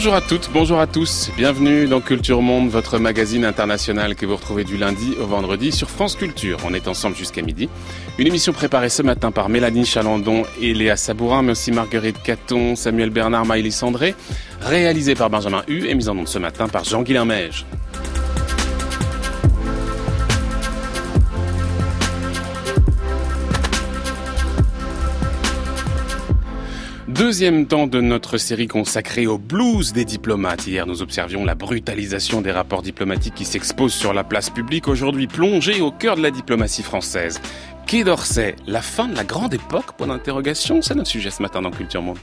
Bonjour 0.00 0.14
à 0.14 0.22
toutes, 0.22 0.48
bonjour 0.54 0.80
à 0.80 0.86
tous. 0.86 1.30
Bienvenue 1.36 1.86
dans 1.86 2.00
Culture 2.00 2.40
Monde, 2.40 2.70
votre 2.70 2.98
magazine 2.98 3.44
international 3.44 4.14
que 4.14 4.24
vous 4.24 4.36
retrouvez 4.36 4.64
du 4.64 4.78
lundi 4.78 5.14
au 5.20 5.26
vendredi 5.26 5.72
sur 5.72 5.90
France 5.90 6.16
Culture. 6.16 6.58
On 6.64 6.72
est 6.72 6.88
ensemble 6.88 7.14
jusqu'à 7.16 7.42
midi. 7.42 7.68
Une 8.16 8.26
émission 8.26 8.54
préparée 8.54 8.88
ce 8.88 9.02
matin 9.02 9.30
par 9.30 9.50
Mélanie 9.50 9.84
Chalandon 9.84 10.44
et 10.58 10.72
Léa 10.72 10.96
Sabourin, 10.96 11.42
mais 11.42 11.52
aussi 11.52 11.70
Marguerite 11.70 12.22
Caton, 12.22 12.76
Samuel 12.76 13.10
Bernard, 13.10 13.44
Maëlys 13.44 13.76
Sandré, 13.76 14.14
réalisée 14.62 15.14
par 15.14 15.28
Benjamin 15.28 15.64
Hu 15.68 15.86
et 15.86 15.94
mise 15.94 16.08
en 16.08 16.16
onde 16.16 16.28
ce 16.28 16.38
matin 16.38 16.66
par 16.66 16.84
Jean-Guilain 16.84 17.26
Mège. 17.26 17.66
Deuxième 27.20 27.66
temps 27.66 27.86
de 27.86 28.00
notre 28.00 28.38
série 28.38 28.66
consacrée 28.66 29.26
au 29.26 29.36
blues 29.36 29.92
des 29.92 30.06
diplomates. 30.06 30.66
Hier, 30.66 30.86
nous 30.86 31.02
observions 31.02 31.44
la 31.44 31.54
brutalisation 31.54 32.40
des 32.40 32.50
rapports 32.50 32.80
diplomatiques 32.80 33.34
qui 33.34 33.44
s'exposent 33.44 33.92
sur 33.92 34.14
la 34.14 34.24
place 34.24 34.48
publique, 34.48 34.88
aujourd'hui 34.88 35.26
plongée 35.26 35.82
au 35.82 35.90
cœur 35.90 36.16
de 36.16 36.22
la 36.22 36.30
diplomatie 36.30 36.82
française. 36.82 37.38
Quai 37.86 38.04
d'Orsay, 38.04 38.56
la 38.66 38.80
fin 38.80 39.06
de 39.06 39.14
la 39.14 39.24
grande 39.24 39.52
époque? 39.52 39.92
Point 39.98 40.06
d'interrogation, 40.06 40.80
c'est 40.80 40.94
notre 40.94 41.10
sujet 41.10 41.28
ce 41.28 41.42
matin 41.42 41.60
dans 41.60 41.70
Culture 41.70 42.00
Monde. 42.00 42.16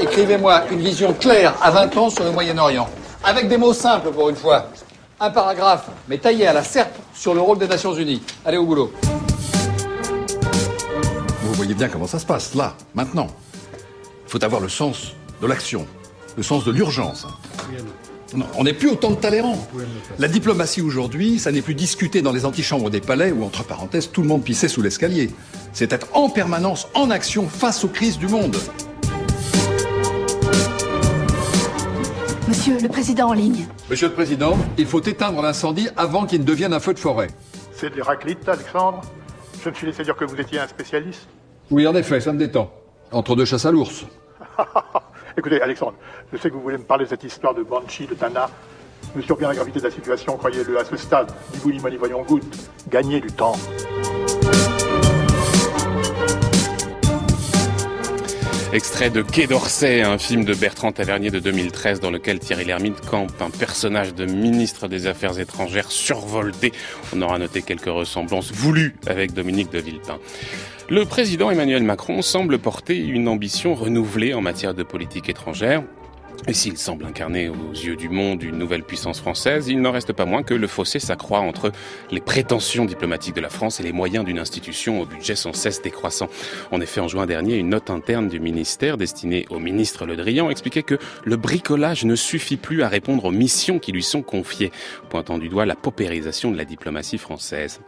Écrivez-moi 0.00 0.62
une 0.72 0.80
vision 0.80 1.12
claire 1.12 1.54
à 1.60 1.70
20 1.70 1.96
ans 1.98 2.08
sur 2.08 2.24
le 2.24 2.30
Moyen-Orient, 2.30 2.88
avec 3.24 3.46
des 3.46 3.58
mots 3.58 3.74
simples 3.74 4.10
pour 4.10 4.30
une 4.30 4.36
fois. 4.36 4.70
Un 5.20 5.28
paragraphe, 5.28 5.84
mais 6.08 6.16
taillé 6.16 6.46
à 6.46 6.54
la 6.54 6.64
serpe 6.64 6.96
sur 7.12 7.34
le 7.34 7.42
rôle 7.42 7.58
des 7.58 7.68
Nations 7.68 7.92
Unies. 7.92 8.22
Allez 8.42 8.56
au 8.56 8.64
boulot. 8.64 8.90
Vous 11.60 11.66
voyez 11.66 11.78
bien 11.78 11.90
comment 11.90 12.06
ça 12.06 12.18
se 12.18 12.24
passe, 12.24 12.54
là, 12.54 12.74
maintenant. 12.94 13.26
Il 14.24 14.30
faut 14.30 14.42
avoir 14.42 14.62
le 14.62 14.70
sens 14.70 15.12
de 15.42 15.46
l'action, 15.46 15.86
le 16.38 16.42
sens 16.42 16.64
de 16.64 16.72
l'urgence. 16.72 17.26
Non, 18.32 18.46
on 18.56 18.64
n'est 18.64 18.72
plus 18.72 18.88
autant 18.88 19.10
de 19.10 19.16
Talleyrand. 19.16 19.58
La 20.18 20.28
diplomatie 20.28 20.80
aujourd'hui, 20.80 21.38
ça 21.38 21.52
n'est 21.52 21.60
plus 21.60 21.74
discuté 21.74 22.22
dans 22.22 22.32
les 22.32 22.46
antichambres 22.46 22.88
des 22.88 23.02
palais 23.02 23.30
où, 23.30 23.44
entre 23.44 23.62
parenthèses, 23.62 24.10
tout 24.10 24.22
le 24.22 24.28
monde 24.28 24.42
pissait 24.42 24.68
sous 24.68 24.80
l'escalier. 24.80 25.28
C'est 25.74 25.92
être 25.92 26.06
en 26.14 26.30
permanence 26.30 26.88
en 26.94 27.10
action 27.10 27.46
face 27.46 27.84
aux 27.84 27.88
crises 27.88 28.16
du 28.16 28.26
monde. 28.26 28.56
Monsieur 32.48 32.80
le 32.80 32.88
Président 32.88 33.28
en 33.28 33.34
ligne. 33.34 33.66
Monsieur 33.90 34.08
le 34.08 34.14
Président, 34.14 34.56
il 34.78 34.86
faut 34.86 35.02
éteindre 35.02 35.42
l'incendie 35.42 35.90
avant 35.98 36.24
qu'il 36.24 36.40
ne 36.40 36.46
devienne 36.46 36.72
un 36.72 36.80
feu 36.80 36.94
de 36.94 36.98
forêt. 36.98 37.28
C'est 37.74 37.90
de 37.90 37.96
l'Héraclite, 37.96 38.48
Alexandre 38.48 39.02
Je 39.62 39.68
me 39.68 39.74
suis 39.74 39.86
laissé 39.86 40.04
dire 40.04 40.16
que 40.16 40.24
vous 40.24 40.40
étiez 40.40 40.58
un 40.58 40.66
spécialiste. 40.66 41.28
Oui, 41.70 41.86
en 41.86 41.94
effet, 41.94 42.20
ça 42.20 42.32
me 42.32 42.38
détend. 42.38 42.70
Entre 43.12 43.36
deux 43.36 43.44
chasses 43.44 43.66
à 43.66 43.70
l'ours. 43.70 44.04
Écoutez, 45.36 45.62
Alexandre, 45.62 45.94
je 46.32 46.38
sais 46.38 46.48
que 46.48 46.54
vous 46.54 46.62
voulez 46.62 46.78
me 46.78 46.82
parler 46.84 47.04
de 47.04 47.10
cette 47.10 47.24
histoire 47.24 47.54
de 47.54 47.62
Banshee, 47.62 48.06
de 48.06 48.14
Tana. 48.14 48.50
Je 49.14 49.18
me 49.18 49.22
surprends 49.22 49.48
la 49.48 49.54
gravité 49.54 49.78
de 49.78 49.84
la 49.84 49.90
situation, 49.90 50.36
croyez-le, 50.36 50.78
à 50.78 50.84
ce 50.84 50.96
stade. 50.96 51.32
Ni 51.54 51.60
vous 51.60 51.72
ni 51.72 51.78
moi 51.80 51.90
voyons 51.98 52.22
goutte. 52.22 52.70
Gagnez 52.88 53.20
du 53.20 53.28
temps. 53.28 53.54
Extrait 58.72 59.10
de 59.10 59.22
Quai 59.22 59.48
d'Orsay, 59.48 60.02
un 60.02 60.16
film 60.16 60.44
de 60.44 60.54
Bertrand 60.54 60.92
Tavernier 60.92 61.30
de 61.30 61.40
2013 61.40 61.98
dans 61.98 62.12
lequel 62.12 62.38
Thierry 62.38 62.64
Lhermitte 62.64 63.00
campe 63.00 63.32
un 63.42 63.50
personnage 63.50 64.14
de 64.14 64.26
ministre 64.26 64.86
des 64.86 65.08
Affaires 65.08 65.40
étrangères 65.40 65.90
survolté. 65.90 66.70
On 67.12 67.20
aura 67.20 67.36
noté 67.38 67.62
quelques 67.62 67.86
ressemblances 67.86 68.52
voulues 68.52 68.94
avec 69.08 69.32
Dominique 69.32 69.72
de 69.72 69.80
Villepin. 69.80 70.20
Le 70.88 71.04
président 71.04 71.50
Emmanuel 71.50 71.82
Macron 71.82 72.22
semble 72.22 72.60
porter 72.60 72.96
une 72.96 73.26
ambition 73.26 73.74
renouvelée 73.74 74.34
en 74.34 74.40
matière 74.40 74.72
de 74.72 74.84
politique 74.84 75.28
étrangère. 75.28 75.82
Et 76.46 76.54
s'il 76.54 76.78
semble 76.78 77.04
incarner 77.04 77.48
aux 77.48 77.72
yeux 77.72 77.96
du 77.96 78.08
monde 78.08 78.42
une 78.42 78.56
nouvelle 78.56 78.82
puissance 78.82 79.20
française, 79.20 79.68
il 79.68 79.80
n'en 79.80 79.92
reste 79.92 80.12
pas 80.12 80.24
moins 80.24 80.42
que 80.42 80.54
le 80.54 80.66
fossé 80.66 80.98
s'accroît 80.98 81.40
entre 81.40 81.70
les 82.10 82.20
prétentions 82.20 82.86
diplomatiques 82.86 83.36
de 83.36 83.40
la 83.40 83.50
France 83.50 83.78
et 83.78 83.82
les 83.82 83.92
moyens 83.92 84.24
d'une 84.24 84.38
institution 84.38 85.00
au 85.00 85.06
budget 85.06 85.36
sans 85.36 85.52
cesse 85.52 85.82
décroissant. 85.82 86.28
En 86.70 86.80
effet, 86.80 87.00
en 87.00 87.08
juin 87.08 87.26
dernier, 87.26 87.56
une 87.56 87.68
note 87.68 87.90
interne 87.90 88.28
du 88.28 88.40
ministère 88.40 88.96
destinée 88.96 89.46
au 89.50 89.58
ministre 89.58 90.06
Le 90.06 90.16
Drian 90.16 90.50
expliquait 90.50 90.82
que 90.82 90.98
le 91.24 91.36
bricolage 91.36 92.04
ne 92.04 92.16
suffit 92.16 92.56
plus 92.56 92.82
à 92.82 92.88
répondre 92.88 93.26
aux 93.26 93.32
missions 93.32 93.78
qui 93.78 93.92
lui 93.92 94.02
sont 94.02 94.22
confiées, 94.22 94.72
pointant 95.10 95.38
du 95.38 95.48
doigt 95.48 95.66
la 95.66 95.76
paupérisation 95.76 96.50
de 96.50 96.56
la 96.56 96.64
diplomatie 96.64 97.18
française. 97.18 97.80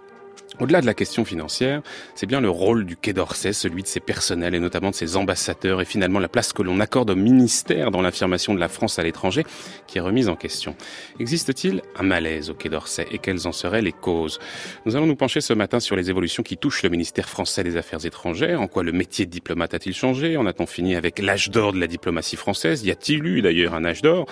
Au-delà 0.61 0.83
de 0.83 0.87
la 0.87 0.93
question 0.93 1.25
financière, 1.25 1.81
c'est 2.15 2.27
bien 2.27 2.41
le 2.41 2.51
rôle 2.51 2.85
du 2.85 2.95
Quai 2.95 3.15
d'Orsay, 3.15 3.55
celui 3.55 3.83
de 3.83 3.89
ses 3.89 4.01
personnels 4.01 4.55
et 4.55 4.61
notamment 4.61 4.91
de 4.91 4.95
ses 4.95 5.17
ambassadeurs 5.17 5.81
et 5.81 5.87
finalement 5.87 6.19
la 6.19 6.29
place 6.29 6.53
que 6.53 6.63
l'on 6.63 6.79
accorde 6.79 7.09
au 7.09 7.17
ministère 7.17 7.91
dans 7.91 8.03
l'affirmation 8.03 8.53
de 8.55 8.61
la 8.61 8.69
France 8.69 8.99
à 8.99 9.03
l'étranger 9.03 9.45
qui 9.87 9.97
est 9.97 10.03
remise 10.03 10.29
en 10.29 10.37
question. 10.37 10.77
Existe-t-il 11.19 11.81
un 11.99 12.03
malaise 12.03 12.51
au 12.51 12.55
Quai 12.55 12.69
d'Orsay 12.69 13.07
et 13.11 13.19
quelles 13.19 13.47
en 13.47 13.53
seraient 13.53 13.81
les 13.81 13.93
causes? 13.93 14.41
Nous 14.85 14.95
allons 14.95 15.07
nous 15.07 15.17
pencher 15.17 15.41
ce 15.41 15.55
matin 15.55 15.81
sur 15.81 15.97
les 15.97 16.11
évolutions 16.11 16.43
qui 16.43 16.59
touchent 16.59 16.83
le 16.83 16.91
ministère 16.91 17.31
français 17.31 17.65
des 17.65 17.79
Affaires 17.79 18.05
étrangères. 18.05 18.61
En 18.61 18.67
quoi 18.67 18.83
le 18.83 18.93
métier 18.93 19.25
de 19.25 19.31
diplomate 19.31 19.73
a-t-il 19.73 19.95
changé? 19.95 20.37
En 20.37 20.45
a-t-on 20.45 20.67
fini 20.67 20.97
avec 20.97 21.19
l'âge 21.19 21.49
d'or 21.49 21.73
de 21.73 21.81
la 21.81 21.87
diplomatie 21.87 22.37
française? 22.37 22.85
Y 22.85 22.91
a-t-il 22.91 23.25
eu 23.25 23.41
d'ailleurs 23.41 23.75
un 23.75 23.87
âge 23.87 24.03
d'or? 24.03 24.27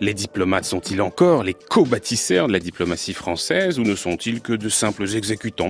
Les 0.00 0.12
diplomates 0.12 0.66
sont-ils 0.66 1.00
encore 1.00 1.44
les 1.44 1.54
co-bâtisseurs 1.54 2.46
de 2.46 2.52
la 2.52 2.60
diplomatie 2.60 3.14
française 3.14 3.78
ou 3.78 3.84
ne 3.84 3.94
sont-ils 3.94 4.42
que 4.42 4.52
de 4.52 4.68
simples 4.68 5.16
exécutants? 5.16 5.61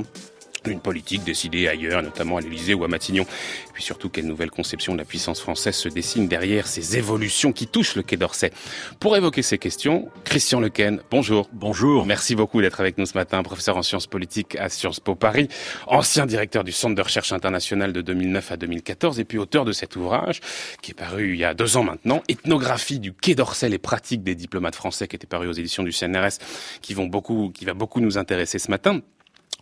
Une 0.71 0.81
politique 0.81 1.25
décidée 1.25 1.69
ailleurs, 1.69 2.03
notamment 2.03 2.37
à 2.37 2.41
l'Élysée 2.41 2.75
ou 2.75 2.85
à 2.85 2.89
Matignon. 2.89 3.25
Et 3.25 3.73
puis 3.73 3.83
surtout, 3.83 4.09
quelle 4.09 4.27
nouvelle 4.27 4.51
conception 4.51 4.93
de 4.93 4.99
la 4.99 5.05
puissance 5.05 5.41
française 5.41 5.75
se 5.75 5.89
dessine 5.89 6.29
derrière 6.29 6.67
ces 6.67 6.97
évolutions 6.97 7.53
qui 7.53 7.67
touchent 7.67 7.97
le 7.97 8.03
Quai 8.03 8.17
d'Orsay? 8.17 8.53
Pour 9.01 9.17
évoquer 9.17 9.43
ces 9.43 9.59
questions, 9.59 10.09
Christian 10.25 10.61
Lequen, 10.61 11.01
bonjour. 11.11 11.49
Bonjour. 11.53 12.07
Merci 12.07 12.35
beaucoup 12.35 12.61
d'être 12.61 12.81
avec 12.81 12.99
nous 12.99 13.07
ce 13.07 13.15
matin, 13.15 13.43
professeur 13.43 13.77
en 13.77 13.83
sciences 13.83 14.07
politiques 14.07 14.57
à 14.57 14.69
Sciences 14.69 15.01
Po 15.01 15.15
Paris, 15.15 15.49
ancien 15.87 16.27
directeur 16.27 16.65
du 16.65 16.73
Centre 16.73 16.95
de 16.95 17.03
recherche 17.03 17.33
internationale 17.33 17.93
de 17.93 18.01
2009 18.01 18.53
à 18.53 18.57
2014 18.57 19.19
et 19.21 19.25
puis 19.25 19.39
auteur 19.39 19.65
de 19.65 19.73
cet 19.73 19.97
ouvrage 19.97 20.41
qui 20.81 20.93
est 20.93 20.95
paru 20.95 21.33
il 21.33 21.39
y 21.39 21.45
a 21.45 21.55
deux 21.55 21.77
ans 21.77 21.85
maintenant, 21.85 22.23
Ethnographie 22.29 22.99
du 22.99 23.13
Quai 23.13 23.35
d'Orsay, 23.35 23.69
les 23.69 23.79
pratiques 23.79 24.23
des 24.23 24.35
diplomates 24.35 24.75
français 24.75 25.09
qui 25.09 25.17
était 25.17 25.27
paru 25.27 25.49
aux 25.49 25.53
éditions 25.53 25.83
du 25.83 25.93
CNRS, 25.93 26.39
qui 26.81 26.95
vont 26.95 27.07
beaucoup, 27.07 27.51
qui 27.55 27.65
va 27.65 27.75
beaucoup 27.75 28.01
nous 28.01 28.19
intéresser 28.19 28.59
ce 28.59 28.71
matin. 28.71 29.01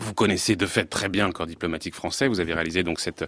Vous 0.00 0.14
connaissez 0.14 0.56
de 0.56 0.66
fait 0.66 0.84
très 0.84 1.08
bien 1.08 1.26
le 1.26 1.32
corps 1.32 1.46
diplomatique 1.46 1.94
français. 1.94 2.26
Vous 2.26 2.40
avez 2.40 2.54
réalisé 2.54 2.82
donc 2.82 3.00
cette 3.00 3.24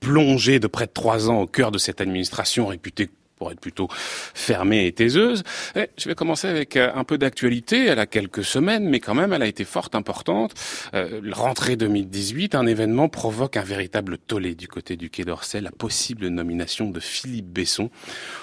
plongée 0.00 0.60
de 0.60 0.66
près 0.66 0.86
de 0.86 0.92
trois 0.92 1.30
ans 1.30 1.40
au 1.40 1.46
cœur 1.46 1.70
de 1.70 1.78
cette 1.78 2.00
administration 2.00 2.66
réputée 2.66 3.08
pour 3.40 3.50
être 3.50 3.58
plutôt 3.58 3.88
fermée 3.90 4.86
et 4.86 4.92
taiseuse. 4.92 5.42
Et 5.74 5.88
je 5.96 6.10
vais 6.10 6.14
commencer 6.14 6.46
avec 6.46 6.76
euh, 6.76 6.92
un 6.94 7.04
peu 7.04 7.16
d'actualité. 7.16 7.86
Elle 7.86 7.98
a 7.98 8.04
quelques 8.04 8.44
semaines, 8.44 8.86
mais 8.86 9.00
quand 9.00 9.14
même, 9.14 9.32
elle 9.32 9.40
a 9.42 9.46
été 9.46 9.64
forte, 9.64 9.94
importante. 9.94 10.52
Euh, 10.92 11.22
rentrée 11.32 11.76
2018, 11.76 12.54
un 12.54 12.66
événement 12.66 13.08
provoque 13.08 13.56
un 13.56 13.62
véritable 13.62 14.18
tollé 14.18 14.54
du 14.54 14.68
côté 14.68 14.96
du 14.96 15.08
Quai 15.08 15.24
d'Orsay, 15.24 15.62
la 15.62 15.72
possible 15.72 16.28
nomination 16.28 16.90
de 16.90 17.00
Philippe 17.00 17.48
Besson 17.48 17.90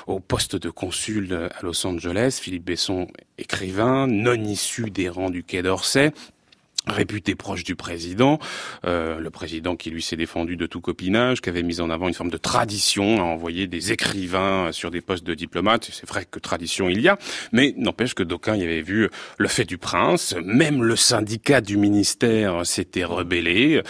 au 0.08 0.20
poste 0.20 0.56
de 0.56 0.72
consul 0.72 1.52
à 1.54 1.64
Los 1.64 1.86
Angeles. 1.86 2.40
Philippe 2.42 2.66
Besson, 2.66 3.08
écrivain, 3.38 4.08
non 4.08 4.34
issu 4.34 4.90
des 4.90 5.10
rangs 5.10 5.30
du 5.30 5.44
Quai 5.44 5.62
d'Orsay, 5.62 6.12
réputé 6.88 7.36
proche 7.36 7.64
du 7.64 7.76
président, 7.76 8.40
euh, 8.86 9.20
le 9.20 9.30
président 9.30 9.76
qui 9.76 9.90
lui 9.90 10.02
s'est 10.02 10.16
défendu 10.16 10.56
de 10.56 10.66
tout 10.66 10.82
copinage, 10.82 11.42
qui 11.42 11.50
avait 11.50 11.64
mis 11.64 11.82
en 11.82 11.90
avant 11.90 12.08
une 12.08 12.14
forme 12.14 12.30
de 12.30 12.38
tradition 12.38 13.20
à 13.20 13.24
envoyer 13.24 13.68
des 13.68 13.92
écrivains 13.92 14.72
sur 14.72 14.92
des 14.92 15.02
postes 15.02 15.26
de 15.26 15.34
diplomates. 15.34 15.90
C'est 15.92 16.08
vrai 16.08 16.26
que 16.26 16.40
tradition 16.40 16.90
il 16.90 17.02
y 17.02 17.08
a, 17.08 17.18
mais 17.52 17.74
n'empêche 17.78 18.14
que 18.14 18.24
d'aucuns 18.24 18.56
y 18.56 18.64
avaient 18.64 18.82
vu 18.82 19.10
le 19.38 19.48
fait 19.48 19.66
du 19.66 19.78
prince. 19.78 20.36
Même 20.44 20.84
le 20.84 20.96
syndicat 20.96 21.62
du 21.62 21.78
ministère 21.78 22.66
s'était 22.66 23.04
rebellé 23.04 23.82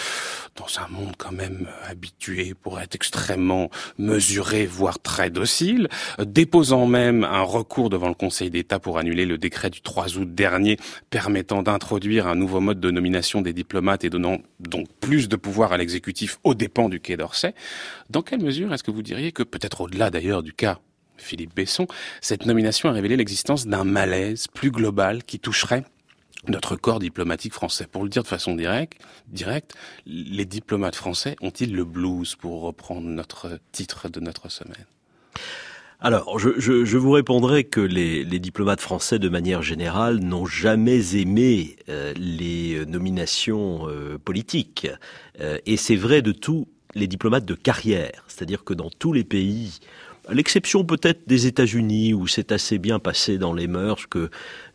dans 0.56 0.82
un 0.82 0.88
monde 0.88 1.14
quand 1.18 1.32
même 1.32 1.68
habitué 1.88 2.54
pour 2.60 2.80
être 2.80 2.96
extrêmement 2.96 3.70
mesuré, 3.98 4.66
voire 4.66 5.00
très 5.00 5.30
docile, 5.30 5.88
déposant 6.20 6.88
même 6.88 7.24
un 7.24 7.44
recours 7.44 7.90
devant 7.90 8.08
le 8.08 8.16
Conseil 8.16 8.50
d'État 8.50 8.80
pour 8.80 8.98
annuler 8.98 9.26
le 9.26 9.38
décret 9.38 9.70
du 9.70 9.82
3 9.82 10.18
août 10.18 10.34
dernier 10.34 10.78
permettant 11.10 11.62
d'introduire 11.62 12.28
un 12.28 12.36
nouveau 12.36 12.60
mode 12.60 12.80
de 12.80 12.87
de 12.88 12.92
nomination 12.92 13.42
des 13.42 13.54
diplomates 13.54 14.04
et 14.04 14.10
donnant 14.10 14.38
donc 14.60 14.88
plus 15.02 15.28
de 15.28 15.36
pouvoir 15.36 15.74
à 15.74 15.78
l'exécutif 15.78 16.40
aux 16.44 16.56
dépens 16.56 16.90
du 16.90 17.00
Quai 17.00 17.18
d'Orsay, 17.18 17.54
dans 18.10 18.22
quelle 18.22 18.42
mesure 18.42 18.74
est-ce 18.74 18.84
que 18.84 18.92
vous 18.92 19.02
diriez 19.02 19.32
que, 19.32 19.44
peut-être 19.44 19.82
au-delà 19.82 20.10
d'ailleurs 20.10 20.42
du 20.42 20.54
cas 20.54 20.80
Philippe 21.18 21.56
Besson, 21.56 21.88
cette 22.22 22.46
nomination 22.46 22.90
a 22.90 22.94
révélé 22.94 23.18
l'existence 23.18 23.68
d'un 23.68 23.84
malaise 23.84 24.48
plus 24.48 24.72
global 24.72 25.24
qui 25.24 25.40
toucherait 25.40 25.84
notre 26.48 26.76
corps 26.76 27.00
diplomatique 27.00 27.54
français? 27.54 27.88
Pour 27.88 28.04
le 28.04 28.10
dire 28.10 28.24
de 28.24 28.28
façon 28.28 28.56
directe, 28.56 29.02
directe 29.28 29.74
les 30.06 30.46
diplomates 30.46 30.96
français 30.96 31.36
ont-ils 31.42 31.76
le 31.76 31.84
blues 31.84 32.36
pour 32.36 32.62
reprendre 32.62 33.08
notre 33.08 33.60
titre 33.72 34.10
de 34.10 34.20
notre 34.20 34.50
semaine? 34.50 34.86
Alors, 36.00 36.38
je, 36.38 36.98
vous 36.98 37.10
répondrai 37.10 37.64
que 37.64 37.82
les, 37.82 38.24
les, 38.24 38.38
diplomates 38.38 38.82
français, 38.82 39.18
de 39.18 39.30
manière 39.30 39.64
générale, 39.64 40.20
n'ont 40.20 40.46
jamais 40.46 41.16
aimé 41.16 41.76
euh, 41.90 42.14
les 42.16 42.86
nominations 42.86 43.90
euh, 43.90 44.20
politiques. 44.20 44.88
Euh, 45.42 45.58
et 45.66 45.76
c'est 45.76 45.96
vrai 45.96 46.22
de 46.22 46.32
tous 46.32 46.68
les 46.94 47.08
diplomates 47.08 47.46
de 47.46 47.56
carrière, 47.56 48.26
c'est-à-dire 48.28 48.64
que 48.64 48.76
dans 48.76 48.92
tous 48.92 49.12
les 49.12 49.24
pays 49.24 49.80
à 50.28 50.34
l'exception 50.34 50.84
peut-être 50.84 51.22
des 51.28 51.48
États-Unis 51.48 52.14
où 52.14 52.28
c'est 52.28 52.52
assez 52.52 52.80
bien 52.80 53.00
passé 53.00 53.38
dans 53.38 53.54
les 53.54 53.68
mœurs 53.68 54.08
que 54.08 54.30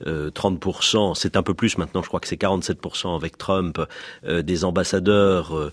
30%, 0.06 1.10
euh, 1.10 1.14
c'est 1.14 1.36
un 1.36 1.42
peu 1.42 1.54
plus 1.54 1.78
maintenant, 1.78 2.02
je 2.02 2.08
crois 2.08 2.20
que 2.20 2.28
c'est 2.28 2.40
47% 2.40 3.14
avec 3.14 3.38
Trump, 3.38 3.80
euh, 4.26 4.42
des 4.42 4.64
ambassadeurs 4.64 5.56
euh, 5.56 5.72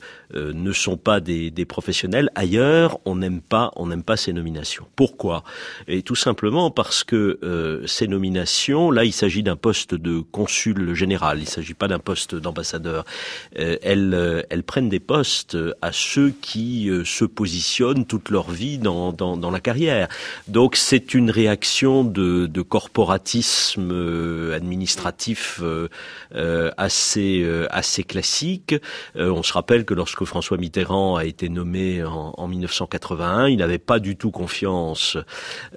ne 0.53 0.71
sont 0.71 0.97
pas 0.97 1.19
des, 1.19 1.51
professionnels. 1.67 2.29
Ailleurs, 2.35 2.99
on 3.05 3.15
n'aime 3.17 3.41
pas, 3.41 3.71
on 3.75 3.87
n'aime 3.87 4.03
pas 4.03 4.17
ces 4.17 4.33
nominations. 4.33 4.85
Pourquoi? 4.95 5.43
Et 5.87 6.01
tout 6.01 6.15
simplement 6.15 6.71
parce 6.71 7.03
que 7.03 7.39
ces 7.85 8.07
nominations, 8.07 8.91
là, 8.91 9.03
il 9.03 9.11
s'agit 9.11 9.43
d'un 9.43 9.55
poste 9.55 9.93
de 9.93 10.19
consul 10.19 10.93
général, 10.93 11.39
il 11.39 11.43
ne 11.43 11.47
s'agit 11.47 11.73
pas 11.73 11.87
d'un 11.87 11.99
poste 11.99 12.35
d'ambassadeur. 12.35 13.05
elles, 13.53 14.63
prennent 14.65 14.89
des 14.89 14.99
postes 14.99 15.57
à 15.81 15.91
ceux 15.91 16.31
qui 16.41 16.89
se 17.03 17.25
positionnent 17.25 18.05
toute 18.05 18.29
leur 18.29 18.49
vie 18.49 18.77
dans 18.77 19.51
la 19.51 19.59
carrière. 19.59 20.07
Donc 20.47 20.75
c'est 20.75 21.13
une 21.13 21.29
réaction 21.29 22.03
de, 22.03 22.47
de 22.47 22.61
corporatisme 22.61 23.91
euh, 24.19 24.55
administratif 24.55 25.59
euh, 25.61 25.87
euh, 26.35 26.71
assez 26.77 27.45
assez 27.69 28.03
classique. 28.03 28.75
on 29.15 29.43
se 29.43 29.53
rappelle 29.53 29.85
que 29.85 29.93
lorsque 29.93 30.23
François 30.25 30.57
Mitterrand 30.57 31.15
a 31.15 31.25
été 31.25 31.49
nommé 31.49 32.03
en, 32.03 32.33
en 32.37 32.47
1981, 32.47 33.47
il 33.47 33.57
n'avait 33.57 33.77
pas 33.77 33.99
du 33.99 34.15
tout 34.15 34.31
confiance 34.31 35.17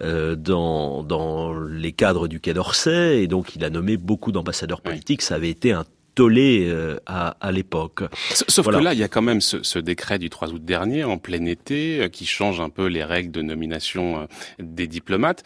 dans 0.01 1.03
dans 1.03 1.59
les 1.59 1.93
cadres 1.93 2.29
du 2.29 2.41
Quai 2.41 2.55
d'Orsay 2.55 3.23
et 3.23 3.27
donc 3.27 3.55
il 3.57 3.65
a 3.65 3.71
nommé 3.71 3.97
beaucoup 3.97 4.33
d'ambassadeurs 4.33 4.81
politiques. 4.81 5.23
Ça 5.23 5.37
avait 5.37 5.51
été 5.51 5.73
un 5.73 5.85
tollé 6.15 6.71
à, 7.07 7.37
à 7.41 7.53
l'époque. 7.53 8.03
Sauf 8.49 8.67
que 8.67 8.77
là, 8.77 8.93
il 8.93 8.99
y 8.99 9.05
a 9.05 9.09
quand 9.09 9.23
même 9.23 9.41
ce, 9.41 9.63
ce, 9.63 9.79
décret 9.79 10.19
du 10.19 10.29
3 10.29 10.51
août 10.51 10.63
dernier, 10.63 11.05
en 11.05 11.17
plein 11.17 11.47
été, 11.47 12.09
qui 12.13 12.27
change 12.27 12.61
un 12.61 12.69
peu 12.69 12.87
les 12.87 13.05
règles 13.05 13.31
de 13.31 13.41
nomination 13.43 14.29
des 14.59 14.87
diplomates. 14.87 15.43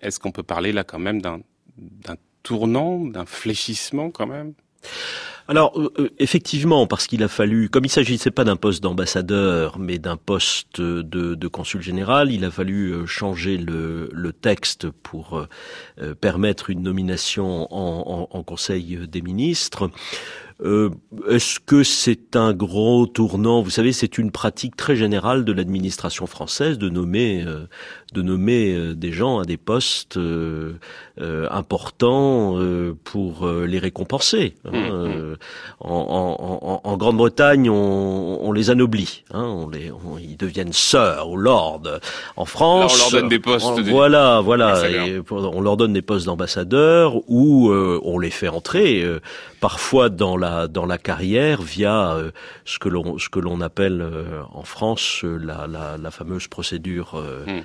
Est-ce 0.00 0.18
qu'on 0.18 0.32
peut 0.32 0.42
parler 0.42 0.72
là 0.72 0.84
quand 0.84 0.98
même 0.98 1.20
d'un 1.20 1.40
d'un 2.56 3.26
fléchissement 3.26 4.10
quand 4.10 4.26
même 4.26 4.54
alors 5.50 5.80
euh, 5.80 5.90
euh, 5.98 6.10
effectivement, 6.18 6.86
parce 6.86 7.06
qu'il 7.06 7.22
a 7.22 7.28
fallu, 7.28 7.70
comme 7.70 7.86
il 7.86 7.88
s'agissait 7.88 8.30
pas 8.30 8.44
d'un 8.44 8.56
poste 8.56 8.82
d'ambassadeur, 8.82 9.78
mais 9.78 9.98
d'un 9.98 10.18
poste 10.18 10.78
de, 10.78 11.48
consul 11.48 11.80
général, 11.80 12.30
il 12.30 12.44
a 12.44 12.50
fallu 12.50 12.90
euh, 12.90 13.06
changer 13.06 13.56
le, 13.56 14.10
texte 14.42 14.90
pour 14.90 15.46
permettre 16.20 16.68
une 16.68 16.82
nomination 16.82 17.66
en 17.72 18.42
Conseil 18.42 19.08
des 19.08 19.22
ministres. 19.22 19.90
Euh, 20.60 20.90
est-ce 21.28 21.60
que 21.60 21.84
c'est 21.84 22.34
un 22.34 22.52
gros 22.52 23.06
tournant? 23.06 23.62
Vous 23.62 23.70
savez, 23.70 23.92
c'est 23.92 24.18
une 24.18 24.32
pratique 24.32 24.74
très 24.74 24.96
générale 24.96 25.44
de 25.44 25.52
l'administration 25.52 26.26
française 26.26 26.78
de 26.78 26.88
nommer, 26.88 27.44
euh, 27.46 27.68
de 28.12 28.22
nommer 28.22 28.74
euh, 28.74 28.94
des 28.94 29.12
gens 29.12 29.38
à 29.38 29.44
des 29.44 29.56
postes 29.56 30.18
importants 31.50 32.58
pour 33.04 33.48
les 33.48 33.78
récompenser. 33.78 34.54
Hein. 34.64 34.70
Mmh, 34.72 35.08
mmh. 35.08 35.36
En, 35.80 36.80
en, 36.84 36.96
Grande-Bretagne, 36.96 37.70
on, 37.70 38.38
on, 38.42 38.52
les 38.52 38.70
anoblit. 38.70 39.24
Hein. 39.32 39.44
On 39.44 39.68
les, 39.68 39.92
ils 40.20 40.36
deviennent 40.36 40.72
sœurs 40.72 41.28
ou 41.28 41.36
lords. 41.36 41.82
En 42.36 42.44
France, 42.44 42.94
on 42.94 42.98
leur 42.98 43.22
donne 43.22 43.28
des 43.28 43.38
postes. 43.38 43.80
voilà, 43.80 44.40
voilà. 44.40 44.82
on 45.30 45.60
leur 45.60 45.76
donne 45.76 45.92
des 45.92 46.02
postes 46.02 46.26
d'ambassadeurs 46.26 47.16
ou 47.28 47.70
on 47.70 48.18
les 48.18 48.30
fait 48.30 48.48
entrer 48.48 49.04
parfois 49.60 50.08
dans 50.08 50.36
la 50.36 50.68
dans 50.68 50.86
la 50.86 50.98
carrière 50.98 51.62
via 51.62 52.12
euh, 52.12 52.30
ce 52.64 52.78
que 52.78 52.88
l'on 52.88 53.18
ce 53.18 53.28
que 53.28 53.38
l'on 53.40 53.60
appelle 53.60 54.00
euh, 54.00 54.42
en 54.52 54.62
France 54.62 55.22
euh, 55.24 55.36
la, 55.36 55.66
la, 55.66 55.96
la, 55.96 56.10
fameuse 56.10 56.48
procédure 56.48 57.22
hmm. 57.46 57.60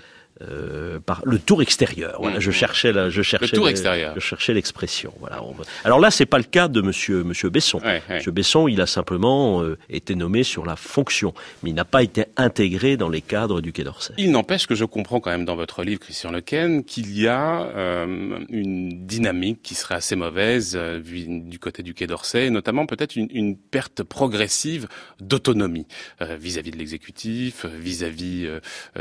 Euh, 1.04 1.14
par 1.14 1.22
le 1.26 1.40
tour 1.40 1.62
extérieur. 1.62 2.18
Voilà, 2.20 2.40
je 2.40 2.50
mm-hmm. 2.50 2.54
cherchais 2.54 2.92
la, 2.92 3.10
je 3.10 3.22
cherchais 3.22 3.46
le 3.46 3.52
tour 3.52 3.70
extérieur. 3.70 4.14
je 4.16 4.20
cherchais 4.20 4.54
l'expression. 4.54 5.14
Voilà. 5.20 5.42
Alors 5.84 6.00
là, 6.00 6.12
c'est 6.12 6.26
pas 6.26 6.38
le 6.38 6.44
cas 6.44 6.68
de 6.68 6.82
Monsieur 6.82 7.24
Monsieur 7.24 7.50
Besson. 7.50 7.82
Monsieur 8.10 8.32
Besson, 8.32 8.68
il 8.68 8.82
a 8.82 8.88
simplement 8.88 9.62
euh, 9.62 9.78
été 9.90 10.16
nommé 10.16 10.44
sur 10.44 10.66
la 10.66 10.76
fonction, 10.76 11.34
mais 11.62 11.72
il 11.72 11.74
n'a 11.74 11.86
pas 11.86 12.04
été 12.04 12.26
intégré 12.38 12.98
dans 12.98 13.10
les 13.10 13.22
cadres 13.22 13.62
du 13.62 13.72
Quai 13.74 13.84
d'Orsay. 13.84 14.14
Il 14.18 14.32
n'empêche 14.32 14.68
que 14.68 14.76
je 14.76 14.86
comprends 14.86 15.20
quand 15.20 15.32
même 15.32 15.46
dans 15.46 15.56
votre 15.56 15.84
livre, 15.84 16.00
Christian 16.00 16.32
Lequen, 16.32 16.84
qu'il 16.84 17.18
y 17.18 17.28
a 17.28 17.64
euh, 17.64 18.40
une 18.50 19.06
dynamique 19.06 19.62
qui 19.62 19.76
serait 19.76 19.96
assez 19.96 20.16
mauvaise 20.16 20.76
du 20.76 21.60
côté 21.60 21.84
du 21.84 21.94
Quai 21.94 22.08
d'Orsay, 22.08 22.50
notamment 22.50 22.86
peut-être 22.86 23.16
une, 23.16 23.28
une, 23.32 23.58
perte 23.58 24.04
progressive 24.04 24.88
d'autonomie 25.20 25.88
vis-à-vis 26.22 26.72
de 26.72 26.78
l'exécutif, 26.78 27.66
vis-à-vis 27.66 28.48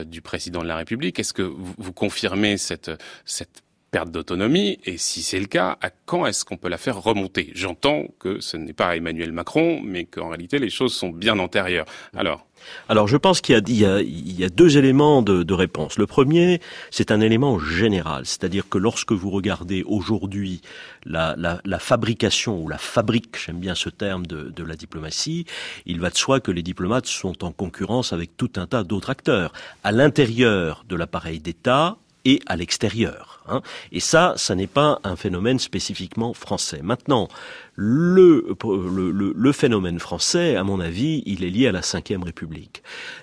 du 0.04 0.20
président 0.20 0.62
de 0.62 0.68
la 0.68 0.76
République. 0.76 1.18
Est-ce 1.18 1.32
que 1.32 1.42
vous, 1.42 1.91
confirmez 1.92 2.56
cette, 2.56 2.90
cette 3.24 3.62
perte 3.92 4.10
d'autonomie 4.10 4.80
Et 4.84 4.96
si 4.96 5.22
c'est 5.22 5.38
le 5.38 5.46
cas, 5.46 5.76
à 5.80 5.90
quand 5.90 6.26
est-ce 6.26 6.44
qu'on 6.44 6.56
peut 6.56 6.70
la 6.70 6.78
faire 6.78 7.00
remonter? 7.00 7.52
J'entends 7.54 8.06
que 8.18 8.40
ce 8.40 8.56
n'est 8.56 8.72
pas 8.72 8.96
Emmanuel 8.96 9.32
Macron, 9.32 9.80
mais 9.84 10.06
qu'en 10.06 10.28
réalité 10.30 10.58
les 10.58 10.70
choses 10.70 10.94
sont 10.94 11.10
bien 11.10 11.38
antérieures. 11.38 11.86
Alors 12.16 12.46
alors 12.88 13.08
je 13.08 13.16
pense 13.16 13.40
qu'il 13.40 13.62
y, 13.68 13.84
a, 13.84 14.48
deux 14.48 14.78
éléments 14.78 15.22
de, 15.22 15.52
réponse. 15.52 15.98
Le 15.98 16.06
premier, 16.06 16.60
c'est 16.90 17.10
un 17.10 17.20
élément 17.20 17.58
général, 17.58 18.26
c'est-à-dire 18.26 18.68
que 18.68 18.78
lorsque 18.78 19.12
vous 19.12 19.30
regardez 19.30 19.82
aujourd'hui 19.84 20.62
la, 21.04 21.58
fabrication 21.78 22.60
ou 22.60 22.68
la 22.68 22.78
fabrique, 22.78 23.36
j'aime 23.44 23.58
bien 23.58 23.74
ce 23.74 23.88
terme 23.88 24.26
de, 24.26 24.50
de 24.50 24.64
la 24.64 24.76
diplomatie, 24.76 25.46
il 25.86 26.00
va 26.00 26.10
de 26.10 26.16
soi 26.16 26.40
que 26.40 26.50
les 26.50 26.62
diplomates 26.62 27.06
sont 27.06 27.44
en 27.44 27.52
concurrence 27.52 28.12
avec 28.12 28.36
tout 28.36 28.52
un 28.56 28.66
tas 28.66 28.84
d'autres 28.84 29.10
acteurs, 29.10 29.52
à 29.84 29.92
l'intérieur 29.92 30.84
de 30.88 30.96
l'appareil 30.96 31.40
d'État 31.40 31.96
et 32.24 32.40
à 32.46 32.56
l'extérieur. 32.56 33.42
Hein. 33.48 33.62
Et 33.90 34.00
ça, 34.00 34.34
ça 34.36 34.54
n'est 34.54 34.66
pas 34.66 35.00
un 35.04 35.16
phénomène 35.16 35.58
spécifiquement 35.58 36.34
français. 36.34 36.80
Maintenant, 36.82 37.28
le, 37.74 39.52
phénomène 39.52 39.98
français, 39.98 40.56
à 40.56 40.64
mon 40.64 40.80
avis, 40.80 41.22
il 41.26 41.44
est 41.44 41.50
lié 41.50 41.68
à 41.68 41.72
la 41.72 41.80
Ve 41.80 42.22
République. 42.22 42.82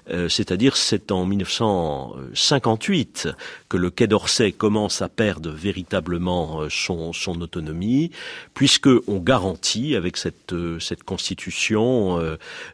Euh, 0.09 0.27
c'est-à-dire, 0.27 0.75
c'est 0.75 1.11
en 1.11 1.25
1958 1.25 3.29
que 3.67 3.77
le 3.77 3.91
Quai 3.91 4.07
d'Orsay 4.07 4.51
commence 4.51 5.03
à 5.03 5.09
perdre 5.09 5.51
véritablement 5.51 6.61
euh, 6.61 6.69
son, 6.69 7.11
autonomie, 7.41 8.09
puisque 8.55 8.89
on 9.07 9.19
garantit 9.19 9.95
avec 9.95 10.17
cette, 10.17 10.53
euh, 10.53 10.79
constitution 11.05 12.19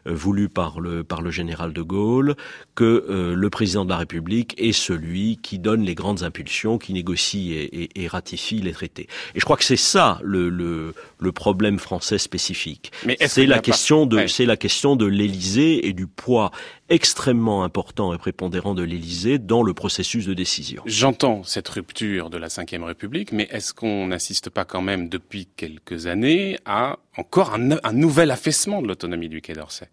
voulue 0.06 0.48
par 0.48 0.80
le, 0.80 1.04
général 1.30 1.72
de 1.72 1.82
Gaulle 1.82 2.34
que 2.74 3.32
le 3.34 3.50
président 3.50 3.84
de 3.84 3.90
la 3.90 3.98
République 3.98 4.54
est 4.58 4.72
celui 4.72 5.36
qui 5.38 5.58
donne 5.58 5.82
les 5.82 5.94
grandes 5.94 6.22
impulsions, 6.22 6.78
qui 6.78 6.92
négocie 6.92 7.52
et, 7.52 8.08
ratifie 8.08 8.60
les 8.60 8.72
traités. 8.72 9.08
Et 9.34 9.40
je 9.40 9.44
crois 9.44 9.56
que 9.56 9.64
c'est 9.64 9.76
ça 9.76 10.20
le 10.22 10.92
problème 11.32 11.65
français 11.78 12.18
spécifique. 12.18 12.92
C'est 13.26 13.46
la, 13.46 13.58
question 13.58 14.06
de, 14.06 14.26
c'est 14.26 14.46
la 14.46 14.56
question 14.56 14.96
de 14.96 15.06
l'Élysée 15.06 15.88
et 15.88 15.92
du 15.92 16.06
poids 16.06 16.50
extrêmement 16.88 17.64
important 17.64 18.14
et 18.14 18.18
prépondérant 18.18 18.74
de 18.74 18.82
l'Élysée 18.82 19.38
dans 19.38 19.62
le 19.62 19.74
processus 19.74 20.26
de 20.26 20.34
décision. 20.34 20.82
J'entends 20.86 21.42
cette 21.42 21.68
rupture 21.68 22.30
de 22.30 22.38
la 22.38 22.48
Ve 22.48 22.84
République, 22.84 23.32
mais 23.32 23.48
est-ce 23.50 23.74
qu'on 23.74 24.06
n'assiste 24.06 24.50
pas 24.50 24.64
quand 24.64 24.82
même 24.82 25.08
depuis 25.08 25.48
quelques 25.56 26.06
années 26.06 26.58
à 26.64 26.98
encore 27.16 27.54
un, 27.54 27.92
nouvel 27.92 28.30
affaissement 28.30 28.82
de 28.82 28.88
l'autonomie 28.88 29.28
du 29.28 29.40
Quai 29.40 29.54
d'Orsay? 29.54 29.88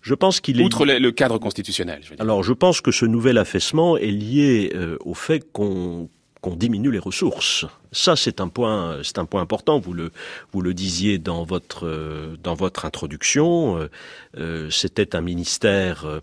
Je 0.00 0.14
pense 0.14 0.40
qu'il 0.40 0.60
est 0.60 0.64
outre 0.64 0.84
le, 0.84 1.10
cadre 1.12 1.38
constitutionnel. 1.38 2.00
Alors, 2.18 2.42
je 2.42 2.52
pense 2.52 2.82
que 2.82 2.90
ce 2.90 3.06
nouvel 3.06 3.38
affaissement 3.38 3.96
est 3.96 4.10
lié 4.10 4.70
euh, 4.74 4.98
au 5.00 5.14
fait 5.14 5.50
qu'on 5.52 6.10
qu'on 6.44 6.56
diminue 6.56 6.90
les 6.90 6.98
ressources. 6.98 7.64
Ça, 7.90 8.16
c'est 8.16 8.38
un 8.38 8.48
point, 8.48 8.98
c'est 9.02 9.18
un 9.18 9.24
point 9.24 9.40
important. 9.40 9.78
Vous 9.78 9.94
le, 9.94 10.12
vous 10.52 10.60
le 10.60 10.74
disiez 10.74 11.16
dans 11.16 11.42
votre, 11.42 12.36
dans 12.42 12.52
votre 12.52 12.84
introduction. 12.84 13.78
Euh, 13.78 13.90
euh, 14.36 14.68
c'était 14.68 15.16
un 15.16 15.22
ministère 15.22 16.04
euh, 16.04 16.20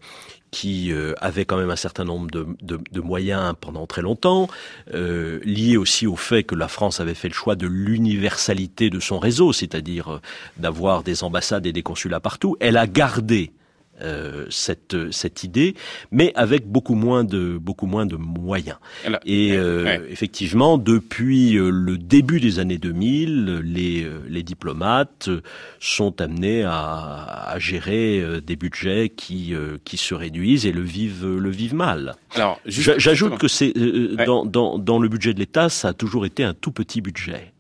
qui 0.52 0.94
avait 1.22 1.46
quand 1.46 1.58
même 1.58 1.70
un 1.70 1.78
certain 1.78 2.04
nombre 2.04 2.30
de, 2.30 2.46
de, 2.62 3.00
moyens 3.00 3.56
pendant 3.62 3.88
très 3.88 4.02
longtemps, 4.02 4.50
lié 4.94 5.78
aussi 5.78 6.08
au 6.08 6.18
fait 6.18 6.44
que 6.44 6.56
la 6.56 6.68
France 6.68 7.00
avait 7.00 7.14
fait 7.14 7.30
le 7.30 7.34
choix 7.34 7.56
de 7.56 7.68
l'universalité 7.68 8.90
de 8.90 9.00
son 9.00 9.18
réseau, 9.18 9.54
c'est-à-dire 9.54 10.20
d'avoir 10.58 11.04
des 11.04 11.24
ambassades 11.24 11.66
et 11.68 11.72
des 11.72 11.84
consulats 11.84 12.20
partout. 12.20 12.58
Elle 12.60 12.76
a 12.76 12.86
gardé 12.86 13.54
euh, 14.02 14.46
cette 14.50 14.96
cette 15.12 15.44
idée, 15.44 15.76
mais 16.12 16.32
avec 16.36 16.68
beaucoup 16.68 16.96
moins 16.96 17.24
de 17.24 17.58
beaucoup 17.58 17.86
moins 17.86 18.06
de 18.06 18.16
moyens. 18.16 18.78
Et 19.26 19.54
euh, 19.54 20.00
effectivement, 20.10 20.78
depuis 20.78 21.58
euh, 21.58 21.70
le 21.70 21.98
début 21.98 22.40
des 22.40 22.60
années 22.60 22.78
2000, 22.78 23.62
les 23.64 24.08
les 24.28 24.44
diplomates 24.44 25.30
sont 25.80 26.22
amenés 26.22 26.64
à, 26.64 27.46
à 27.48 27.60
gérer 27.60 28.42
des 28.46 28.56
budgets 28.56 29.10
qui 29.10 29.54
qui 29.86 29.98
se 29.98 30.14
réduisent 30.14 30.66
et 30.66 30.72
le 30.72 30.82
vivent 30.82 31.38
le 31.38 31.50
vivent 31.50 31.76
mal. 31.76 32.16
Alors, 32.36 32.60
j'ajoute 32.66 33.38
que 33.38 33.48
c'est 33.48 33.74
dans, 34.26 34.46
dans 34.46 34.78
dans 34.78 35.00
le 35.00 35.10
budget 35.10 35.34
de 35.34 35.40
l'État, 35.40 35.70
ça 35.70 35.90
a 35.90 35.94
toujours 35.94 36.26
été 36.26 36.44
un 36.44 36.54
tout 36.54 36.72
petit 36.72 37.02
budget. 37.02 37.54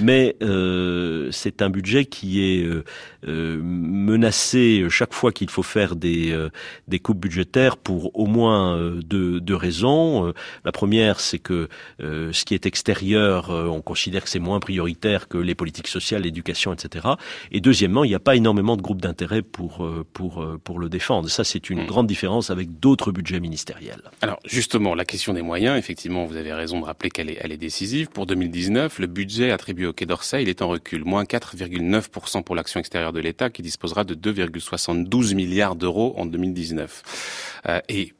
Mais 0.00 0.36
euh, 0.42 1.28
c'est 1.30 1.62
un 1.62 1.70
budget 1.70 2.04
qui 2.04 2.42
est 2.42 2.64
euh, 2.64 2.84
euh, 3.28 3.60
menacé 3.62 4.84
chaque 4.90 5.14
fois 5.14 5.30
qu'il 5.32 5.50
faut 5.50 5.62
faire 5.62 5.75
des, 5.96 6.32
euh, 6.32 6.50
des 6.88 6.98
coupes 6.98 7.18
budgétaires 7.18 7.76
pour 7.76 8.18
au 8.18 8.26
moins 8.26 8.78
deux, 9.04 9.40
deux 9.40 9.54
raisons. 9.54 10.32
La 10.64 10.72
première, 10.72 11.20
c'est 11.20 11.38
que 11.38 11.68
ce 12.00 12.44
qui 12.44 12.54
est 12.54 12.66
extérieur, 12.66 13.50
on 13.50 13.80
considère 13.80 14.24
que 14.24 14.30
c'est 14.30 14.38
moins 14.38 14.60
prioritaire 14.60 15.28
que 15.28 15.38
les 15.38 15.54
politiques 15.54 15.88
sociales, 15.88 16.22
l'éducation, 16.22 16.72
etc. 16.72 17.06
Et 17.52 17.60
deuxièmement, 17.60 18.04
il 18.04 18.08
n'y 18.08 18.14
a 18.14 18.20
pas 18.20 18.36
énormément 18.36 18.76
de 18.76 18.82
groupes 18.82 19.02
d'intérêt 19.02 19.42
pour, 19.42 19.88
pour, 20.12 20.46
pour 20.64 20.78
le 20.78 20.88
défendre. 20.88 21.28
Ça, 21.28 21.44
c'est 21.44 21.70
une 21.70 21.82
mm. 21.82 21.86
grande 21.86 22.06
différence 22.06 22.50
avec 22.50 22.78
d'autres 22.80 23.12
budgets 23.12 23.40
ministériels. 23.40 24.02
Alors 24.22 24.40
justement, 24.44 24.94
la 24.94 25.04
question 25.04 25.32
des 25.32 25.42
moyens, 25.42 25.78
effectivement, 25.78 26.24
vous 26.24 26.36
avez 26.36 26.52
raison 26.52 26.80
de 26.80 26.84
rappeler 26.84 27.10
qu'elle 27.10 27.30
est, 27.30 27.38
elle 27.40 27.52
est 27.52 27.56
décisive. 27.56 28.08
Pour 28.08 28.26
2019, 28.26 28.98
le 28.98 29.06
budget 29.06 29.50
attribué 29.50 29.86
au 29.86 29.92
Quai 29.92 30.06
d'Orsay, 30.06 30.42
il 30.42 30.48
est 30.48 30.62
en 30.62 30.68
recul, 30.68 31.04
moins 31.04 31.24
4,9% 31.24 32.42
pour 32.42 32.54
l'action 32.54 32.80
extérieure 32.80 33.12
de 33.12 33.20
l'État, 33.20 33.50
qui 33.50 33.62
disposera 33.62 34.04
de 34.04 34.14
2,72 34.14 35.34
milliards 35.34 35.55
d'euros 35.76 36.14
en 36.16 36.26
2019. 36.26 37.60
Euh, 37.68 37.80
et 37.88 38.12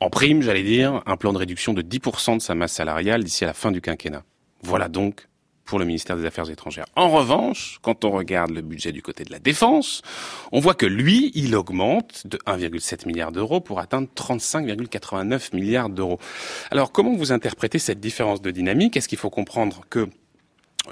en 0.00 0.10
prime, 0.10 0.42
j'allais 0.42 0.62
dire, 0.62 1.02
un 1.06 1.16
plan 1.16 1.32
de 1.32 1.38
réduction 1.38 1.72
de 1.72 1.82
10% 1.82 2.36
de 2.36 2.42
sa 2.42 2.54
masse 2.54 2.72
salariale 2.72 3.24
d'ici 3.24 3.44
à 3.44 3.48
la 3.48 3.54
fin 3.54 3.72
du 3.72 3.80
quinquennat. 3.80 4.24
Voilà 4.62 4.88
donc 4.88 5.28
pour 5.64 5.78
le 5.78 5.84
ministère 5.84 6.16
des 6.16 6.24
Affaires 6.24 6.48
étrangères. 6.48 6.86
En 6.94 7.10
revanche, 7.10 7.78
quand 7.82 8.04
on 8.04 8.12
regarde 8.12 8.52
le 8.52 8.62
budget 8.62 8.92
du 8.92 9.02
côté 9.02 9.24
de 9.24 9.32
la 9.32 9.38
défense, 9.38 10.02
on 10.52 10.60
voit 10.60 10.74
que 10.74 10.86
lui, 10.86 11.32
il 11.34 11.54
augmente 11.56 12.26
de 12.26 12.38
1,7 12.46 13.06
milliard 13.06 13.32
d'euros 13.32 13.60
pour 13.60 13.80
atteindre 13.80 14.08
35,89 14.14 15.54
milliards 15.54 15.90
d'euros. 15.90 16.18
Alors, 16.70 16.92
comment 16.92 17.14
vous 17.14 17.32
interprétez 17.32 17.78
cette 17.78 18.00
différence 18.00 18.40
de 18.40 18.50
dynamique? 18.50 18.96
Est-ce 18.96 19.08
qu'il 19.08 19.18
faut 19.18 19.30
comprendre 19.30 19.82
que 19.90 20.08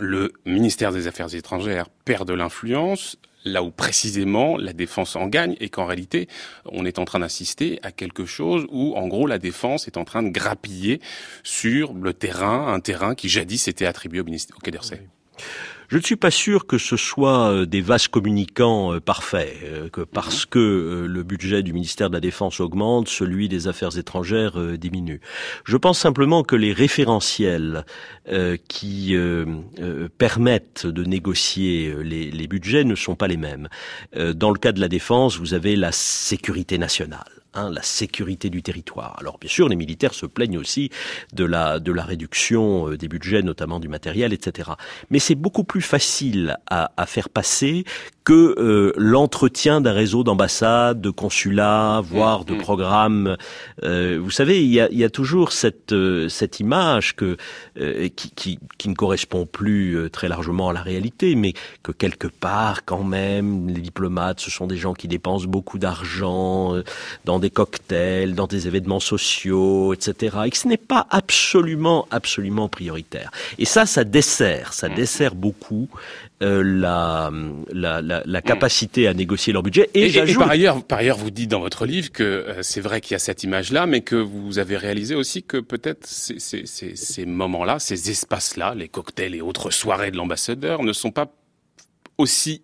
le 0.00 0.32
ministère 0.44 0.92
des 0.92 1.06
Affaires 1.06 1.32
étrangères 1.34 1.88
perd 2.04 2.26
de 2.26 2.34
l'influence? 2.34 3.16
Là 3.44 3.62
où 3.62 3.70
précisément 3.70 4.56
la 4.56 4.72
défense 4.72 5.16
en 5.16 5.26
gagne 5.26 5.56
et 5.60 5.68
qu'en 5.68 5.86
réalité 5.86 6.28
on 6.64 6.84
est 6.84 6.98
en 6.98 7.04
train 7.04 7.20
d'assister 7.20 7.78
à 7.82 7.92
quelque 7.92 8.24
chose 8.24 8.66
où 8.70 8.94
en 8.96 9.06
gros 9.06 9.26
la 9.26 9.38
défense 9.38 9.86
est 9.86 9.96
en 9.96 10.04
train 10.04 10.22
de 10.22 10.30
grappiller 10.30 11.00
sur 11.42 11.92
le 11.92 12.12
terrain, 12.12 12.72
un 12.72 12.80
terrain 12.80 13.14
qui 13.14 13.28
jadis 13.28 13.68
était 13.68 13.86
attribué 13.86 14.20
au, 14.20 14.24
ministère, 14.24 14.56
au 14.56 14.60
Quai 14.60 14.70
d'Orsay. 14.70 15.02
Je 15.88 15.98
ne 15.98 16.02
suis 16.02 16.16
pas 16.16 16.30
sûr 16.30 16.66
que 16.66 16.78
ce 16.78 16.96
soit 16.96 17.50
euh, 17.50 17.66
des 17.66 17.80
vases 17.80 18.08
communicants 18.08 18.94
euh, 18.94 19.00
parfaits, 19.00 19.56
euh, 19.64 19.88
que 19.90 20.00
parce 20.00 20.46
que 20.46 21.06
le 21.08 21.22
budget 21.22 21.62
du 21.62 21.72
ministère 21.72 22.08
de 22.08 22.14
la 22.14 22.20
Défense 22.20 22.60
augmente, 22.60 23.08
celui 23.08 23.48
des 23.48 23.68
Affaires 23.68 23.96
étrangères 23.98 24.58
diminue. 24.78 25.20
Je 25.64 25.76
pense 25.76 25.98
simplement 25.98 26.42
que 26.42 26.56
les 26.56 26.72
référentiels 26.72 27.84
qui 28.68 29.16
permettent 30.18 30.86
de 30.86 31.04
négocier 31.04 31.94
les 32.02 32.46
budgets 32.48 32.84
ne 32.84 32.94
sont 32.94 33.14
pas 33.14 33.28
les 33.28 33.36
mêmes. 33.36 33.68
Dans 34.16 34.50
le 34.50 34.58
cas 34.58 34.72
de 34.72 34.80
la 34.80 34.88
défense, 34.88 35.38
vous 35.38 35.54
avez 35.54 35.76
la 35.76 35.92
sécurité 35.92 36.78
nationale. 36.78 37.43
La 37.54 37.82
sécurité 37.82 38.50
du 38.50 38.62
territoire. 38.62 39.16
Alors 39.20 39.38
bien 39.38 39.48
sûr, 39.48 39.68
les 39.68 39.76
militaires 39.76 40.12
se 40.12 40.26
plaignent 40.26 40.58
aussi 40.58 40.90
de 41.32 41.44
la 41.44 41.78
de 41.78 41.92
la 41.92 42.02
réduction 42.02 42.90
euh, 42.90 42.96
des 42.96 43.06
budgets, 43.06 43.42
notamment 43.42 43.78
du 43.78 43.88
matériel, 43.88 44.32
etc. 44.32 44.70
Mais 45.10 45.20
c'est 45.20 45.36
beaucoup 45.36 45.62
plus 45.62 45.80
facile 45.80 46.56
à, 46.68 46.92
à 46.96 47.06
faire 47.06 47.28
passer 47.28 47.84
que 48.24 48.54
euh, 48.58 48.92
l'entretien 48.96 49.82
d'un 49.82 49.92
réseau 49.92 50.24
d'ambassades, 50.24 51.00
de 51.00 51.10
consulats, 51.10 52.00
voire 52.02 52.46
de 52.46 52.54
mmh, 52.54 52.56
mmh. 52.56 52.60
programmes. 52.60 53.36
Euh, 53.82 54.18
vous 54.20 54.30
savez, 54.30 54.64
il 54.64 54.70
y 54.70 54.80
a, 54.80 54.88
il 54.90 54.96
y 54.96 55.04
a 55.04 55.10
toujours 55.10 55.52
cette 55.52 55.92
euh, 55.92 56.30
cette 56.30 56.58
image 56.58 57.14
que 57.16 57.36
qui, 57.76 58.30
qui, 58.30 58.58
qui, 58.78 58.88
ne 58.88 58.94
correspond 58.94 59.46
plus 59.46 60.08
très 60.10 60.28
largement 60.28 60.70
à 60.70 60.72
la 60.72 60.80
réalité, 60.80 61.34
mais 61.34 61.52
que 61.82 61.92
quelque 61.92 62.28
part, 62.28 62.84
quand 62.84 63.02
même, 63.02 63.68
les 63.68 63.80
diplomates, 63.80 64.40
ce 64.40 64.50
sont 64.50 64.66
des 64.66 64.76
gens 64.76 64.94
qui 64.94 65.08
dépensent 65.08 65.46
beaucoup 65.46 65.78
d'argent 65.78 66.74
dans 67.24 67.38
des 67.38 67.50
cocktails, 67.50 68.34
dans 68.34 68.46
des 68.46 68.68
événements 68.68 69.00
sociaux, 69.00 69.92
etc. 69.92 70.36
Et 70.46 70.50
que 70.50 70.56
ce 70.56 70.68
n'est 70.68 70.76
pas 70.76 71.06
absolument, 71.10 72.06
absolument 72.10 72.68
prioritaire. 72.68 73.30
Et 73.58 73.64
ça, 73.64 73.86
ça 73.86 74.04
dessert, 74.04 74.72
ça 74.72 74.88
mmh. 74.88 74.94
dessert 74.94 75.34
beaucoup 75.34 75.88
euh, 76.42 76.62
la, 76.64 77.30
la, 77.72 78.02
la, 78.02 78.22
la, 78.26 78.42
capacité 78.42 79.06
à 79.06 79.14
négocier 79.14 79.52
leur 79.52 79.62
budget. 79.62 79.88
Et, 79.94 80.06
et, 80.06 80.34
par 80.34 80.50
ailleurs, 80.50 80.82
par 80.82 80.98
ailleurs, 80.98 81.16
vous 81.16 81.30
dites 81.30 81.50
dans 81.50 81.60
votre 81.60 81.86
livre 81.86 82.10
que 82.10 82.24
euh, 82.24 82.62
c'est 82.62 82.80
vrai 82.80 83.00
qu'il 83.00 83.12
y 83.12 83.14
a 83.14 83.20
cette 83.20 83.44
image-là, 83.44 83.86
mais 83.86 84.00
que 84.00 84.16
vous 84.16 84.58
avez 84.58 84.76
réalisé 84.76 85.14
aussi 85.14 85.44
que 85.44 85.58
peut-être 85.58 86.04
ces, 86.06 86.40
ces, 86.40 86.66
ces, 86.66 86.96
ces 86.96 87.24
moments-là, 87.24 87.78
ces 87.78 88.10
espaces-là, 88.10 88.74
les 88.74 88.88
cocktails 88.88 89.36
et 89.36 89.42
autres 89.42 89.70
soirées 89.70 90.10
de 90.10 90.16
l'ambassadeur, 90.16 90.82
ne 90.82 90.92
sont 90.92 91.12
pas 91.12 91.32
aussi 92.18 92.62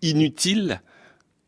inutiles 0.00 0.80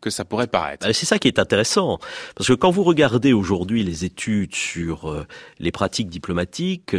que 0.02 0.11
ça 0.11 0.26
pourrait 0.26 0.49
paraître. 0.49 0.87
Bah, 0.87 0.92
c'est 0.92 1.06
ça 1.06 1.18
qui 1.18 1.28
est 1.28 1.38
intéressant, 1.38 1.99
parce 2.35 2.49
que 2.49 2.52
quand 2.52 2.71
vous 2.71 2.82
regardez 2.82 3.32
aujourd'hui 3.32 3.82
les 3.85 4.04
études 4.04 4.54
sur 4.54 5.11
euh, 5.11 5.26
les 5.61 5.71
pratiques 5.73 6.11
diplomatiques, 6.11 6.94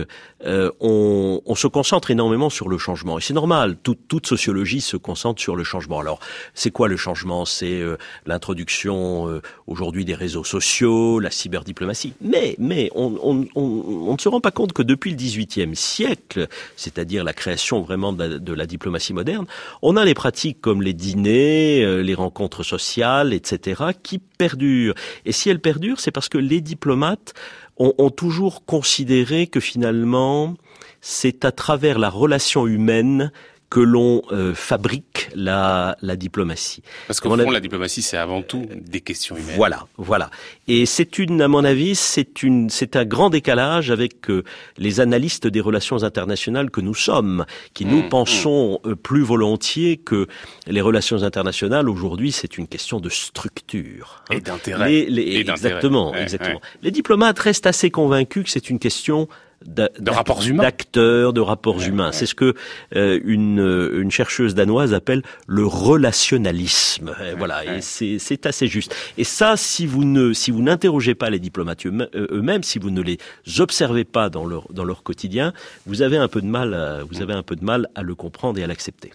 euh, 0.46 0.72
on, 0.80 1.42
on, 1.46 1.56
se 1.56 1.68
concentre 1.68 2.10
énormément 2.10 2.50
sur 2.50 2.70
le 2.70 2.78
changement, 2.78 3.20
et 3.20 3.22
c'est 3.22 3.34
normal. 3.34 3.78
Toute, 3.84 4.08
toute 4.08 4.26
sociologie 4.26 4.82
se 4.82 4.98
concentre 4.98 5.42
sur 5.42 5.56
le 5.56 5.64
changement. 5.64 6.00
Alors, 6.00 6.20
c'est 6.54 6.72
quoi 6.72 6.88
le 6.88 6.98
changement? 6.98 7.46
C'est 7.46 7.80
euh, 7.80 7.98
l'introduction 8.26 9.30
euh, 9.30 9.42
aujourd'hui 9.68 10.06
des 10.06 10.16
réseaux 10.16 10.46
sociaux, 10.46 11.20
la 11.20 11.30
cyberdiplomatie. 11.30 12.14
Mais, 12.22 12.56
mais 12.58 12.90
on, 12.96 13.18
on, 13.22 13.46
on, 13.56 14.14
ne 14.14 14.18
se 14.18 14.30
rend 14.30 14.40
pas 14.40 14.52
compte 14.52 14.72
que 14.72 14.82
depuis 14.82 15.12
le 15.12 15.18
XVIIIe 15.18 15.76
siècle, 15.76 16.48
c'est-à-dire 16.78 17.26
la 17.26 17.34
création 17.34 17.82
vraiment 17.82 18.14
de 18.14 18.24
la, 18.24 18.40
de 18.40 18.54
la 18.54 18.66
diplomatie 18.66 19.14
moderne, 19.14 19.46
on 19.82 19.98
a 19.98 20.06
les 20.06 20.14
pratiques 20.14 20.62
comme 20.62 20.82
les 20.82 20.94
dîners, 20.94 22.02
les 22.02 22.16
rencontres 22.16 22.64
sociales 22.64 22.93
etc., 23.02 23.84
qui 24.02 24.20
perdurent. 24.20 24.94
Et 25.26 25.32
si 25.32 25.50
elles 25.50 25.60
perdurent, 25.60 26.00
c'est 26.00 26.12
parce 26.12 26.30
que 26.30 26.38
les 26.38 26.62
diplomates 26.62 27.34
ont 27.78 28.12
toujours 28.12 28.66
considéré 28.66 29.48
que 29.48 29.60
finalement, 29.60 30.56
c'est 31.02 31.44
à 31.44 31.52
travers 31.52 31.98
la 31.98 32.10
relation 32.10 32.68
humaine 32.68 33.32
que 33.74 33.80
l'on 33.80 34.22
euh, 34.32 34.54
fabrique 34.54 35.32
la, 35.34 35.98
la 36.04 36.16
diplomatie. 36.16 36.84
Parce 37.08 37.20
qu'au 37.20 37.36
fond, 37.36 37.50
la 37.50 37.60
diplomatie, 37.60 38.04
c'est 38.04 38.18
avant 38.18 38.44
tout 38.44 38.68
des 38.70 39.02
questions 39.02 39.36
humaines. 39.36 39.56
Voilà, 39.56 39.88
voilà. 39.98 40.30
Et 40.68 40.86
c'est 40.86 41.18
une, 41.18 41.42
à 41.42 41.48
mon 41.48 41.64
avis, 41.64 41.96
c'est 41.96 42.44
une, 42.44 42.70
c'est 42.70 42.96
un 42.96 43.04
grand 43.04 43.32
décalage 43.32 43.90
avec 43.90 44.30
euh, 44.30 44.44
les 44.78 45.00
analystes 45.00 45.48
des 45.48 45.60
relations 45.60 46.04
internationales 46.04 46.70
que 46.70 46.82
nous 46.82 46.94
sommes, 46.94 47.48
qui 47.74 47.86
nous 47.86 48.04
mmh, 48.04 48.10
pensons 48.10 48.80
mmh. 48.84 48.90
Euh, 48.90 48.96
plus 48.96 49.24
volontiers 49.24 49.98
que 49.98 50.28
les 50.68 50.82
relations 50.82 51.24
internationales 51.24 51.90
aujourd'hui, 51.90 52.32
c'est 52.32 52.60
une 52.60 52.68
question 52.68 53.00
de 53.00 53.10
structure 53.10 54.24
hein. 54.30 54.36
et 54.36 54.42
d'intérêt. 54.42 55.08
exactement, 55.40 56.14
exactement. 56.14 56.62
Les 56.84 56.92
diplomates 56.92 57.40
restent 57.40 57.66
assez 57.66 57.90
convaincus 57.90 58.44
que 58.44 58.52
c'est 58.52 58.70
une 58.70 58.78
question 58.78 59.28
de 59.66 60.12
rapports 60.12 60.44
humains, 60.46 60.64
d'acteurs, 60.64 61.34
de 61.34 61.42
rapports 61.42 61.82
humains. 61.82 62.12
C'est 62.12 62.26
ce 62.26 62.36
que 62.36 62.54
euh, 62.96 63.20
une, 63.24 63.60
une 63.94 64.12
chercheuse 64.12 64.56
danoise 64.56 64.94
appelle 64.94 65.24
le 65.48 65.66
relationnalisme. 65.66 67.16
voilà, 67.38 67.78
et 67.78 67.82
c'est 67.82 68.46
assez 68.46 68.68
juste. 68.68 68.96
Et 69.18 69.24
ça, 69.24 69.58
si 69.58 69.86
vous 69.86 70.04
ne 70.04 70.34
si 70.34 70.52
vous 70.52 70.62
n'interrogez 70.62 71.16
pas 71.16 71.30
les 71.30 71.40
diplomates 71.40 71.86
euh, 71.86 72.28
eux-mêmes, 72.32 72.64
si 72.64 72.80
vous 72.80 72.90
ne 72.90 73.02
les 73.02 73.18
observez 73.60 74.04
pas 74.04 74.30
dans 74.30 74.46
leur 74.46 74.72
dans 74.72 74.84
leur 74.84 75.04
quotidien, 75.04 75.54
vous 75.86 76.02
avez 76.02 76.18
un 76.18 76.28
peu 76.28 76.42
de 76.42 76.48
mal, 76.48 76.74
à, 76.74 77.04
vous 77.04 77.22
avez 77.22 77.34
un 77.34 77.44
peu 77.44 77.56
de 77.56 77.64
mal 77.64 77.88
à 77.96 78.02
le 78.02 78.16
comprendre 78.16 78.60
et 78.60 78.64
à 78.64 78.68
l'accepter. 78.68 79.12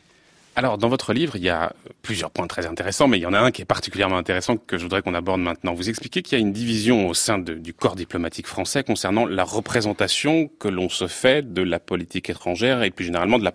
Alors, 0.59 0.77
dans 0.77 0.89
votre 0.89 1.13
livre, 1.13 1.37
il 1.37 1.45
y 1.45 1.51
a 1.51 1.73
plusieurs 2.03 2.33
points 2.33 2.49
très 2.49 2.67
intéressants, 2.67 3.07
mais 3.07 3.17
il 3.17 3.21
y 3.21 3.27
en 3.27 3.33
a 3.33 3.39
un 3.39 3.53
qui 3.53 3.63
est 3.63 3.65
particulièrement 3.65 4.17
intéressant 4.17 4.57
que 4.57 4.77
je 4.77 4.83
voudrais 4.83 5.03
qu'on 5.03 5.15
aborde 5.15 5.41
maintenant. 5.41 5.73
Vous 5.73 5.89
expliquez 5.89 6.21
qu'il 6.21 6.37
y 6.37 6.41
a 6.41 6.45
une 6.45 6.53
division 6.53 7.07
au 7.07 7.15
sein 7.15 7.39
du 7.39 7.73
corps 7.73 7.95
diplomatique 7.95 8.49
français 8.49 8.83
concernant 8.83 9.25
la 9.25 9.45
représentation 9.45 10.51
que 10.59 10.67
l'on 10.67 10.89
se 10.89 11.07
fait 11.07 11.53
de 11.53 11.63
la 11.63 11.79
politique 11.79 12.29
étrangère 12.29 12.83
et 12.83 12.91
plus 12.91 13.05
généralement 13.05 13.39
de 13.39 13.45
la, 13.45 13.55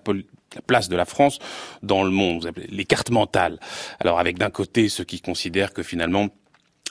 la 0.55 0.61
place 0.61 0.87
de 0.87 0.95
la 0.95 1.03
France 1.03 1.39
dans 1.81 2.05
le 2.05 2.09
monde. 2.09 2.43
Vous 2.43 2.47
appelez 2.47 2.67
les 2.67 2.85
cartes 2.85 3.11
mentales. 3.11 3.59
Alors, 3.99 4.17
avec 4.17 4.37
d'un 4.37 4.49
côté 4.49 4.87
ceux 4.87 5.03
qui 5.03 5.19
considèrent 5.19 5.73
que 5.73 5.83
finalement 5.83 6.29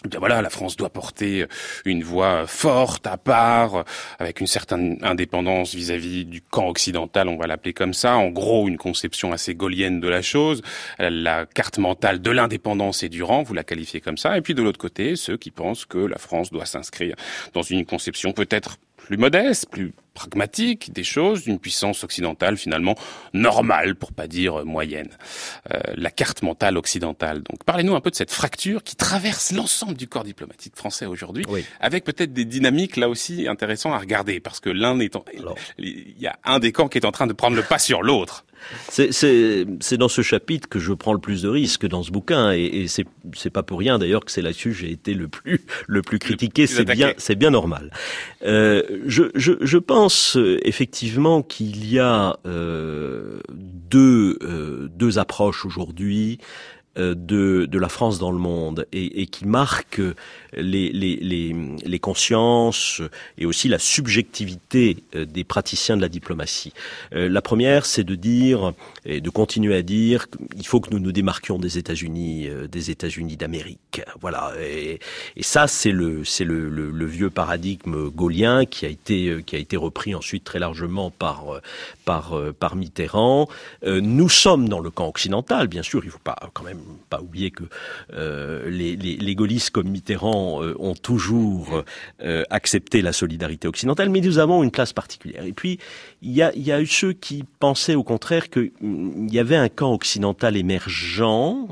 eh 0.05 0.19
voilà, 0.19 0.43
la 0.43 0.51
France 0.51 0.77
doit 0.77 0.91
porter 0.91 1.47
une 1.85 2.03
voix 2.03 2.47
forte, 2.47 3.07
à 3.07 3.17
part, 3.17 3.85
avec 4.19 4.41
une 4.41 4.47
certaine 4.47 4.99
indépendance 5.03 5.75
vis-à-vis 5.75 6.25
du 6.25 6.41
camp 6.41 6.69
occidental, 6.69 7.29
on 7.29 7.37
va 7.37 7.47
l'appeler 7.47 7.73
comme 7.73 7.95
ça. 7.95 8.17
En 8.17 8.29
gros, 8.29 8.69
une 8.69 8.79
conception 8.79 9.33
assez 9.33 9.55
gaulienne 9.55 10.01
de 10.01 10.09
la 10.09 10.23
chose. 10.23 10.63
La 10.99 11.47
carte 11.47 11.79
mentale 11.79 12.21
de 12.21 12.31
l'indépendance 12.31 13.03
et 13.03 13.09
du 13.09 13.23
rang, 13.23 13.43
vous 13.43 13.55
la 13.55 13.65
qualifiez 13.65 14.01
comme 14.01 14.19
ça. 14.19 14.37
Et 14.37 14.41
puis 14.41 14.55
de 14.55 14.63
l'autre 14.63 14.79
côté, 14.79 15.17
ceux 15.17 15.37
qui 15.37 15.51
pensent 15.51 15.85
que 15.85 15.99
la 15.99 16.19
France 16.19 16.51
doit 16.51 16.67
s'inscrire 16.67 17.17
dans 17.53 17.63
une 17.63 17.85
conception 17.85 18.33
peut-être 18.33 18.79
plus 19.07 19.17
modeste, 19.17 19.69
plus 19.71 19.93
pragmatique 20.15 20.93
des 20.93 21.05
choses, 21.05 21.45
d'une 21.45 21.59
puissance 21.59 22.05
occidentale 22.05 22.57
finalement 22.57 22.95
normale, 23.33 23.95
pour 23.95 24.13
pas 24.13 24.27
dire 24.27 24.65
moyenne. 24.65 25.09
Euh, 25.73 25.81
la 25.95 26.11
carte 26.11 26.43
mentale 26.43 26.77
occidentale. 26.77 27.43
Donc 27.43 27.65
parlez-nous 27.65 27.95
un 27.95 28.01
peu 28.01 28.11
de 28.11 28.15
cette 28.15 28.31
fracture 28.31 28.83
qui 28.83 28.97
traverse 28.97 29.53
l'ensemble 29.53 29.95
du 29.95 30.07
corps 30.09 30.25
diplomatique 30.25 30.77
français 30.77 31.07
aujourd'hui, 31.07 31.45
avec 31.81 32.05
peut-être 32.05 32.33
des 32.33 32.45
dynamiques 32.45 32.97
là 32.97 33.09
aussi 33.09 33.49
intéressantes 33.49 33.95
à 33.95 33.99
regarder, 33.99 34.41
parce 34.41 34.61
que 34.61 34.71
l'un 34.71 34.99
étant, 34.99 35.25
il 35.79 36.21
y 36.21 36.27
a 36.27 36.39
un 36.45 36.59
des 36.59 36.73
camps 36.73 36.89
qui 36.89 36.99
est 36.99 37.07
en 37.07 37.13
train 37.13 37.27
de 37.27 37.33
prendre 37.33 37.57
le 37.57 37.63
pas 37.63 37.79
sur 37.79 38.03
l'autre. 38.03 38.45
C'est 38.89 39.97
dans 39.97 40.09
ce 40.09 40.23
chapitre 40.23 40.69
que 40.69 40.79
je 40.79 40.93
prends 40.93 41.13
le 41.13 41.19
plus 41.19 41.43
de 41.43 41.49
risques 41.49 41.87
dans 41.87 42.03
ce 42.03 42.11
bouquin, 42.11 42.53
et, 42.53 42.65
et 42.65 42.87
c'est 42.89 43.51
pas 43.51 43.63
pour 43.63 43.79
rien 43.79 43.99
d'ailleurs 43.99 44.25
que 44.25 44.31
c'est 44.31 44.43
là-dessus 44.43 44.73
j'ai 44.73 44.91
été 44.91 45.15
le 45.15 45.29
plus 45.29 45.61
le 45.87 46.03
plus 46.03 46.19
critiqué. 46.19 46.67
C'est 46.67 46.85
bien, 46.85 47.13
c'est 47.17 47.35
bien 47.35 47.51
normal. 47.51 47.93
Euh, 48.45 48.83
je, 49.07 49.25
je, 49.35 49.53
je, 49.61 49.79
pense 49.79 50.37
euh, 50.37 50.59
effectivement 50.63 51.43
qu'il 51.43 51.91
y 51.91 51.99
a 51.99 52.37
euh, 52.47 53.41
deux 53.49 54.39
euh, 54.43 54.89
deux 54.95 55.19
approches 55.19 55.65
aujourd'hui 55.65 56.39
de, 56.97 57.67
de 57.67 57.79
la 57.79 57.89
France 57.89 58.19
dans 58.19 58.33
le 58.33 58.39
monde 58.39 58.87
et, 58.93 59.23
et 59.23 59.27
qui 59.27 59.47
marque 59.47 60.01
les, 60.53 60.93
les, 60.93 61.17
les, 61.17 61.57
les, 61.85 61.99
consciences 61.99 63.01
et 63.39 63.47
aussi 63.47 63.69
la 63.69 63.79
subjectivité 63.79 64.99
euh, 65.15 65.25
des 65.25 65.45
praticiens 65.45 65.97
de 65.97 66.03
la 66.03 66.09
diplomatie. 66.09 66.73
Euh, 67.15 67.29
la 67.29 67.41
première, 67.41 67.87
c'est 67.87 68.05
de 68.05 68.15
dire 68.15 68.73
et 69.07 69.21
de 69.21 69.31
continuer 69.31 69.75
à 69.75 69.83
dire 69.83 70.27
qu'il 70.31 70.67
faut 70.67 70.81
que 70.81 70.91
nous 70.91 70.99
nous 70.99 71.13
démarquions 71.13 71.59
des 71.59 71.79
États-Unis, 71.79 72.49
des 72.71 72.91
États-Unis 72.91 73.37
d'Amérique. 73.37 74.03
Voilà. 74.21 74.53
Et, 74.61 75.01
et 75.37 75.43
ça, 75.43 75.67
c'est 75.67 75.93
le 75.93 76.25
c'est 76.25 76.45
le, 76.45 76.69
le, 76.69 76.91
le, 76.91 77.07
vieux 77.07 77.31
paradigme 77.31 78.11
gaulien 78.11 78.65
qui 78.65 78.87
a 78.87 78.89
été 78.89 79.43
qui 79.45 79.57
a 79.57 79.59
été 79.59 79.77
repris 79.77 80.15
ensuite 80.15 80.45
très 80.45 80.59
largement 80.59 81.11
par 81.11 81.61
par 82.05 82.39
par 82.59 82.77
Mitterrand. 82.77 83.49
Nous 83.85 84.29
sommes 84.29 84.69
dans 84.69 84.81
le 84.81 84.91
camp 84.91 85.09
occidental, 85.09 85.69
bien 85.69 85.83
sûr. 85.83 86.03
Il 86.05 86.11
faut 86.11 86.19
pas 86.19 86.37
quand 86.53 86.65
même 86.65 86.82
pas 87.09 87.21
oublier 87.21 87.51
que 87.51 87.65
euh, 88.15 88.69
les, 88.71 89.35
gaullistes 89.35 89.71
comme 89.71 89.89
Mitterrand 89.89 90.63
euh, 90.63 90.75
ont 90.79 90.95
toujours 90.95 91.83
euh, 92.23 92.43
accepté 92.51 93.03
la 93.03 93.13
solidarité 93.13 93.69
occidentale, 93.69 94.11
mais 94.11 94.21
nous 94.21 94.39
avons 94.39 94.63
une 94.63 94.71
place 94.71 94.93
particulière. 94.93 95.45
Et 95.45 95.53
puis, 95.53 95.79
il 96.23 96.33
y 96.33 96.43
a, 96.43 96.53
y 96.57 96.73
a 96.73 96.81
eu 96.81 96.87
ceux 96.87 97.13
qui 97.13 97.45
pensaient 97.59 97.95
au 97.95 98.03
contraire 98.03 98.51
qu'il 98.51 98.71
y 99.31 99.39
avait 99.39 99.57
un 99.57 99.69
camp 99.69 99.93
occidental 99.93 100.57
émergent, 100.57 101.69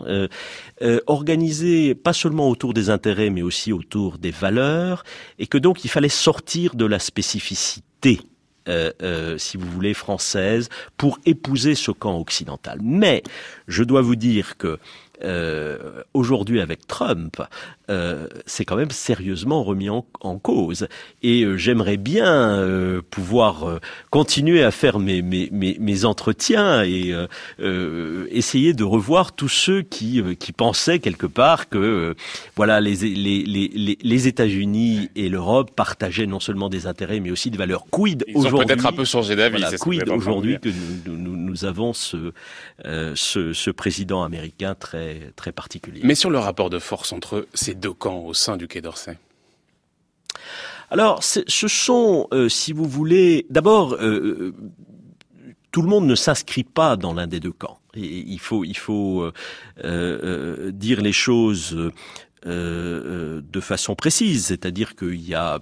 organisé 1.07 1.95
pas 1.95 2.13
seulement 2.13 2.49
autour 2.49 2.75
des 2.75 2.91
intérêts, 2.91 3.31
mais 3.31 3.43
aussi 3.43 3.73
autour 3.73 4.19
des 4.19 4.31
valeurs, 4.31 5.05
et 5.39 5.47
que 5.47 5.59
donc 5.59 5.85
il 5.85 5.89
fallait 5.89 6.09
sortir 6.09 6.75
de 6.75 6.85
la 6.85 6.99
spécificité 6.99 8.21
euh, 8.69 8.91
euh, 9.03 9.39
si 9.39 9.57
vous 9.57 9.69
voulez, 9.69 9.95
française, 9.95 10.69
pour 10.97 11.19
épouser 11.27 11.75
ce 11.75 11.91
camp 11.91 12.19
occidental. 12.19 12.79
Mais 12.83 13.23
je 13.69 13.83
dois 13.85 14.03
vous 14.03 14.17
dire 14.17 14.57
que 14.57 14.79
euh, 15.23 16.03
aujourd'hui 16.15 16.61
avec 16.61 16.87
Trump, 16.87 17.43
euh, 17.91 18.29
c'est 18.47 18.65
quand 18.65 18.77
même 18.77 18.91
sérieusement 18.91 19.63
remis 19.65 19.91
en, 19.91 20.07
en 20.21 20.39
cause. 20.39 20.87
Et 21.23 21.43
euh, 21.43 21.57
j'aimerais 21.57 21.97
bien 21.97 22.59
euh, 22.59 23.03
pouvoir 23.11 23.65
euh, 23.69 23.81
continuer 24.11 24.63
à 24.63 24.71
faire 24.71 24.99
mes, 24.99 25.23
mes, 25.23 25.49
mes, 25.51 25.77
mes 25.81 26.05
entretiens 26.05 26.85
et 26.85 27.15
essayer 28.31 28.73
de 28.73 28.85
revoir 28.85 29.33
tous 29.33 29.49
ceux 29.49 29.83
qui, 29.83 30.23
qui 30.39 30.53
pensaient 30.53 30.99
quelque 30.99 31.27
part 31.27 31.69
que 31.69 32.15
voilà 32.57 32.81
les, 32.81 32.95
les, 32.97 33.43
les, 33.43 33.99
les 34.01 34.29
États-Unis 34.29 35.11
et 35.17 35.29
l'Europe 35.29 35.73
partageaient 35.75 36.27
non 36.27 36.41
seulement 36.41 36.69
des 36.69 36.87
intérêts 36.87 37.21
mais 37.21 37.31
aussi 37.31 37.51
des 37.51 37.59
valeurs. 37.59 37.85
Quid 37.91 38.25
aujourd'hui 38.35 38.67
peut-être 38.67 38.87
un 38.87 38.93
peu 38.93 39.05
changé 39.05 39.37
d'avis. 39.37 39.61
Voilà, 39.61 39.77
quid 39.77 40.09
aujourd'hui 40.09 40.59
que 40.61 40.69
nous, 41.07 41.17
nous, 41.17 41.37
nous, 41.37 41.65
avons 41.65 41.93
ce, 41.93 42.33
ce, 42.85 43.53
ce 43.53 43.71
président 43.71 44.23
américain 44.23 44.75
très 44.75 45.10
très 45.37 45.53
particulier. 45.53 46.01
Mais 46.05 46.15
sur 46.15 46.31
le 46.31 46.39
rapport 46.39 46.71
de 46.71 46.79
force 46.79 47.13
entre 47.13 47.47
ces 47.55 47.75
deux 47.75 47.93
camps 47.93 48.25
au 48.25 48.35
sein 48.35 48.57
du 48.57 48.69
Quai 48.69 48.81
d'Orsay 48.81 49.17
alors, 50.91 51.23
ce 51.23 51.69
sont, 51.69 52.27
euh, 52.33 52.49
si 52.49 52.73
vous 52.73 52.87
voulez, 52.87 53.47
d'abord, 53.49 53.95
euh, 53.95 54.01
euh, 54.01 54.55
tout 55.71 55.83
le 55.83 55.89
monde 55.89 56.07
ne 56.07 56.17
s'inscrit 56.17 56.65
pas 56.65 56.97
dans 56.97 57.15
l'un 57.15 57.29
des 57.29 57.39
deux 57.39 57.53
camps. 57.53 57.79
Et 57.95 58.25
il 58.27 58.41
faut, 58.41 58.65
il 58.65 58.77
faut 58.77 59.31
euh, 59.85 60.73
dire 60.73 61.01
les 61.01 61.13
choses 61.13 61.93
de 62.45 63.61
façon 63.61 63.95
précise, 63.95 64.47
c'est-à-dire 64.47 64.97
qu'il 64.97 65.21
y 65.21 65.35
a 65.35 65.61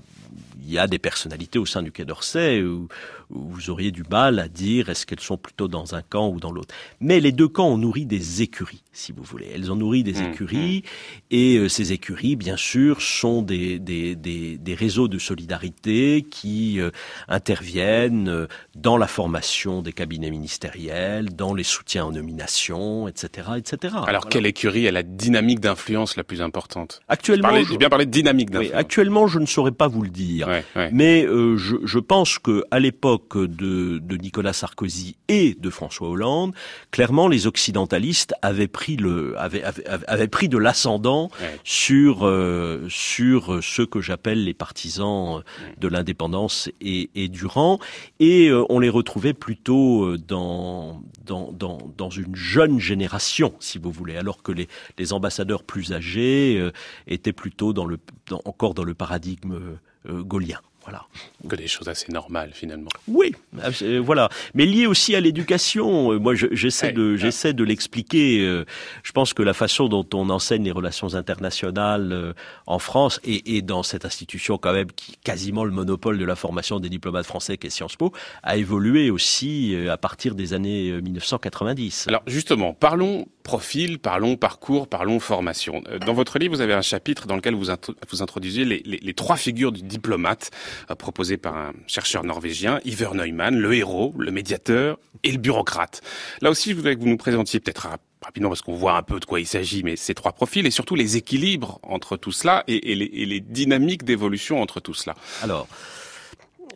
il 0.68 0.74
y 0.74 0.78
a 0.78 0.86
des 0.86 0.98
personnalités 0.98 1.58
au 1.58 1.64
sein 1.64 1.82
du 1.82 1.92
Quai 1.92 2.04
d'Orsay 2.04 2.62
où, 2.62 2.88
vous 3.30 3.70
auriez 3.70 3.90
du 3.90 4.02
mal 4.10 4.38
à 4.38 4.48
dire 4.48 4.88
est-ce 4.88 5.06
qu'elles 5.06 5.20
sont 5.20 5.36
plutôt 5.36 5.68
dans 5.68 5.94
un 5.94 6.02
camp 6.02 6.28
ou 6.28 6.40
dans 6.40 6.50
l'autre. 6.50 6.74
Mais 7.00 7.20
les 7.20 7.32
deux 7.32 7.48
camps 7.48 7.68
ont 7.68 7.78
nourri 7.78 8.06
des 8.06 8.42
écuries, 8.42 8.82
si 8.92 9.12
vous 9.12 9.22
voulez. 9.22 9.48
Elles 9.54 9.70
ont 9.70 9.76
nourri 9.76 10.02
des 10.02 10.14
mmh, 10.14 10.26
écuries 10.26 10.82
mmh. 10.84 11.34
et 11.34 11.56
euh, 11.56 11.68
ces 11.68 11.92
écuries, 11.92 12.36
bien 12.36 12.56
sûr, 12.56 13.02
sont 13.02 13.42
des, 13.42 13.78
des, 13.78 14.16
des, 14.16 14.56
des 14.58 14.74
réseaux 14.74 15.08
de 15.08 15.18
solidarité 15.18 16.26
qui 16.30 16.80
euh, 16.80 16.90
interviennent 17.28 18.28
euh, 18.28 18.46
dans 18.74 18.96
la 18.96 19.06
formation 19.06 19.82
des 19.82 19.92
cabinets 19.92 20.30
ministériels, 20.30 21.34
dans 21.34 21.54
les 21.54 21.64
soutiens 21.64 22.06
en 22.06 22.12
nomination, 22.12 23.08
etc., 23.08 23.48
etc. 23.56 23.94
Alors 23.94 24.04
voilà. 24.04 24.20
quelle 24.30 24.46
écurie 24.46 24.88
a 24.88 24.92
la 24.92 25.02
dynamique 25.02 25.60
d'influence 25.60 26.16
la 26.16 26.24
plus 26.24 26.40
importante? 26.40 27.00
Actuellement, 27.08 27.50
j'ai 27.62 27.76
bien 27.76 27.88
parlé 27.88 28.06
de 28.06 28.10
dynamique 28.10 28.50
d'influence. 28.50 28.72
Oui, 28.72 28.78
actuellement, 28.78 29.26
je 29.26 29.38
ne 29.38 29.46
saurais 29.46 29.72
pas 29.72 29.88
vous 29.88 30.02
le 30.02 30.10
dire. 30.10 30.48
Ouais. 30.48 30.64
Ouais. 30.76 30.90
Mais 30.92 31.24
euh, 31.26 31.56
je, 31.56 31.76
je, 31.84 31.98
pense 31.98 32.38
que 32.38 32.64
à 32.70 32.78
l'époque 32.78 33.17
de, 33.34 33.98
de, 33.98 34.16
Nicolas 34.16 34.52
Sarkozy 34.52 35.16
et 35.28 35.54
de 35.58 35.70
François 35.70 36.08
Hollande, 36.08 36.54
clairement 36.90 37.28
les 37.28 37.46
occidentalistes 37.46 38.34
avaient 38.42 38.68
pris 38.68 38.96
le 38.96 39.38
avaient, 39.38 39.62
avaient, 39.62 39.84
avaient 40.06 40.28
pris 40.28 40.48
de 40.48 40.58
l'ascendant 40.58 41.30
ouais. 41.40 41.58
sur 41.64 42.26
euh, 42.26 42.86
sur 42.88 43.62
ceux 43.62 43.86
que 43.86 44.00
j'appelle 44.00 44.44
les 44.44 44.54
partisans 44.54 45.42
de 45.78 45.88
l'indépendance 45.88 46.68
et, 46.80 47.10
et, 47.14 47.28
du 47.28 47.46
rang, 47.46 47.78
et 48.20 48.48
euh, 48.48 48.64
on 48.68 48.78
les 48.78 48.88
retrouvait 48.88 49.34
plutôt 49.34 50.04
euh, 50.04 50.18
dans, 50.18 51.02
dans 51.24 51.52
dans 51.52 51.78
dans 51.96 52.10
une 52.10 52.34
jeune 52.34 52.78
génération, 52.78 53.54
si 53.60 53.78
vous 53.78 53.90
voulez, 53.90 54.16
alors 54.16 54.42
que 54.42 54.52
les 54.52 54.68
les 54.98 55.12
ambassadeurs 55.12 55.62
plus 55.62 55.92
âgés 55.92 56.56
euh, 56.58 56.72
étaient 57.06 57.32
plutôt 57.32 57.72
dans 57.72 57.84
le 57.84 57.98
dans, 58.28 58.42
encore 58.44 58.74
dans 58.74 58.84
le 58.84 58.94
paradigme 58.94 59.58
gaulien. 60.06 60.60
Voilà. 60.88 61.06
Que 61.46 61.54
des 61.54 61.68
choses 61.68 61.88
assez 61.88 62.10
normales 62.10 62.52
finalement. 62.54 62.88
Oui, 63.06 63.34
euh, 63.82 64.00
voilà. 64.02 64.28
Mais 64.54 64.64
lié 64.64 64.86
aussi 64.86 65.14
à 65.14 65.20
l'éducation. 65.20 66.12
Euh, 66.12 66.18
moi, 66.18 66.34
j'essaie 66.34 66.92
de, 66.92 67.14
j'essaie 67.16 67.52
de 67.52 67.62
l'expliquer. 67.62 68.40
Euh, 68.40 68.64
je 69.02 69.12
pense 69.12 69.34
que 69.34 69.42
la 69.42 69.52
façon 69.52 69.88
dont 69.88 70.06
on 70.14 70.30
enseigne 70.30 70.64
les 70.64 70.70
relations 70.70 71.14
internationales 71.14 72.34
en 72.66 72.78
France 72.78 73.20
et, 73.22 73.56
et, 73.56 73.62
dans 73.62 73.82
cette 73.82 74.04
institution 74.04 74.56
quand 74.56 74.72
même 74.72 74.90
qui 74.92 75.16
quasiment 75.22 75.64
le 75.64 75.72
monopole 75.72 76.18
de 76.18 76.24
la 76.24 76.36
formation 76.36 76.80
des 76.80 76.88
diplomates 76.88 77.26
français 77.26 77.58
qu'est 77.58 77.70
Sciences 77.70 77.96
Po 77.96 78.12
a 78.42 78.56
évolué 78.56 79.10
aussi 79.10 79.76
à 79.90 79.96
partir 79.98 80.34
des 80.34 80.54
années 80.54 81.00
1990. 81.02 82.06
Alors 82.08 82.22
justement, 82.26 82.72
parlons 82.72 83.26
profil, 83.48 83.98
parlons 83.98 84.36
parcours, 84.36 84.88
parlons 84.88 85.20
formation. 85.20 85.82
Dans 86.04 86.12
votre 86.12 86.38
livre, 86.38 86.54
vous 86.54 86.60
avez 86.60 86.74
un 86.74 86.82
chapitre 86.82 87.26
dans 87.26 87.34
lequel 87.34 87.54
vous, 87.54 87.70
int 87.70 87.78
vous 88.10 88.20
introduisez 88.20 88.66
les, 88.66 89.14
trois 89.14 89.38
figures 89.38 89.72
du 89.72 89.80
diplomate 89.80 90.50
euh, 90.90 90.94
proposé 90.94 91.38
par 91.38 91.56
un 91.56 91.72
chercheur 91.86 92.24
norvégien, 92.24 92.78
Iver 92.84 93.08
Neumann, 93.14 93.58
le 93.58 93.72
héros, 93.72 94.14
le 94.18 94.30
médiateur 94.32 94.98
et 95.24 95.32
le 95.32 95.38
bureaucrate. 95.38 96.02
Là 96.42 96.50
aussi, 96.50 96.72
je 96.72 96.76
voudrais 96.76 96.94
que 96.94 97.00
vous 97.00 97.08
nous 97.08 97.16
présentiez 97.16 97.58
peut-être 97.58 97.88
rapidement 98.22 98.50
parce 98.50 98.60
qu'on 98.60 98.76
voit 98.76 98.98
un 98.98 99.02
peu 99.02 99.18
de 99.18 99.24
quoi 99.24 99.40
il 99.40 99.46
s'agit, 99.46 99.82
mais 99.82 99.96
ces 99.96 100.12
trois 100.12 100.32
profils 100.32 100.66
et 100.66 100.70
surtout 100.70 100.94
les 100.94 101.16
équilibres 101.16 101.78
entre 101.82 102.18
tout 102.18 102.32
cela 102.32 102.64
et, 102.68 102.94
les, 102.94 103.40
dynamiques 103.40 104.04
d'évolution 104.04 104.60
entre 104.60 104.78
tout 104.78 104.94
cela. 104.94 105.16
Alors. 105.42 105.68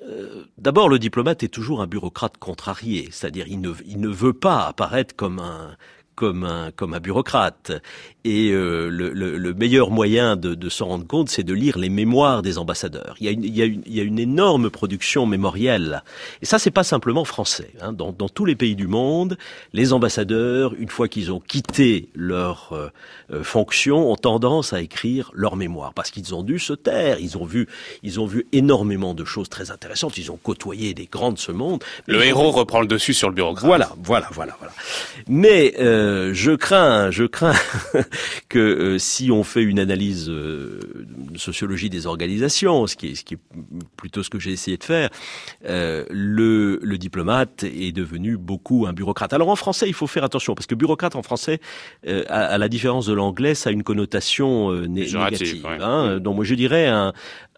Euh, 0.09 0.47
D'abord, 0.59 0.89
le 0.89 0.99
diplomate 0.99 1.45
est 1.45 1.49
toujours 1.49 1.81
un 1.81 1.87
bureaucrate 1.87 2.37
contrarié, 2.39 3.09
c'est-à-dire 3.13 3.47
il 3.47 3.61
ne 3.61 4.09
veut 4.09 4.33
pas 4.33 4.67
apparaître 4.67 5.15
comme 5.15 5.39
un, 5.39 5.77
comme 6.15 6.45
un, 6.45 6.71
comme 6.73 6.95
un 6.95 7.01
bureaucrate. 7.01 7.73
Et 8.25 8.51
euh, 8.51 8.89
le, 8.89 9.11
le, 9.13 9.37
le, 9.37 9.55
meilleur 9.55 9.91
moyen 9.91 10.37
de, 10.37 10.55
de 10.55 10.69
s'en 10.69 10.87
rendre 10.87 11.07
compte, 11.07 11.29
c'est 11.29 11.43
de 11.43 11.53
lire 11.53 11.77
les 11.77 11.89
mémoires 11.89 12.43
des 12.43 12.57
ambassadeurs. 12.57 13.17
Il 13.19 13.27
y 13.27 13.29
a 13.29 13.33
une, 13.33 13.43
il 13.43 13.57
y 13.57 13.63
a 13.63 13.65
une, 13.65 13.83
il 13.85 13.95
y 13.95 14.01
a 14.01 14.05
une 14.05 14.21
énorme 14.21 14.71
production 14.71 15.27
mémorielle. 15.27 16.05
Et 16.41 16.47
ça, 16.47 16.61
c'est 16.61 16.71
pas 16.71 16.85
simplement 16.85 17.25
français. 17.25 17.71
Hein. 17.81 17.93
Dans, 17.93 18.13
dans, 18.13 18.29
tous 18.29 18.45
les 18.45 18.55
pays 18.55 18.77
du 18.77 18.87
monde, 18.87 19.37
les 19.73 19.93
ambassadeurs, 19.93 20.73
une 20.79 20.89
fois 20.89 21.09
qu'ils 21.09 21.33
ont 21.33 21.41
quitté 21.41 22.11
leur 22.15 22.71
euh, 22.73 22.91
euh, 23.33 23.43
fonction, 23.43 24.13
ont 24.13 24.17
tendance 24.17 24.73
à 24.73 24.81
écrire 24.81 25.33
leurs 25.35 25.57
mémoires 25.57 25.93
parce 25.93 26.13
qu'ils 26.13 26.33
ont 26.33 26.45
dû 26.45 26.61
se 26.61 26.75
taire. 26.75 27.19
Ils 27.19 27.37
ont 27.39 27.45
vu, 27.45 27.67
ils 28.05 28.21
ont 28.21 28.27
vu 28.27 28.47
énormément 28.53 29.15
de 29.15 29.25
choses 29.25 29.49
très 29.49 29.73
intéressantes. 29.73 30.17
Ils 30.17 30.31
ont 30.31 30.39
côtoyé 30.41 30.95
des 30.95 31.09
grands 31.11 31.33
de 31.33 31.39
ce 31.39 31.51
monde. 31.51 31.83
Le 32.07 32.23
héros 32.25 32.49
ont... 32.49 32.53
reprend 32.53 32.81
le 32.81 32.87
dessus 32.87 33.15
sur 33.15 33.29
le 33.29 33.35
bureaucrate. 33.35 33.67
Voilà, 33.67 33.91
voilà, 34.05 34.29
voilà, 34.31 34.57
voilà. 34.61 34.73
Mais 35.27 35.75
euh, 35.81 36.33
je 36.35 36.53
crains, 36.53 37.11
je 37.11 37.25
crains 37.25 37.55
que 38.49 38.59
euh, 38.59 38.99
si 38.99 39.31
on 39.31 39.43
fait 39.43 39.63
une 39.63 39.79
analyse 39.79 40.29
euh, 40.29 40.81
sociologie 41.37 41.91
des 41.91 42.07
organisations, 42.07 42.87
ce 42.87 42.97
qui 42.97 43.09
est, 43.09 43.15
ce 43.15 43.25
qui 43.25 43.35
est 43.35 43.39
plutôt 43.97 44.23
ce 44.23 44.31
que 44.31 44.39
j'ai 44.39 44.53
essayé 44.53 44.77
de 44.77 44.85
faire, 44.85 45.11
euh, 45.67 46.05
le, 46.11 46.79
le, 46.83 46.99
diplomate 46.99 47.65
est 47.65 47.93
devenu 47.93 48.37
beaucoup 48.37 48.87
un 48.87 48.93
bureaucrate. 48.93 49.33
Alors 49.33 49.49
en 49.49 49.57
français, 49.57 49.89
il 49.89 49.95
faut 49.95 50.07
faire 50.07 50.25
attention 50.25 50.55
parce 50.55 50.67
que 50.67 50.75
bureaucrate 50.75 51.17
en 51.17 51.23
français, 51.23 51.61
euh, 52.07 52.25
à, 52.29 52.45
à, 52.45 52.59
la 52.59 52.69
différence 52.69 53.07
de 53.07 53.13
l'anglais, 53.13 53.55
ça 53.55 53.71
a 53.71 53.73
une 53.73 53.83
connotation 53.83 54.73
né 54.73 55.07
négative. 55.07 55.65
Ouais. 55.65 55.79
Hein, 55.81 56.19
donc 56.21 56.37
moi 56.37 56.45
je 56.45 56.55
dirais 56.55 56.87
un, 56.87 57.13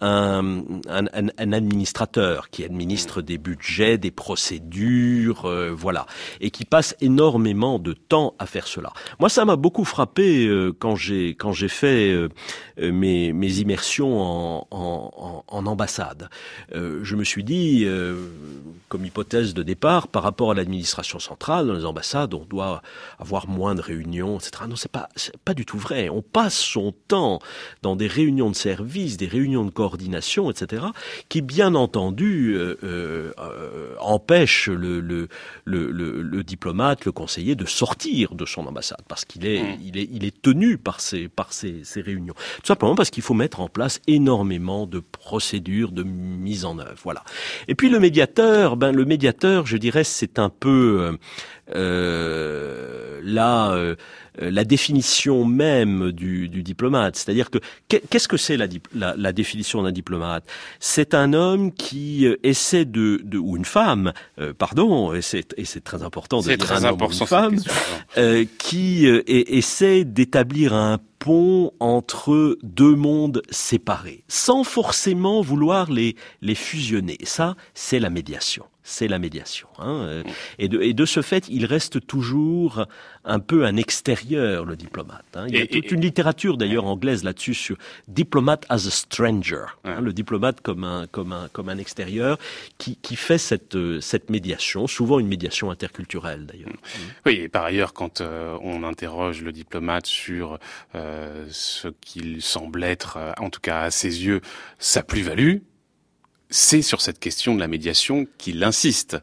un, 0.04 1.52
administrateur 1.52 2.50
qui 2.50 2.64
administre 2.64 3.22
des 3.22 3.38
budgets, 3.38 3.98
des 3.98 4.10
procédures, 4.10 5.46
euh, 5.46 5.70
voilà, 5.74 6.06
et 6.40 6.50
qui 6.50 6.64
passe 6.64 6.96
énormément 7.00 7.78
de 7.78 7.92
temps 7.92 8.34
à 8.38 8.46
faire 8.46 8.66
cela. 8.66 8.92
Moi, 9.18 9.28
ça 9.28 9.44
m'a 9.44 9.56
beaucoup 9.56 9.84
frappé 9.84 10.46
euh, 10.46 10.72
quand 10.78 10.96
j'ai 10.96 11.30
quand 11.30 11.52
j'ai 11.52 11.68
fait 11.68 12.12
euh, 12.12 12.28
mes, 12.92 13.30
immersions 13.58 14.20
en, 14.70 15.44
en, 15.48 15.66
ambassade. 15.66 16.28
je 16.72 17.14
me 17.14 17.24
suis 17.24 17.44
dit, 17.44 17.86
comme 18.88 19.04
hypothèse 19.04 19.54
de 19.54 19.62
départ, 19.62 20.08
par 20.08 20.22
rapport 20.22 20.50
à 20.50 20.54
l'administration 20.54 21.18
centrale, 21.18 21.66
dans 21.68 21.74
les 21.74 21.84
ambassades, 21.84 22.34
on 22.34 22.44
doit 22.44 22.82
avoir 23.18 23.48
moins 23.48 23.74
de 23.74 23.80
réunions, 23.80 24.38
etc. 24.38 24.64
Non, 24.68 24.76
c'est 24.76 24.90
pas 24.90 25.08
pas 25.44 25.54
du 25.54 25.64
tout 25.64 25.78
vrai. 25.78 26.08
On 26.08 26.22
passe 26.22 26.58
son 26.58 26.92
temps 27.08 27.38
dans 27.82 27.96
des 27.96 28.08
réunions 28.08 28.50
de 28.50 28.56
service, 28.56 29.16
des 29.16 29.28
réunions 29.28 29.64
de 29.64 29.70
coordination, 29.94 30.50
etc., 30.50 30.86
qui 31.28 31.40
bien 31.40 31.76
entendu 31.76 32.54
euh, 32.56 32.76
euh, 32.82 33.94
empêchent 34.00 34.68
le, 34.68 34.98
le, 35.00 35.28
le, 35.64 35.90
le, 35.90 36.42
diplomate, 36.42 37.04
le 37.04 37.12
conseiller 37.12 37.54
de 37.54 37.64
sortir 37.64 38.34
de 38.34 38.44
son 38.44 38.66
ambassade 38.66 39.02
parce 39.08 39.24
qu'il 39.24 39.46
est, 39.46 39.62
mmh. 39.62 39.78
il 39.84 39.98
est, 39.98 40.08
il 40.10 40.24
est 40.24 40.42
tenu 40.42 40.78
par 40.78 41.00
ces, 41.00 41.28
par 41.28 41.52
ces, 41.52 41.84
ces 41.84 42.00
réunions. 42.00 42.34
Tout 42.34 42.66
simplement 42.66 42.96
parce 42.96 43.10
qu'il 43.10 43.22
faut 43.22 43.34
mettre 43.34 43.60
en 43.60 43.68
place 43.68 44.00
énormément 44.08 44.86
de 44.86 44.98
procédures 44.98 45.92
de 45.92 46.02
mise 46.02 46.64
en 46.64 46.78
œuvre. 46.78 46.98
Voilà. 47.04 47.22
Et 47.68 47.76
puis 47.76 47.88
le 47.88 48.00
médiateur, 48.00 48.76
ben 48.76 48.90
le 48.90 49.04
médiateur, 49.04 49.66
je 49.66 49.76
dirais, 49.76 50.04
c'est 50.04 50.40
un 50.40 50.50
peu 50.50 51.16
euh, 51.70 51.74
euh 51.74 53.20
là. 53.22 53.72
Euh, 53.72 53.94
euh, 54.42 54.50
la 54.50 54.64
définition 54.64 55.44
même 55.44 56.10
du, 56.10 56.48
du 56.48 56.64
diplomate. 56.64 57.14
C'est-à-dire 57.14 57.50
que 57.50 57.58
qu'est-ce 57.88 58.26
que 58.26 58.36
c'est 58.36 58.56
la, 58.56 58.66
la, 58.92 59.14
la, 59.16 59.32
définition 59.32 59.82
d'un 59.82 59.92
diplomate? 59.92 60.44
C'est 60.80 61.14
un 61.14 61.32
homme 61.32 61.72
qui 61.72 62.26
euh, 62.26 62.36
essaie 62.42 62.84
de, 62.84 63.20
de 63.22 63.38
ou 63.38 63.56
une 63.56 63.64
femme, 63.64 64.12
euh, 64.40 64.52
pardon, 64.52 65.14
et 65.14 65.22
c'est 65.22 65.84
très 65.84 66.02
important 66.02 66.40
de 66.40 66.52
dire 66.52 66.72
un 66.72 66.84
homme 66.84 67.00
ou 67.00 67.12
une 67.12 67.26
femme, 67.26 67.60
euh, 68.18 68.44
qui 68.58 69.06
essaie 69.06 70.04
d'établir 70.04 70.74
un 70.74 70.98
pont 71.20 71.72
entre 71.78 72.58
deux 72.64 72.96
mondes 72.96 73.40
séparés, 73.50 74.24
sans 74.26 74.64
forcément 74.64 75.42
vouloir 75.42 75.92
les, 75.92 76.16
les 76.42 76.56
fusionner. 76.56 77.18
ça, 77.22 77.54
c'est 77.72 78.00
la 78.00 78.10
médiation 78.10 78.64
c'est 78.84 79.08
la 79.08 79.18
médiation. 79.18 79.66
Hein. 79.78 80.22
Et, 80.58 80.68
de, 80.68 80.80
et, 80.80 80.92
de, 80.92 81.04
ce 81.04 81.22
fait, 81.22 81.48
il 81.48 81.64
reste 81.64 82.06
toujours 82.06 82.86
un 83.24 83.40
peu 83.40 83.64
un 83.64 83.76
extérieur, 83.76 84.64
le 84.64 84.76
diplomate. 84.76 85.24
Hein. 85.34 85.46
Il 85.48 85.56
y 85.56 85.60
a 85.60 85.66
toute 85.66 85.90
une 85.90 86.02
littérature 86.02 86.56
d'ailleurs 86.56 86.84
anglaise 86.84 87.24
là-dessus 87.24 87.54
sur 87.54 87.76
diplomate 88.08 88.66
as 88.68 88.86
a 88.86 88.90
stranger, 88.90 89.64
hein, 89.84 90.00
le 90.00 90.12
diplomate 90.12 90.60
comme 90.60 90.84
un, 90.84 91.06
comme 91.06 91.32
un, 91.32 91.48
comme 91.48 91.70
un 91.70 91.78
extérieur 91.78 92.38
qui, 92.78 92.96
qui 92.96 93.16
fait 93.16 93.38
cette, 93.38 93.76
cette 94.00 94.30
médiation, 94.30 94.86
souvent 94.86 95.18
une 95.18 95.28
médiation 95.28 95.70
interculturelle 95.70 96.46
d'ailleurs. 96.46 96.68
Oui, 97.26 97.34
et 97.34 97.48
par 97.48 97.64
ailleurs, 97.64 97.94
quand 97.94 98.20
euh, 98.20 98.58
on 98.60 98.82
interroge 98.82 99.42
le 99.42 99.52
diplomate 99.52 100.06
sur 100.06 100.58
euh, 100.94 101.46
ce 101.50 101.88
qu'il 102.00 102.42
semble 102.42 102.84
être, 102.84 103.16
euh, 103.16 103.32
en 103.38 103.50
tout 103.50 103.60
cas 103.60 103.82
à 103.82 103.90
ses 103.90 104.24
yeux, 104.24 104.40
sa 104.78 105.02
plus-value, 105.02 105.58
c'est 106.54 106.82
sur 106.82 107.00
cette 107.00 107.18
question 107.18 107.56
de 107.56 107.58
la 107.58 107.66
médiation 107.66 108.28
qu'il 108.38 108.62
insiste. 108.62 109.16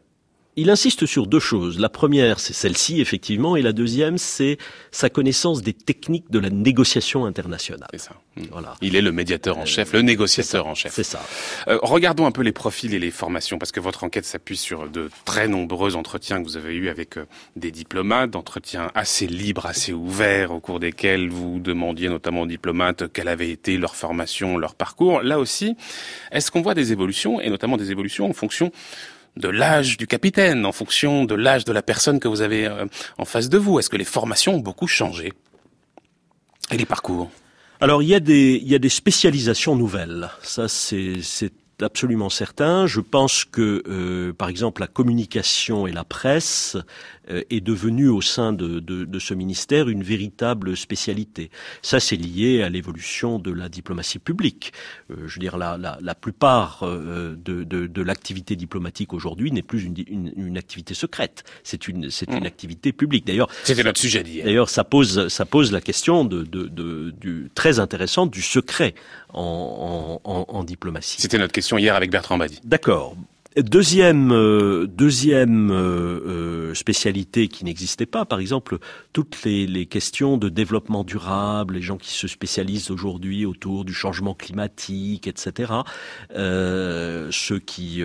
Il 0.58 0.70
insiste 0.70 1.06
sur 1.06 1.28
deux 1.28 1.40
choses. 1.40 1.80
La 1.80 1.88
première, 1.88 2.42
c'est 2.42 2.52
celle-ci, 2.52 3.00
effectivement, 3.00 3.56
et 3.56 3.62
la 3.62 3.72
deuxième, 3.72 4.18
c'est 4.18 4.58
sa 4.92 5.10
connaissance 5.10 5.62
des 5.62 5.72
techniques 5.72 6.30
de 6.30 6.40
la 6.40 6.50
négociation 6.50 7.26
internationale. 7.26 7.88
C'est 7.92 8.02
ça. 8.02 8.16
Hmm. 8.36 8.44
Voilà. 8.52 8.74
Il 8.82 8.98
est 8.98 9.02
le 9.02 9.14
médiateur 9.14 9.58
en 9.58 9.66
chef, 9.66 9.94
le 9.94 10.02
négociateur 10.02 10.68
en 10.68 10.76
chef. 10.76 10.92
C'est 10.94 11.04
ça. 11.04 11.26
Euh, 11.70 11.80
regardons 11.82 12.26
un 12.26 12.32
peu 12.32 12.42
les 12.42 12.52
profils 12.52 12.94
et 12.94 13.00
les 13.00 13.12
formations, 13.12 13.60
parce 13.60 13.72
que 13.72 13.80
votre 13.80 14.04
enquête 14.04 14.26
s'appuie 14.26 14.58
sur 14.58 14.90
de 14.90 15.10
très 15.24 15.48
nombreux 15.48 15.96
entretiens 15.96 16.42
que 16.42 16.46
vous 16.46 16.58
avez 16.58 16.76
eus 16.76 16.90
avec 16.90 17.18
euh, 17.18 17.26
des 17.56 17.72
diplomates, 17.72 18.32
d'entretiens 18.32 18.92
assez 18.94 19.28
libres, 19.28 19.66
assez 19.66 19.94
ouverts, 19.94 20.52
au 20.52 20.60
cours 20.60 20.82
desquels 20.82 21.30
vous 21.30 21.60
demandiez 21.60 22.10
notamment 22.10 22.42
aux 22.42 22.48
diplomates 22.48 23.12
quelle 23.14 23.30
avait 23.30 23.52
été 23.52 23.78
leur 23.78 23.96
formation, 23.96 24.58
leur 24.58 24.76
parcours. 24.76 25.22
Là 25.22 25.40
aussi, 25.40 25.78
est-ce 26.34 26.52
qu'on 26.52 26.62
voit 26.62 26.74
des 26.74 26.92
évolutions, 26.92 27.40
et 27.40 27.50
notamment 27.50 27.78
des 27.78 27.92
évolutions 27.92 28.30
en 28.30 28.34
fonction 28.34 28.72
de 29.38 29.48
l'âge 29.48 29.98
du 29.98 30.08
capitaine, 30.08 30.66
en 30.66 30.72
fonction 30.72 31.26
de 31.26 31.36
l'âge 31.36 31.66
de 31.66 31.72
la 31.72 31.82
personne 31.82 32.20
que 32.20 32.28
vous 32.28 32.42
avez 32.42 32.68
euh, 32.68 32.86
en 33.18 33.26
face 33.26 33.50
de 33.50 33.58
vous. 33.58 33.80
Est-ce 33.80 33.90
que 33.90 33.98
les 33.98 34.06
formations 34.06 34.56
ont 34.56 34.60
beaucoup 34.60 34.88
changé? 34.88 35.34
Et 36.72 36.78
les 36.78 36.86
parcours? 36.86 37.30
Alors 37.80 38.04
il 38.04 38.10
y 38.10 38.16
a 38.16 38.20
des 38.20 38.60
il 38.62 38.68
y 38.68 38.76
a 38.76 38.80
des 38.80 38.90
spécialisations 38.90 39.76
nouvelles. 39.76 40.30
Ça 40.44 40.68
c'est 40.68 41.16
c'est 41.22 41.52
absolument 41.84 42.30
certain. 42.30 42.88
Je 42.88 43.00
pense 43.00 43.46
que, 43.46 43.84
euh, 43.88 44.34
par 44.34 44.50
exemple, 44.50 44.82
la 44.82 44.88
communication 44.88 45.88
et 45.88 45.92
la 45.92 46.04
presse 46.04 46.78
euh, 47.30 47.44
est 47.50 47.62
devenue 47.62 48.08
au 48.08 48.22
sein 48.22 48.54
de, 48.54 48.80
de, 48.80 49.06
de, 49.06 49.20
ce 49.20 49.34
ministère 49.34 49.90
une 49.90 50.04
véritable 50.04 50.76
spécialité. 50.76 51.52
Ça, 51.82 52.00
c'est 52.00 52.16
lié 52.16 52.64
à 52.64 52.70
l'évolution 52.70 53.40
de 53.40 53.52
la 53.52 53.70
diplomatie 53.70 54.20
publique. 54.20 54.74
Euh, 55.12 55.28
je 55.28 55.36
veux 55.36 55.40
dire, 55.40 55.58
la, 55.58 55.78
la, 55.78 55.98
la 56.02 56.16
plupart 56.16 56.84
de, 56.84 57.64
de 57.64 58.02
l'activité 58.02 58.56
diplomatique 58.56 59.14
aujourd'hui 59.14 59.52
n'est 59.52 59.62
plus 59.62 59.84
une, 59.84 59.96
une, 60.08 60.34
une, 60.36 60.58
activité 60.58 60.94
secrète. 60.94 61.44
C'est 61.64 61.88
une, 61.88 62.10
c'est 62.10 62.30
une 62.30 62.44
mmh. 62.44 62.46
activité 62.46 62.92
publique. 62.92 63.26
D'ailleurs, 63.26 63.50
c'était 63.64 63.84
notre 63.84 64.00
sujet 64.00 64.24
d'hier. 64.24 64.46
D'ailleurs, 64.46 64.70
ça 64.70 64.84
pose, 64.84 65.28
ça 65.28 65.46
pose 65.46 65.72
la 65.72 65.82
question 65.82 66.26
de, 66.26 66.44
du 67.12 67.50
très 67.56 67.80
intéressante 67.80 68.32
du 68.32 68.42
secret 68.42 68.94
en, 69.34 70.20
en, 70.24 70.46
en 70.48 70.64
diplomatie. 70.64 71.22
C'était 71.22 71.38
notre 71.38 71.54
question 71.54 71.71
hier 71.78 71.96
avec 71.96 72.12
Bertrand 72.12 72.38
Badi. 72.38 72.60
D'accord. 72.64 73.16
Deuxième, 73.58 74.32
euh, 74.32 74.88
deuxième 74.88 75.72
euh, 75.72 76.22
euh, 76.26 76.74
spécialité 76.74 77.50
qui 77.50 77.66
n'existait 77.66 78.06
pas, 78.06 78.24
par 78.24 78.40
exemple, 78.40 78.78
toutes 79.12 79.44
les, 79.44 79.68
les, 79.68 79.88
questions 79.88 80.38
de 80.38 80.48
développement 80.48 81.04
durable, 81.04 81.74
les 81.74 81.82
gens 81.82 81.98
qui 81.98 82.14
se 82.14 82.30
spécialisent 82.30 82.92
aujourd'hui 82.92 83.46
autour 83.46 83.84
du 83.84 83.94
changement 83.94 84.34
climatique, 84.36 85.28
etc. 85.28 85.74
Euh, 86.34 87.28
ceux 87.32 87.60
qui 87.60 88.02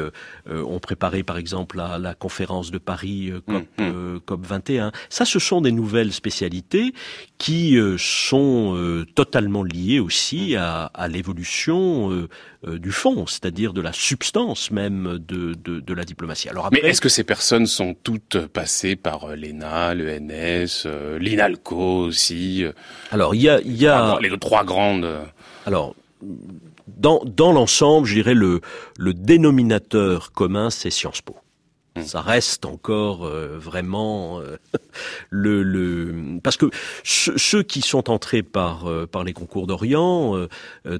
ont 0.48 0.80
préparé, 0.80 1.22
par 1.22 1.38
exemple, 1.38 1.76
la, 1.76 1.98
la 1.98 2.14
conférence 2.14 2.72
de 2.72 2.78
Paris 2.78 3.32
COP, 3.46 3.64
mmh, 3.78 4.18
COP 4.26 4.44
21. 4.44 4.90
Ça, 5.10 5.24
ce 5.24 5.38
sont 5.38 5.60
des 5.60 5.70
nouvelles 5.70 6.12
spécialités 6.12 6.92
qui 7.38 7.78
sont 7.98 9.04
totalement 9.14 9.62
liées 9.62 10.00
aussi 10.00 10.56
à, 10.56 10.86
à 10.86 11.06
l'évolution 11.06 12.26
du 12.64 12.92
fond, 12.92 13.26
c'est-à-dire 13.26 13.72
de 13.72 13.80
la 13.80 13.92
substance 13.92 14.70
même 14.70 15.18
de 15.18 15.54
de, 15.54 15.94
la 15.94 16.04
diplomatie. 16.04 16.48
Alors 16.48 16.68
Mais 16.72 16.80
est-ce 16.80 17.00
que 17.00 17.08
ces 17.08 17.24
personnes 17.24 17.66
sont 17.66 17.94
toutes 17.94 18.38
passées 18.46 18.96
par 18.96 19.24
euh, 19.24 19.36
l'ENA, 19.36 19.94
l'ENS, 19.94 20.84
euh, 20.86 21.18
l'INALCO 21.18 22.04
aussi 22.06 22.64
euh, 22.64 22.72
Alors 23.10 23.34
il 23.34 23.42
y 23.42 23.48
a, 23.48 23.60
y 23.62 23.86
a... 23.86 24.18
les 24.20 24.36
trois 24.38 24.64
grandes. 24.64 25.08
Alors 25.64 25.94
dans, 26.86 27.22
dans 27.24 27.52
l'ensemble, 27.52 28.06
je 28.06 28.14
dirais 28.14 28.34
le, 28.34 28.60
le 28.98 29.12
dénominateur 29.14 30.32
commun, 30.32 30.70
c'est 30.70 30.90
Sciences 30.90 31.22
Po. 31.22 31.36
Hmm. 31.96 32.02
Ça 32.02 32.20
reste 32.20 32.66
encore 32.66 33.24
euh, 33.24 33.56
vraiment 33.58 34.40
euh, 34.40 34.58
le, 35.30 35.62
le 35.62 36.38
parce 36.42 36.56
que 36.56 36.66
ceux 37.04 37.62
qui 37.62 37.80
sont 37.80 38.10
entrés 38.10 38.42
par 38.42 38.86
euh, 38.86 39.06
par 39.06 39.24
les 39.24 39.32
concours 39.32 39.66
d'Orient 39.66 40.46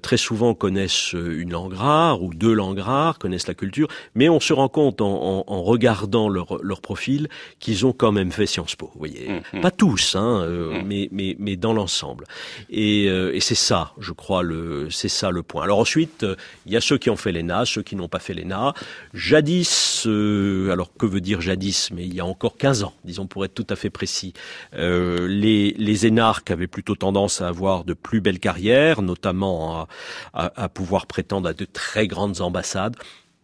très 0.03 0.17
souvent 0.17 0.55
connaissent 0.55 1.13
une 1.13 1.53
langue 1.53 1.75
rare 1.75 2.23
ou 2.23 2.33
deux 2.33 2.53
langues 2.53 2.79
rares, 2.79 3.19
connaissent 3.19 3.47
la 3.47 3.55
culture, 3.55 3.89
mais 4.15 4.29
on 4.29 4.41
se 4.41 4.53
rend 4.53 4.69
compte 4.69 5.01
en, 5.01 5.41
en, 5.41 5.45
en 5.47 5.63
regardant 5.63 6.29
leur 6.29 6.63
leur 6.63 6.81
profil 6.81 7.29
qu'ils 7.59 7.85
ont 7.87 7.93
quand 7.93 8.13
même 8.13 8.33
fait 8.33 8.47
Sciences 8.47 8.77
Po. 8.77 8.91
Vous 8.93 8.99
voyez, 8.99 9.29
hmm, 9.29 9.59
hmm. 9.59 9.61
pas 9.61 9.71
tous, 9.71 10.17
hein, 10.17 10.47
mais 10.85 11.09
mais 11.13 11.37
mais 11.39 11.57
dans 11.57 11.73
l'ensemble. 11.73 12.25
Et, 12.71 13.05
et 13.05 13.41
c'est 13.41 13.55
ça, 13.55 13.93
je 13.99 14.13
crois 14.13 14.43
le 14.43 14.89
c'est 14.91 15.09
ça 15.09 15.31
le 15.31 15.43
point. 15.43 15.65
Alors 15.65 15.79
ensuite, 15.79 16.25
il 16.65 16.73
y 16.73 16.77
a 16.77 16.81
ceux 16.81 16.99
qui 16.99 17.11
ont 17.11 17.17
fait 17.17 17.33
l'ENA, 17.33 17.65
ceux 17.67 17.83
qui 17.83 17.97
n'ont 17.97 18.09
pas 18.09 18.19
fait 18.21 18.35
l'ENA. 18.35 18.75
Jadis, 19.13 20.07
alors 20.07 20.86
que 20.99 21.07
veut 21.07 21.21
dire 21.21 21.41
jadis, 21.41 21.91
mais 21.93 22.05
il 22.05 22.15
y 22.15 22.21
a 22.21 22.27
encore 22.27 22.57
15 22.57 22.85
ans, 22.85 22.95
disons 23.05 23.27
pour 23.27 23.45
être 23.45 23.55
tout 23.55 23.67
à 23.71 23.77
fait 23.77 23.91
précis, 23.91 24.33
euh, 24.75 25.27
les, 25.29 26.07
énarques 26.07 26.51
avaient 26.51 26.67
plutôt 26.67 26.95
tendance 26.95 27.41
à 27.41 27.49
avoir 27.49 27.85
de 27.85 27.95
plus 27.95 28.21
belles 28.21 28.39
carrières, 28.39 29.03
notamment 29.03 29.87
à, 30.35 30.63
à, 30.63 30.69
pouvoir 30.69 31.07
prétendre 31.07 31.49
à 31.49 31.55
de 31.55 31.65
très 31.65 32.07
grandes 32.07 32.41
ambassades. 32.41 32.97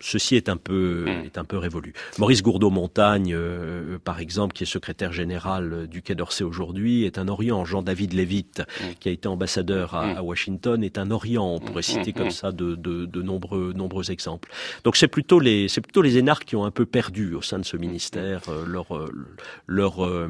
Ceci 0.03 0.37
est 0.37 0.49
un 0.49 0.57
peu 0.57 1.05
Mm. 1.07 1.25
est 1.27 1.39
un 1.39 1.45
peu 1.45 1.57
révolu. 1.57 1.95
Maurice 2.19 2.43
Gourdeau-Montagne, 2.43 3.33
euh, 3.35 3.99
par 4.03 4.21
exemple, 4.21 4.53
qui 4.55 4.65
est 4.65 4.67
secrétaire 4.67 5.13
général 5.13 5.87
du 5.89 6.03
Quai 6.03 6.15
d'Orsay 6.15 6.45
aujourd'hui, 6.45 7.05
est 7.05 7.19
un 7.19 7.29
Orient. 7.29 7.65
Jean-David 7.65 8.13
Levitt, 8.13 8.61
Mm. 8.61 8.85
qui 9.01 9.09
a 9.09 9.13
été 9.13 9.29
ambassadeur 9.29 9.95
à, 9.95 10.07
Mm. 10.07 10.17
à 10.19 10.23
Washington, 10.23 10.85
est 10.85 10.99
un 10.99 11.11
Orient. 11.11 11.47
On 11.55 11.61
pourrait 11.61 11.83
citer 11.83 12.11
mm, 12.11 12.15
comme 12.15 12.27
mm. 12.27 12.31
ça 12.33 12.53
de, 12.53 12.75
de, 12.75 13.07
de 13.07 13.23
nombreux 13.23 13.73
nombreux 13.73 14.11
exemples. 14.11 14.51
Donc 14.85 14.97
c'est 14.97 15.09
plutôt 15.09 15.39
les 15.41 15.69
c'est 15.69 15.81
plutôt 15.81 16.03
les 16.03 16.19
énarques 16.19 16.45
qui 16.45 16.57
ont 16.57 16.65
un 16.65 16.71
peu 16.71 16.85
perdu 16.87 17.35
au 17.35 17.43
sein 17.43 17.59
de 17.59 17.65
ce 17.65 17.77
ministère 17.77 18.41
euh, 18.49 18.65
leur, 18.67 18.95
euh, 18.97 19.09
leur, 19.67 20.05
euh, 20.05 20.29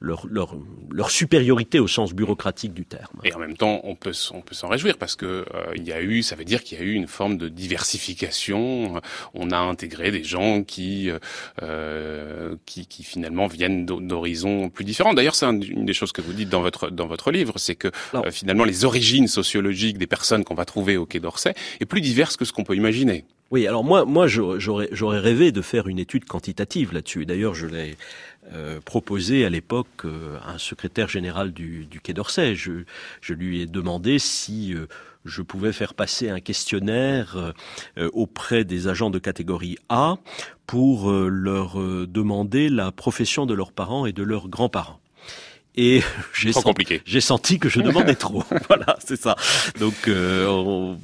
leur 0.00 0.26
leur 0.28 0.56
leur 0.92 1.10
supériorité 1.10 1.78
au 1.80 1.88
sens 1.88 2.12
bureaucratique 2.12 2.74
du 2.74 2.84
terme. 2.84 3.16
Et 3.24 3.32
en 3.34 3.38
même 3.38 3.56
temps, 3.56 3.80
on 3.84 3.94
peut, 3.94 4.12
on 4.32 4.40
peut 4.42 4.54
s'en 4.54 4.68
réjouir 4.68 4.98
parce 4.98 5.16
que 5.16 5.26
euh, 5.26 5.44
il 5.76 5.84
y 5.86 5.92
a 5.92 6.02
eu, 6.02 6.22
ça 6.22 6.36
veut 6.36 6.44
dire 6.44 6.62
qu'il 6.62 6.78
y 6.78 6.80
a 6.80 6.84
eu 6.84 6.92
une 6.92 7.06
forme 7.08 7.36
de 7.38 7.48
diversification. 7.48 8.89
On 9.34 9.50
a 9.50 9.58
intégré 9.58 10.10
des 10.10 10.24
gens 10.24 10.62
qui, 10.62 11.10
euh, 11.10 11.18
euh, 11.62 12.56
qui, 12.66 12.86
qui 12.86 13.02
finalement 13.04 13.46
viennent 13.46 13.86
d'ho- 13.86 14.00
d'horizons 14.00 14.68
plus 14.70 14.84
différents. 14.84 15.14
D'ailleurs, 15.14 15.34
c'est 15.34 15.46
un- 15.46 15.60
une 15.60 15.84
des 15.84 15.92
choses 15.94 16.12
que 16.12 16.20
vous 16.22 16.32
dites 16.32 16.48
dans 16.48 16.62
votre 16.62 16.90
dans 16.90 17.06
votre 17.06 17.30
livre, 17.30 17.54
c'est 17.56 17.74
que 17.76 17.88
euh, 18.14 18.30
finalement 18.30 18.64
les 18.64 18.84
origines 18.84 19.28
sociologiques 19.28 19.98
des 19.98 20.06
personnes 20.06 20.44
qu'on 20.44 20.54
va 20.54 20.64
trouver 20.64 20.96
au 20.96 21.06
Quai 21.06 21.20
d'Orsay 21.20 21.54
est 21.80 21.86
plus 21.86 22.00
diverse 22.00 22.36
que 22.36 22.44
ce 22.44 22.52
qu'on 22.52 22.64
peut 22.64 22.76
imaginer. 22.76 23.24
Oui, 23.50 23.66
alors 23.66 23.82
moi, 23.82 24.04
moi, 24.04 24.28
j'aurais- 24.28 24.88
rêvé 25.18 25.50
de 25.50 25.60
faire 25.60 25.88
une 25.88 25.98
étude 25.98 26.24
quantitative 26.24 26.92
là-dessus. 26.94 27.26
D'ailleurs, 27.26 27.54
je 27.54 27.66
l'ai 27.66 27.96
euh, 28.52 28.80
proposé 28.84 29.44
à 29.44 29.50
l'époque 29.50 29.88
euh, 30.04 30.38
à 30.46 30.52
un 30.52 30.58
secrétaire 30.58 31.08
général 31.08 31.52
du, 31.52 31.86
du 31.86 32.00
Quai 32.00 32.12
d'Orsay. 32.14 32.54
Je, 32.54 32.84
je 33.20 33.34
lui 33.34 33.60
ai 33.60 33.66
demandé 33.66 34.18
si 34.20 34.72
euh, 34.74 34.86
je 35.24 35.42
pouvais 35.42 35.72
faire 35.72 35.94
passer 35.94 36.30
un 36.30 36.40
questionnaire 36.40 37.36
euh, 37.36 37.52
euh, 37.98 38.10
auprès 38.12 38.64
des 38.64 38.88
agents 38.88 39.10
de 39.10 39.18
catégorie 39.18 39.76
A 39.88 40.16
pour 40.66 41.10
euh, 41.10 41.28
leur 41.28 41.80
euh, 41.80 42.06
demander 42.08 42.68
la 42.68 42.92
profession 42.92 43.46
de 43.46 43.54
leurs 43.54 43.72
parents 43.72 44.06
et 44.06 44.12
de 44.12 44.22
leurs 44.22 44.48
grands-parents. 44.48 45.00
Et 45.76 46.02
j'ai 46.34 46.52
senti, 46.52 47.20
senti 47.20 47.58
que 47.58 47.68
je 47.68 47.80
demandais 47.80 48.14
trop. 48.14 48.44
voilà, 48.68 48.96
c'est 49.04 49.20
ça. 49.20 49.36
Donc, 49.78 50.08
euh, 50.08 50.46
on- 50.48 50.98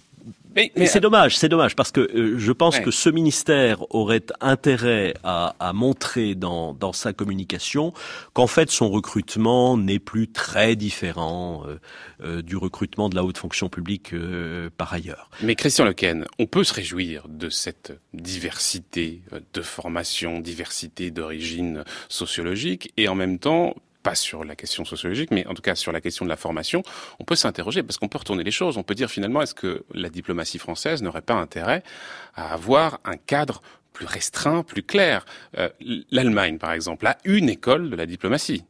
Mais, 0.57 0.73
mais 0.77 0.87
c'est 0.87 1.01
dommage, 1.01 1.37
c'est 1.37 1.49
dommage 1.51 1.77
parce 1.77 1.93
que 1.93 2.01
euh, 2.01 2.39
je 2.39 2.53
pense 2.53 2.77
Ouais. 2.79 2.83
que 2.83 2.91
ce 2.91 3.09
ministère 3.11 3.85
aurait 3.95 4.25
intérêt 4.41 5.15
à, 5.23 5.55
à 5.61 5.73
montrer 5.73 6.35
dans, 6.35 6.73
dans 6.75 6.93
sa 6.93 7.13
communication 7.13 7.93
qu'en 8.33 8.47
fait 8.47 8.71
son 8.71 8.89
recrutement 8.91 9.77
n'est 9.77 9.99
plus 9.99 10.29
très 10.29 10.75
différent 10.75 11.63
euh, 11.67 11.79
euh, 12.25 12.43
du 12.43 12.57
recrutement 12.57 13.09
de 13.09 13.15
la 13.17 13.23
haute 13.25 13.39
fonction 13.39 13.69
publique 13.69 14.13
euh, 14.15 14.71
par 14.77 14.93
ailleurs. 14.93 15.31
Mais 15.43 15.55
Christian 15.55 15.85
Lequen, 15.85 16.25
on 16.39 16.47
peut 16.47 16.65
se 16.65 16.75
réjouir 16.75 17.27
de 17.29 17.51
cette 17.51 17.93
diversité 18.15 19.21
euh, 19.33 19.41
de 19.53 19.63
formation, 19.63 20.41
diversité 20.41 21.11
d'origine 21.11 21.85
sociologique, 22.09 22.93
et 22.97 23.09
en 23.09 23.15
même 23.15 23.39
temps, 23.39 23.75
pas 24.07 24.15
sur 24.15 24.45
la 24.45 24.55
question 24.55 24.85
sociologique, 24.85 25.33
mais 25.33 25.45
en 25.49 25.55
tout 25.55 25.63
cas 25.63 25.75
sur 25.75 25.91
la 25.91 26.01
question 26.01 26.25
de 26.25 26.31
la 26.31 26.37
formation, 26.37 26.85
on 27.19 27.25
peut 27.25 27.35
s'interroger 27.35 27.83
parce 27.83 27.99
qu'on 27.99 28.07
peut 28.07 28.19
retourner 28.19 28.45
les 28.45 28.53
choses. 28.53 28.77
On 28.77 28.85
peut 28.85 28.95
dire 28.95 29.11
finalement, 29.11 29.43
est-ce 29.43 29.55
que 29.55 29.85
la 29.93 30.11
diplomatie 30.11 30.61
française 30.61 31.03
n'aurait 31.03 31.23
pas 31.23 31.35
intérêt 31.35 31.83
à 32.37 32.53
avoir 32.53 33.01
un 33.05 33.17
cadre 33.17 33.63
plus 33.93 34.07
restreint, 34.07 34.63
plus 34.63 34.85
clair? 34.85 35.27
Euh, 35.59 35.71
L'Allemagne, 36.13 36.59
par 36.59 36.71
exemple, 36.71 37.05
a 37.09 37.19
une 37.25 37.49
école 37.49 37.91
de 37.91 37.97
la 37.97 38.07
diplomatie. 38.07 38.63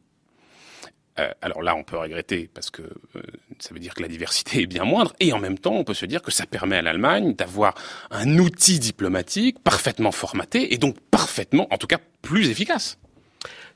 Euh, 1.19 1.29
alors 1.43 1.61
là, 1.61 1.75
on 1.75 1.83
peut 1.83 1.97
regretter 1.99 2.49
parce 2.51 2.71
que 2.71 2.81
euh, 2.81 3.21
ça 3.59 3.75
veut 3.75 3.79
dire 3.79 3.93
que 3.93 4.01
la 4.01 4.07
diversité 4.07 4.63
est 4.63 4.67
bien 4.67 4.85
moindre, 4.85 5.13
et 5.19 5.33
en 5.33 5.39
même 5.39 5.59
temps, 5.59 5.75
on 5.75 5.83
peut 5.83 5.93
se 5.93 6.07
dire 6.07 6.23
que 6.23 6.31
ça 6.31 6.47
permet 6.47 6.77
à 6.77 6.81
l'Allemagne 6.81 7.35
d'avoir 7.35 7.75
un 8.09 8.39
outil 8.39 8.79
diplomatique 8.79 9.59
parfaitement 9.63 10.11
formaté 10.11 10.73
et 10.73 10.79
donc 10.79 10.99
parfaitement, 11.11 11.67
en 11.71 11.77
tout 11.77 11.87
cas, 11.87 11.99
plus 12.23 12.49
efficace. 12.49 12.97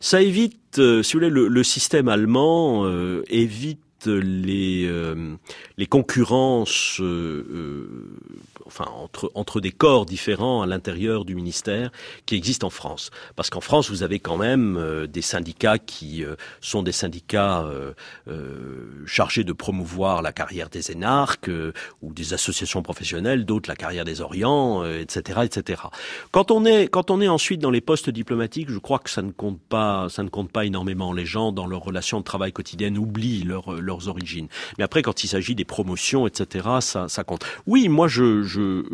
Ça 0.01 0.21
évite, 0.21 0.79
euh, 0.79 1.03
si 1.03 1.13
vous 1.13 1.19
voulez, 1.19 1.29
le, 1.29 1.47
le 1.47 1.63
système 1.63 2.07
allemand 2.07 2.85
euh, 2.85 3.23
évite 3.29 4.07
les 4.07 4.85
euh, 4.87 5.35
les 5.77 5.85
concurrences 5.85 6.97
euh, 6.99 7.45
euh, 7.49 8.19
entre 9.33 9.61
des 9.61 9.71
corps 9.71 10.05
différents 10.05 10.61
à 10.61 10.65
l'intérieur 10.65 11.25
du 11.25 11.35
ministère 11.35 11.91
qui 12.25 12.35
existent 12.35 12.67
en 12.67 12.69
France. 12.69 13.11
Parce 13.35 13.49
qu'en 13.49 13.61
France 13.61 13.89
vous 13.89 14.03
avez 14.03 14.19
quand 14.19 14.37
même 14.37 14.77
euh, 14.77 15.07
des 15.07 15.21
syndicats 15.21 15.79
qui 15.79 16.23
euh, 16.23 16.35
sont 16.61 16.83
des 16.83 16.91
syndicats 16.91 17.63
euh, 17.63 17.93
chargés 19.05 19.43
de 19.43 19.53
promouvoir 19.53 20.21
la 20.21 20.31
carrière 20.31 20.69
des 20.69 20.91
énarques 20.91 21.49
ou 22.01 22.13
des 22.13 22.33
associations 22.33 22.81
professionnelles 22.81 23.45
d'autres 23.45 23.69
la 23.69 23.75
carrière 23.75 24.05
des 24.05 24.21
Orients 24.21 24.85
etc 24.85 25.41
etc 25.43 25.81
quand 26.31 26.51
on 26.51 26.65
est 26.65 26.87
quand 26.87 27.11
on 27.11 27.21
est 27.21 27.27
ensuite 27.27 27.61
dans 27.61 27.71
les 27.71 27.81
postes 27.81 28.09
diplomatiques 28.09 28.69
je 28.69 28.79
crois 28.79 28.99
que 28.99 29.09
ça 29.09 29.21
ne 29.21 29.31
compte 29.31 29.59
pas 29.59 30.07
ça 30.09 30.23
ne 30.23 30.29
compte 30.29 30.51
pas 30.51 30.65
énormément. 30.65 31.13
Les 31.13 31.25
gens 31.25 31.51
dans 31.51 31.67
leurs 31.67 31.83
relations 31.83 32.19
de 32.19 32.23
travail 32.23 32.51
quotidiennes 32.51 32.97
oublient 32.97 33.43
leur, 33.43 33.73
leurs 33.73 34.07
origines. 34.07 34.47
Mais 34.77 34.83
après 34.83 35.01
quand 35.01 35.23
il 35.23 35.27
s'agit 35.27 35.55
des 35.55 35.65
promotions 35.65 36.27
etc 36.27 36.67
ça 36.81 37.23
compte. 37.23 37.45
Oui 37.67 37.89
moi 37.89 38.07
je 38.07 38.41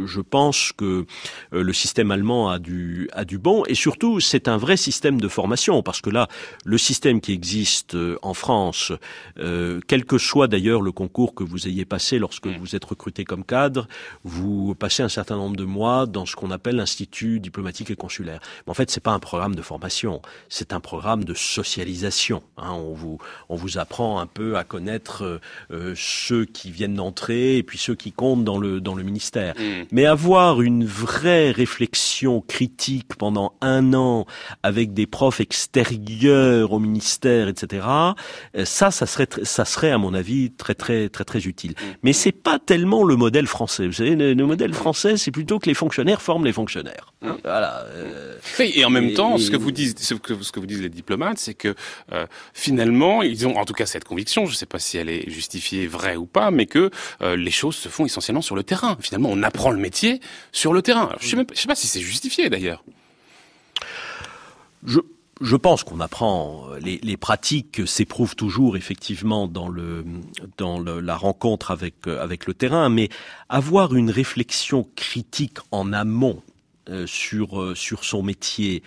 je 0.05 0.21
pense 0.21 0.71
que 0.71 1.05
euh, 1.53 1.63
le 1.63 1.73
système 1.73 2.11
allemand 2.11 2.49
a 2.49 2.59
du 2.59 3.09
a 3.13 3.25
du 3.25 3.37
bon 3.37 3.63
et 3.67 3.75
surtout 3.75 4.19
c'est 4.19 4.47
un 4.47 4.57
vrai 4.57 4.77
système 4.77 5.19
de 5.19 5.27
formation 5.27 5.83
parce 5.83 6.01
que 6.01 6.09
là 6.09 6.27
le 6.65 6.77
système 6.77 7.21
qui 7.21 7.33
existe 7.33 7.95
euh, 7.95 8.17
en 8.21 8.33
France 8.33 8.91
euh, 9.39 9.79
quel 9.87 10.05
que 10.05 10.17
soit 10.17 10.47
d'ailleurs 10.47 10.81
le 10.81 10.91
concours 10.91 11.35
que 11.35 11.43
vous 11.43 11.67
ayez 11.67 11.85
passé 11.85 12.19
lorsque 12.19 12.47
vous 12.47 12.75
êtes 12.75 12.85
recruté 12.85 13.25
comme 13.25 13.43
cadre 13.43 13.87
vous 14.23 14.75
passez 14.75 15.03
un 15.03 15.09
certain 15.09 15.35
nombre 15.35 15.55
de 15.55 15.65
mois 15.65 16.05
dans 16.05 16.25
ce 16.25 16.35
qu'on 16.35 16.51
appelle 16.51 16.75
l'institut 16.77 17.39
diplomatique 17.39 17.91
et 17.91 17.95
consulaire 17.95 18.39
mais 18.65 18.71
en 18.71 18.73
fait 18.73 18.89
c'est 18.89 19.03
pas 19.03 19.11
un 19.11 19.19
programme 19.19 19.55
de 19.55 19.61
formation 19.61 20.21
c'est 20.49 20.73
un 20.73 20.79
programme 20.79 21.23
de 21.23 21.33
socialisation 21.33 22.43
hein. 22.57 22.71
on 22.71 22.93
vous 22.93 23.17
on 23.49 23.55
vous 23.55 23.77
apprend 23.77 24.19
un 24.19 24.27
peu 24.27 24.57
à 24.57 24.63
connaître 24.63 25.23
euh, 25.23 25.39
euh, 25.71 25.93
ceux 25.95 26.45
qui 26.45 26.71
viennent 26.71 26.95
d'entrer 26.95 27.57
et 27.57 27.63
puis 27.63 27.77
ceux 27.77 27.95
qui 27.95 28.11
comptent 28.11 28.43
dans 28.43 28.57
le 28.57 28.79
dans 28.81 28.95
le 28.95 29.03
ministère 29.03 29.56
Mm. 29.56 29.56
Mais 29.91 30.05
avoir 30.05 30.61
une 30.61 30.85
vraie 30.85 31.51
réflexion 31.51 32.41
critique 32.41 33.15
pendant 33.17 33.53
un 33.61 33.93
an 33.93 34.25
avec 34.63 34.93
des 34.93 35.07
profs 35.07 35.39
extérieurs 35.39 36.71
au 36.73 36.79
ministère, 36.79 37.47
etc. 37.47 37.85
euh, 38.55 38.65
Ça, 38.65 38.91
ça 38.91 39.05
serait, 39.05 39.27
ça 39.43 39.65
serait 39.65 39.91
à 39.91 39.97
mon 39.97 40.13
avis 40.13 40.51
très 40.51 40.75
très 40.75 41.09
très 41.09 41.23
très 41.23 41.41
utile. 41.45 41.73
Mais 42.03 42.13
c'est 42.13 42.31
pas 42.31 42.59
tellement 42.59 43.03
le 43.03 43.15
modèle 43.15 43.47
français. 43.47 43.87
Vous 43.87 43.93
savez, 43.93 44.15
le, 44.15 44.33
le 44.33 44.45
modèle 44.45 44.73
français, 44.73 45.17
c'est 45.17 45.31
plutôt 45.31 45.59
que 45.59 45.67
les 45.67 45.73
fonctionnaires 45.73 46.21
forment 46.21 46.45
les 46.45 46.53
fonctionnaires. 46.53 47.13
Hein, 47.21 47.37
Voilà. 47.43 47.83
euh, 47.87 48.35
Oui, 48.59 48.71
et 48.75 48.85
en 48.85 48.89
même 48.89 49.09
Et- 49.09 49.13
temps, 49.13 49.37
ce 49.37 49.49
que 49.51 49.57
vous 49.57 49.71
disent, 49.71 49.95
ce 49.97 50.13
que, 50.13 50.41
ce 50.41 50.51
que 50.51 50.59
vous 50.59 50.65
disent 50.65 50.81
les 50.81 50.89
diplomates, 50.89 51.37
c'est 51.39 51.53
que 51.53 51.73
euh, 52.13 52.25
finalement, 52.53 53.21
ils 53.23 53.47
ont 53.47 53.55
en 53.57 53.65
tout 53.65 53.73
cas 53.73 53.85
cette 53.85 54.03
conviction. 54.03 54.45
Je 54.45 54.51
ne 54.51 54.55
sais 54.55 54.65
pas 54.65 54.79
si 54.79 54.97
elle 54.97 55.09
est 55.09 55.29
justifiée, 55.29 55.87
vraie 55.87 56.15
ou 56.15 56.25
pas, 56.25 56.51
mais 56.51 56.65
que 56.65 56.89
euh, 57.21 57.35
les 57.35 57.51
choses 57.51 57.75
se 57.75 57.89
font 57.89 58.05
essentiellement 58.05 58.41
sur 58.41 58.55
le 58.55 58.63
terrain. 58.63 58.97
Finalement, 58.99 59.29
on 59.31 59.43
apprend 59.47 59.71
le 59.71 59.79
métier 59.79 60.21
sur 60.51 60.73
le 60.73 60.81
terrain. 60.81 61.09
Je 61.19 61.35
je 61.53 61.59
sais 61.59 61.67
pas 61.67 61.75
si 61.75 61.87
c'est 61.87 62.01
justifié 62.01 62.49
d'ailleurs. 62.49 62.83
Je, 64.83 65.55
pense 65.55 65.83
qu'on 65.83 65.99
apprend 65.99 66.67
les, 66.81 67.17
pratiques 67.17 67.81
s'éprouvent 67.87 68.35
toujours 68.35 68.77
effectivement 68.77 69.47
dans 69.47 69.69
la 69.69 71.15
rencontre 71.15 71.71
avec 71.71 72.45
le 72.45 72.53
terrain, 72.53 72.89
mais 72.89 73.09
avoir 73.49 73.95
une 73.95 74.11
réflexion 74.11 74.87
critique 74.95 75.57
en 75.71 75.93
amont 75.93 76.41
euh, 76.89 77.05
sur 77.05 77.61
euh, 77.61 77.75
sur 77.75 78.05
son 78.05 78.23
métier 78.23 78.81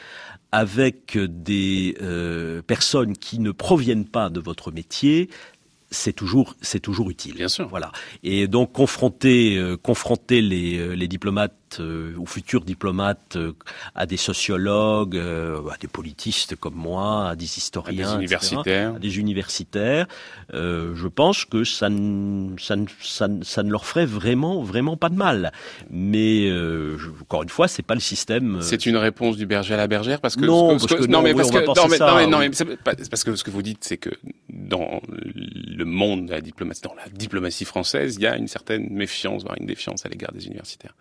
avec 0.52 1.18
des 1.18 1.96
euh, 2.00 2.62
personnes 2.62 3.14
qui 3.14 3.38
ne 3.40 3.50
proviennent 3.50 4.06
pas 4.06 4.30
de 4.30 4.40
votre 4.40 4.72
métier, 4.72 5.28
c'est 5.90 6.12
toujours 6.12 6.54
c'est 6.60 6.80
toujours 6.80 7.10
utile. 7.10 7.34
Bien 7.34 7.48
sûr. 7.48 7.68
Voilà. 7.68 7.92
Et 8.22 8.48
donc 8.48 8.72
confronter 8.72 9.56
euh, 9.56 9.76
confronter 9.76 10.40
les 10.40 10.78
euh, 10.78 10.94
les 10.94 11.08
diplomates 11.08 11.54
euh, 11.78 12.14
ou 12.16 12.26
futurs 12.26 12.62
diplomates 12.64 13.36
euh, 13.36 13.52
à 13.94 14.06
des 14.06 14.16
sociologues, 14.16 15.16
euh, 15.16 15.60
à 15.70 15.76
des 15.76 15.86
politistes 15.86 16.56
comme 16.56 16.74
moi, 16.74 17.28
à 17.28 17.36
des 17.36 17.44
historiens, 17.58 18.16
universitaires. 18.16 18.94
à 18.96 18.98
des 18.98 19.18
universitaires, 19.18 20.06
euh, 20.54 20.94
je 20.96 21.06
pense 21.06 21.44
que 21.44 21.62
ça 21.62 21.88
ne, 21.88 22.58
ça, 22.58 22.74
ne, 22.74 22.86
ça, 23.00 23.28
ne, 23.28 23.44
ça 23.44 23.62
ne 23.62 23.70
leur 23.70 23.84
ferait 23.86 24.06
vraiment 24.06 24.62
vraiment 24.62 24.96
pas 24.96 25.08
de 25.10 25.14
mal. 25.16 25.52
Mais 25.90 26.48
euh, 26.48 26.98
je- 26.98 27.10
encore 27.22 27.44
une 27.44 27.48
fois, 27.48 27.68
c'est 27.68 27.82
pas 27.84 27.94
le 27.94 28.00
système. 28.00 28.56
euh, 28.56 28.62
C'est 28.62 28.86
une 28.86 28.96
réponse 28.96 29.36
du 29.36 29.46
berger 29.46 29.74
à 29.74 29.76
la 29.76 29.86
bergère 29.86 30.20
parce 30.20 30.34
que 30.34 30.44
Non, 30.44 30.78
ce 30.78 30.86
que 30.86 30.94
parce 30.94 31.06
que 31.06 31.10
non 31.10 31.22
mais, 31.22 32.50
parce 33.10 33.24
que 33.24 33.36
ce 33.36 33.44
que 33.44 33.50
vous 33.50 33.62
dites 33.62 33.84
c'est 33.84 33.96
que 33.98 34.10
dans 34.48 35.00
le 35.08 35.84
monde 35.84 36.26
de 36.26 36.30
la 36.32 36.40
diplomatie 36.40 36.80
dans 36.82 36.94
la 36.94 37.08
diplomatie 37.12 37.64
française 37.64 38.16
il 38.16 38.22
y 38.22 38.26
a 38.26 38.36
une 38.36 38.48
certaine 38.48 38.88
méfiance 38.90 39.42
voire 39.42 39.56
une 39.60 39.66
défiance 39.66 40.06
à 40.06 40.08
l'égard 40.08 40.32
des 40.32 40.46
universitaires 40.46 40.94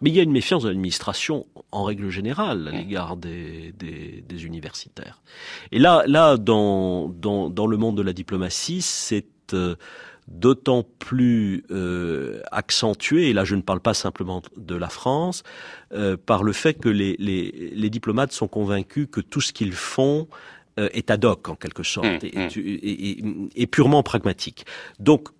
Mais 0.00 0.10
il 0.10 0.16
y 0.16 0.20
a 0.20 0.22
une 0.22 0.32
méfiance 0.32 0.62
de 0.62 0.68
l'administration 0.68 1.46
en 1.72 1.84
règle 1.84 2.08
générale 2.08 2.68
à 2.68 2.72
Mm. 2.72 2.76
l'égard 2.76 3.16
des, 3.16 3.72
des, 3.78 4.24
des 4.26 4.46
universitaires. 4.46 5.20
Et 5.72 5.78
là, 5.78 6.04
là, 6.06 6.36
dans, 6.36 7.08
dans, 7.08 7.50
dans 7.50 7.66
le 7.66 7.76
monde 7.76 7.96
de 7.96 8.02
la 8.02 8.12
diplomatie, 8.12 8.82
c'est 8.82 9.26
euh, 9.52 9.76
d'autant 10.28 10.84
plus 10.98 11.64
euh, 11.70 12.40
accentuée, 12.52 13.30
et 13.30 13.32
là 13.32 13.44
je 13.44 13.56
ne 13.56 13.62
parle 13.62 13.80
pas 13.80 13.94
simplement 13.94 14.42
de 14.56 14.74
la 14.76 14.88
France, 14.88 15.42
euh, 15.92 16.16
par 16.16 16.44
le 16.44 16.52
fait 16.52 16.74
que 16.74 16.88
les, 16.88 17.16
les, 17.18 17.72
les, 17.74 17.90
diplomates 17.90 18.32
sont 18.32 18.46
convaincus 18.46 19.08
que 19.10 19.20
tout 19.20 19.40
ce 19.40 19.52
qu'ils 19.52 19.72
font 19.72 20.28
euh, 20.78 20.88
est 20.92 21.10
ad 21.10 21.24
hoc 21.24 21.48
en 21.48 21.56
quelque 21.56 21.82
sorte 21.82 22.22
mmh, 22.22 22.26
et, 22.26 22.38
mmh. 22.38 22.48
et, 22.58 23.10
et, 23.10 23.24
et, 23.56 23.66
purement 23.66 24.04
pragmatique. 24.04 24.66
Donc 25.00 25.30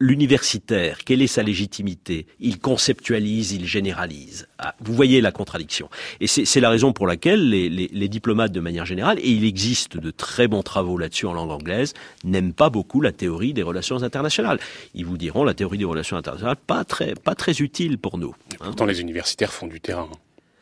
l'universitaire, 0.00 0.98
quelle 1.04 1.22
est 1.22 1.26
sa 1.26 1.42
légitimité? 1.42 2.26
Il 2.40 2.58
conceptualise, 2.58 3.52
il 3.52 3.66
généralise. 3.66 4.48
Ah, 4.58 4.74
vous 4.80 4.94
voyez 4.94 5.20
la 5.20 5.30
contradiction. 5.30 5.88
Et 6.20 6.26
c'est 6.26 6.60
la 6.60 6.70
raison 6.70 6.92
pour 6.92 7.06
laquelle 7.06 7.48
les, 7.48 7.68
les, 7.68 7.88
les, 7.92 8.08
diplomates, 8.08 8.52
de 8.52 8.60
manière 8.60 8.86
générale, 8.86 9.18
et 9.20 9.30
il 9.30 9.44
existe 9.44 9.98
de 9.98 10.10
très 10.10 10.48
bons 10.48 10.62
travaux 10.62 10.98
là-dessus 10.98 11.26
en 11.26 11.34
langue 11.34 11.50
anglaise, 11.50 11.94
n'aiment 12.24 12.54
pas 12.54 12.70
beaucoup 12.70 13.00
la 13.00 13.12
théorie 13.12 13.52
des 13.52 13.62
relations 13.62 14.02
internationales. 14.02 14.58
Ils 14.94 15.04
vous 15.04 15.18
diront 15.18 15.44
la 15.44 15.54
théorie 15.54 15.78
des 15.78 15.84
relations 15.84 16.16
internationales 16.16 16.56
pas 16.56 16.84
très 16.84 17.14
pas 17.14 17.34
très 17.34 17.60
utile 17.60 17.98
pour 17.98 18.18
nous. 18.18 18.34
pourtant, 18.58 18.86
les 18.86 19.00
universitaires 19.00 19.52
font 19.52 19.66
du 19.66 19.80
terrain 19.80 20.08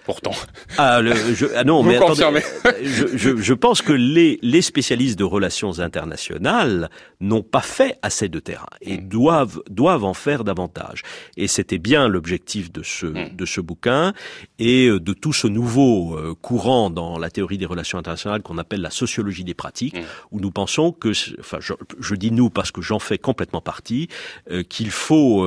pourtant. 0.08 0.32
Ah, 0.78 1.02
le, 1.02 1.12
je, 1.34 1.44
ah 1.54 1.64
non, 1.64 1.82
mais 1.82 1.96
attendez, 1.96 2.40
je, 2.82 3.14
je, 3.14 3.36
je, 3.36 3.54
pense 3.54 3.82
que 3.82 3.92
les, 3.92 4.38
les 4.40 4.62
spécialistes 4.62 5.18
de 5.18 5.24
relations 5.24 5.80
internationales 5.80 6.88
n'ont 7.20 7.42
pas 7.42 7.60
fait 7.60 7.98
assez 8.00 8.30
de 8.30 8.38
terrain 8.38 8.72
et 8.80 8.96
mm. 8.96 9.08
doivent 9.08 9.60
doivent 9.68 10.04
en 10.04 10.14
faire 10.14 10.44
davantage. 10.44 11.02
Et 11.36 11.46
c'était 11.46 11.76
bien 11.76 12.08
l'objectif 12.08 12.72
de 12.72 12.82
ce 12.82 13.04
mm. 13.04 13.36
de 13.36 13.44
ce 13.44 13.60
bouquin 13.60 14.14
et 14.58 14.86
euh, 14.86 14.98
de 14.98 15.12
tout 15.12 15.34
ce 15.34 15.46
nouveau 15.46 16.16
euh, 16.16 16.34
courant 16.40 16.88
dans 16.88 17.18
la 17.18 17.28
théorie 17.28 17.58
des 17.58 17.66
relations 17.66 17.98
internationales 17.98 18.40
qu'on 18.40 18.56
appelle 18.56 18.80
la 18.80 18.90
sociologie 18.90 19.44
des 19.44 19.52
pratiques, 19.52 19.98
mm. 19.98 20.04
où 20.32 20.40
nous 20.40 20.50
pensons 20.50 20.90
que, 20.90 21.12
enfin, 21.38 21.58
je, 21.60 22.14
dis 22.14 22.32
nous 22.32 22.48
parce 22.48 22.72
que 22.72 22.80
j'en 22.80 22.98
fais 22.98 23.18
complètement 23.18 23.60
partie, 23.60 24.08
euh, 24.50 24.62
qu'il 24.62 24.90
faut 24.90 25.46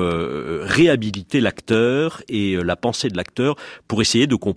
réhabiliter 0.62 1.40
l'acteur 1.40 2.22
et 2.28 2.56
la 2.62 2.76
pensée 2.76 3.08
de 3.08 3.16
l'acteur 3.16 3.56
pour 3.88 4.00
essayer 4.00 4.28
de 4.28 4.36
comprendre 4.36 4.51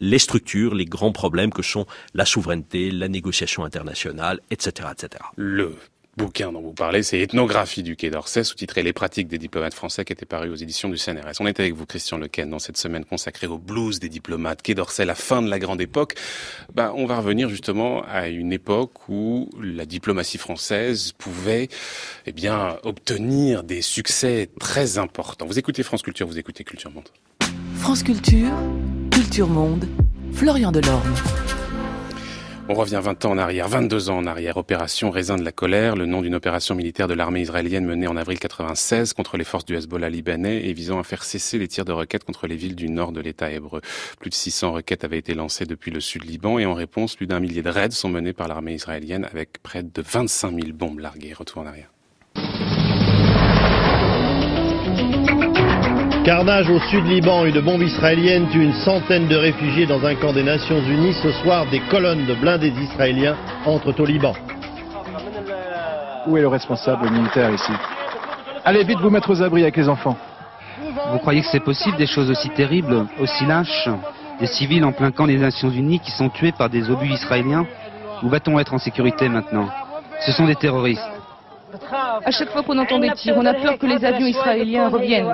les 0.00 0.18
structures, 0.18 0.74
les 0.74 0.84
grands 0.84 1.12
problèmes 1.12 1.52
que 1.52 1.62
sont 1.62 1.86
la 2.14 2.24
souveraineté, 2.24 2.90
la 2.90 3.08
négociation 3.08 3.64
internationale, 3.64 4.40
etc., 4.50 4.88
etc. 4.92 5.24
Le 5.36 5.76
bouquin 6.16 6.52
dont 6.52 6.60
vous 6.60 6.74
parlez, 6.74 7.02
c'est 7.02 7.20
Ethnographie 7.20 7.82
du 7.82 7.96
Quai 7.96 8.10
d'Orsay, 8.10 8.44
sous-titré 8.44 8.82
Les 8.82 8.92
pratiques 8.92 9.28
des 9.28 9.38
diplomates 9.38 9.74
français, 9.74 10.04
qui 10.04 10.12
était 10.12 10.26
paru 10.26 10.50
aux 10.50 10.56
éditions 10.56 10.88
du 10.88 10.98
CNRS. 10.98 11.40
On 11.40 11.46
est 11.46 11.58
avec 11.58 11.74
vous, 11.74 11.86
Christian 11.86 12.18
Lequen, 12.18 12.50
dans 12.50 12.58
cette 12.58 12.76
semaine 12.76 13.04
consacrée 13.04 13.46
au 13.46 13.58
blues 13.58 13.98
des 13.98 14.08
diplomates, 14.08 14.60
Quai 14.62 14.74
d'Orsay, 14.74 15.04
la 15.04 15.14
fin 15.14 15.40
de 15.40 15.48
la 15.48 15.58
grande 15.58 15.80
époque. 15.80 16.14
Ben, 16.74 16.92
on 16.96 17.06
va 17.06 17.16
revenir 17.18 17.48
justement 17.48 18.04
à 18.04 18.28
une 18.28 18.52
époque 18.52 19.08
où 19.08 19.48
la 19.60 19.86
diplomatie 19.86 20.38
française 20.38 21.12
pouvait, 21.16 21.68
eh 22.26 22.32
bien, 22.32 22.76
obtenir 22.82 23.62
des 23.62 23.82
succès 23.82 24.50
très 24.60 24.98
importants. 24.98 25.46
Vous 25.46 25.58
écoutez 25.58 25.82
France 25.82 26.02
Culture, 26.02 26.26
vous 26.26 26.38
écoutez 26.38 26.64
Culture 26.64 26.90
Monde. 26.90 27.08
France 27.82 28.04
Culture, 28.04 28.52
Culture 29.10 29.48
Monde, 29.48 29.88
Florian 30.32 30.70
Delorme. 30.70 31.12
On 32.68 32.74
revient 32.74 33.00
20 33.02 33.24
ans 33.24 33.32
en 33.32 33.38
arrière, 33.38 33.66
22 33.66 34.08
ans 34.08 34.18
en 34.18 34.26
arrière. 34.26 34.56
Opération 34.56 35.10
Raisin 35.10 35.34
de 35.34 35.42
la 35.42 35.50
colère, 35.50 35.96
le 35.96 36.06
nom 36.06 36.22
d'une 36.22 36.36
opération 36.36 36.76
militaire 36.76 37.08
de 37.08 37.14
l'armée 37.14 37.40
israélienne 37.40 37.84
menée 37.84 38.06
en 38.06 38.16
avril 38.16 38.38
96 38.38 39.14
contre 39.14 39.36
les 39.36 39.42
forces 39.42 39.64
du 39.64 39.74
Hezbollah 39.74 40.10
libanais 40.10 40.64
et 40.64 40.72
visant 40.72 41.00
à 41.00 41.02
faire 41.02 41.24
cesser 41.24 41.58
les 41.58 41.66
tirs 41.66 41.84
de 41.84 41.90
roquettes 41.90 42.22
contre 42.22 42.46
les 42.46 42.54
villes 42.54 42.76
du 42.76 42.88
nord 42.88 43.10
de 43.10 43.20
l'État 43.20 43.50
hébreu. 43.50 43.80
Plus 44.20 44.30
de 44.30 44.36
600 44.36 44.74
roquettes 44.74 45.02
avaient 45.02 45.18
été 45.18 45.34
lancées 45.34 45.66
depuis 45.66 45.90
le 45.90 45.98
sud 45.98 46.24
Liban 46.24 46.60
et 46.60 46.66
en 46.66 46.74
réponse, 46.74 47.16
plus 47.16 47.26
d'un 47.26 47.40
millier 47.40 47.62
de 47.62 47.68
raids 47.68 47.90
sont 47.90 48.08
menés 48.08 48.32
par 48.32 48.46
l'armée 48.46 48.74
israélienne 48.74 49.24
avec 49.24 49.60
près 49.60 49.82
de 49.82 50.02
25 50.02 50.54
000 50.54 50.72
bombes 50.72 51.00
larguées. 51.00 51.32
Retour 51.32 51.62
en 51.62 51.66
arrière. 51.66 51.91
Carnage 56.24 56.70
au 56.70 56.78
sud 56.78 57.04
Liban, 57.08 57.44
une 57.46 57.60
bombe 57.60 57.82
israélienne 57.82 58.48
tue 58.48 58.62
une 58.62 58.72
centaine 58.72 59.26
de 59.26 59.34
réfugiés 59.34 59.86
dans 59.86 60.04
un 60.06 60.14
camp 60.14 60.32
des 60.32 60.44
Nations 60.44 60.80
Unies. 60.80 61.14
Ce 61.14 61.32
soir, 61.32 61.66
des 61.66 61.80
colonnes 61.90 62.26
de 62.26 62.34
blindés 62.34 62.72
israéliens 62.80 63.36
entrent 63.66 63.92
au 63.98 64.04
Liban. 64.04 64.32
Où 66.28 66.36
est 66.36 66.42
le 66.42 66.46
responsable 66.46 67.10
militaire 67.10 67.52
ici? 67.52 67.72
Allez 68.64 68.84
vite 68.84 69.00
vous 69.00 69.10
mettre 69.10 69.30
aux 69.30 69.42
abris 69.42 69.62
avec 69.62 69.76
les 69.76 69.88
enfants. 69.88 70.16
Vous 71.10 71.18
croyez 71.18 71.40
que 71.40 71.48
c'est 71.50 71.58
possible 71.58 71.96
des 71.96 72.06
choses 72.06 72.30
aussi 72.30 72.50
terribles, 72.50 73.04
aussi 73.18 73.44
lâches? 73.44 73.88
Des 74.38 74.46
civils 74.46 74.84
en 74.84 74.92
plein 74.92 75.10
camp 75.10 75.26
des 75.26 75.38
Nations 75.38 75.70
Unies 75.70 75.98
qui 75.98 76.12
sont 76.12 76.28
tués 76.28 76.52
par 76.52 76.70
des 76.70 76.88
obus 76.88 77.10
israéliens? 77.10 77.66
Où 78.22 78.28
va-t-on 78.28 78.60
être 78.60 78.74
en 78.74 78.78
sécurité 78.78 79.28
maintenant? 79.28 79.68
Ce 80.20 80.30
sont 80.30 80.46
des 80.46 80.54
terroristes. 80.54 81.02
À 82.24 82.30
chaque 82.30 82.50
fois 82.50 82.62
qu'on 82.62 82.78
entend 82.78 82.98
des 82.98 83.12
tirs, 83.12 83.36
on 83.36 83.46
a 83.46 83.54
peur 83.54 83.78
que 83.78 83.86
les 83.86 84.04
avions 84.04 84.26
israéliens 84.26 84.88
reviennent. 84.88 85.32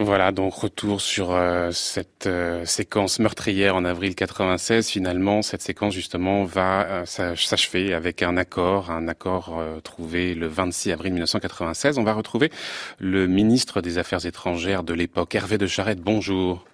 Voilà, 0.00 0.30
donc 0.30 0.54
retour 0.54 1.00
sur 1.00 1.32
euh, 1.32 1.72
cette 1.72 2.28
euh, 2.28 2.64
séquence 2.64 3.18
meurtrière 3.18 3.74
en 3.74 3.84
avril 3.84 4.14
96. 4.14 4.88
Finalement, 4.88 5.42
cette 5.42 5.60
séquence 5.60 5.92
justement 5.92 6.44
va 6.44 6.86
euh, 6.86 7.04
s'achever 7.04 7.92
avec 7.92 8.22
un 8.22 8.36
accord, 8.36 8.92
un 8.92 9.08
accord 9.08 9.60
trouvé 9.82 10.34
le 10.34 10.46
26 10.46 10.92
avril 10.92 11.14
1996. 11.14 11.98
On 11.98 12.04
va 12.04 12.12
retrouver 12.12 12.52
le 13.00 13.26
ministre 13.26 13.80
des 13.80 13.98
Affaires 13.98 14.24
étrangères 14.24 14.84
de 14.84 14.94
l'époque, 14.94 15.34
Hervé 15.34 15.58
de 15.58 15.66
Charette. 15.66 16.00
Bonjour. 16.00 16.64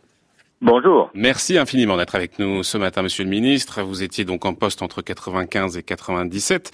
Bonjour. 0.66 1.10
Merci 1.12 1.58
infiniment 1.58 1.98
d'être 1.98 2.14
avec 2.14 2.38
nous 2.38 2.62
ce 2.62 2.78
matin, 2.78 3.02
Monsieur 3.02 3.22
le 3.22 3.28
Ministre. 3.28 3.82
Vous 3.82 4.02
étiez 4.02 4.24
donc 4.24 4.46
en 4.46 4.54
poste 4.54 4.80
entre 4.80 5.02
95 5.02 5.76
et 5.76 5.82
97. 5.82 6.70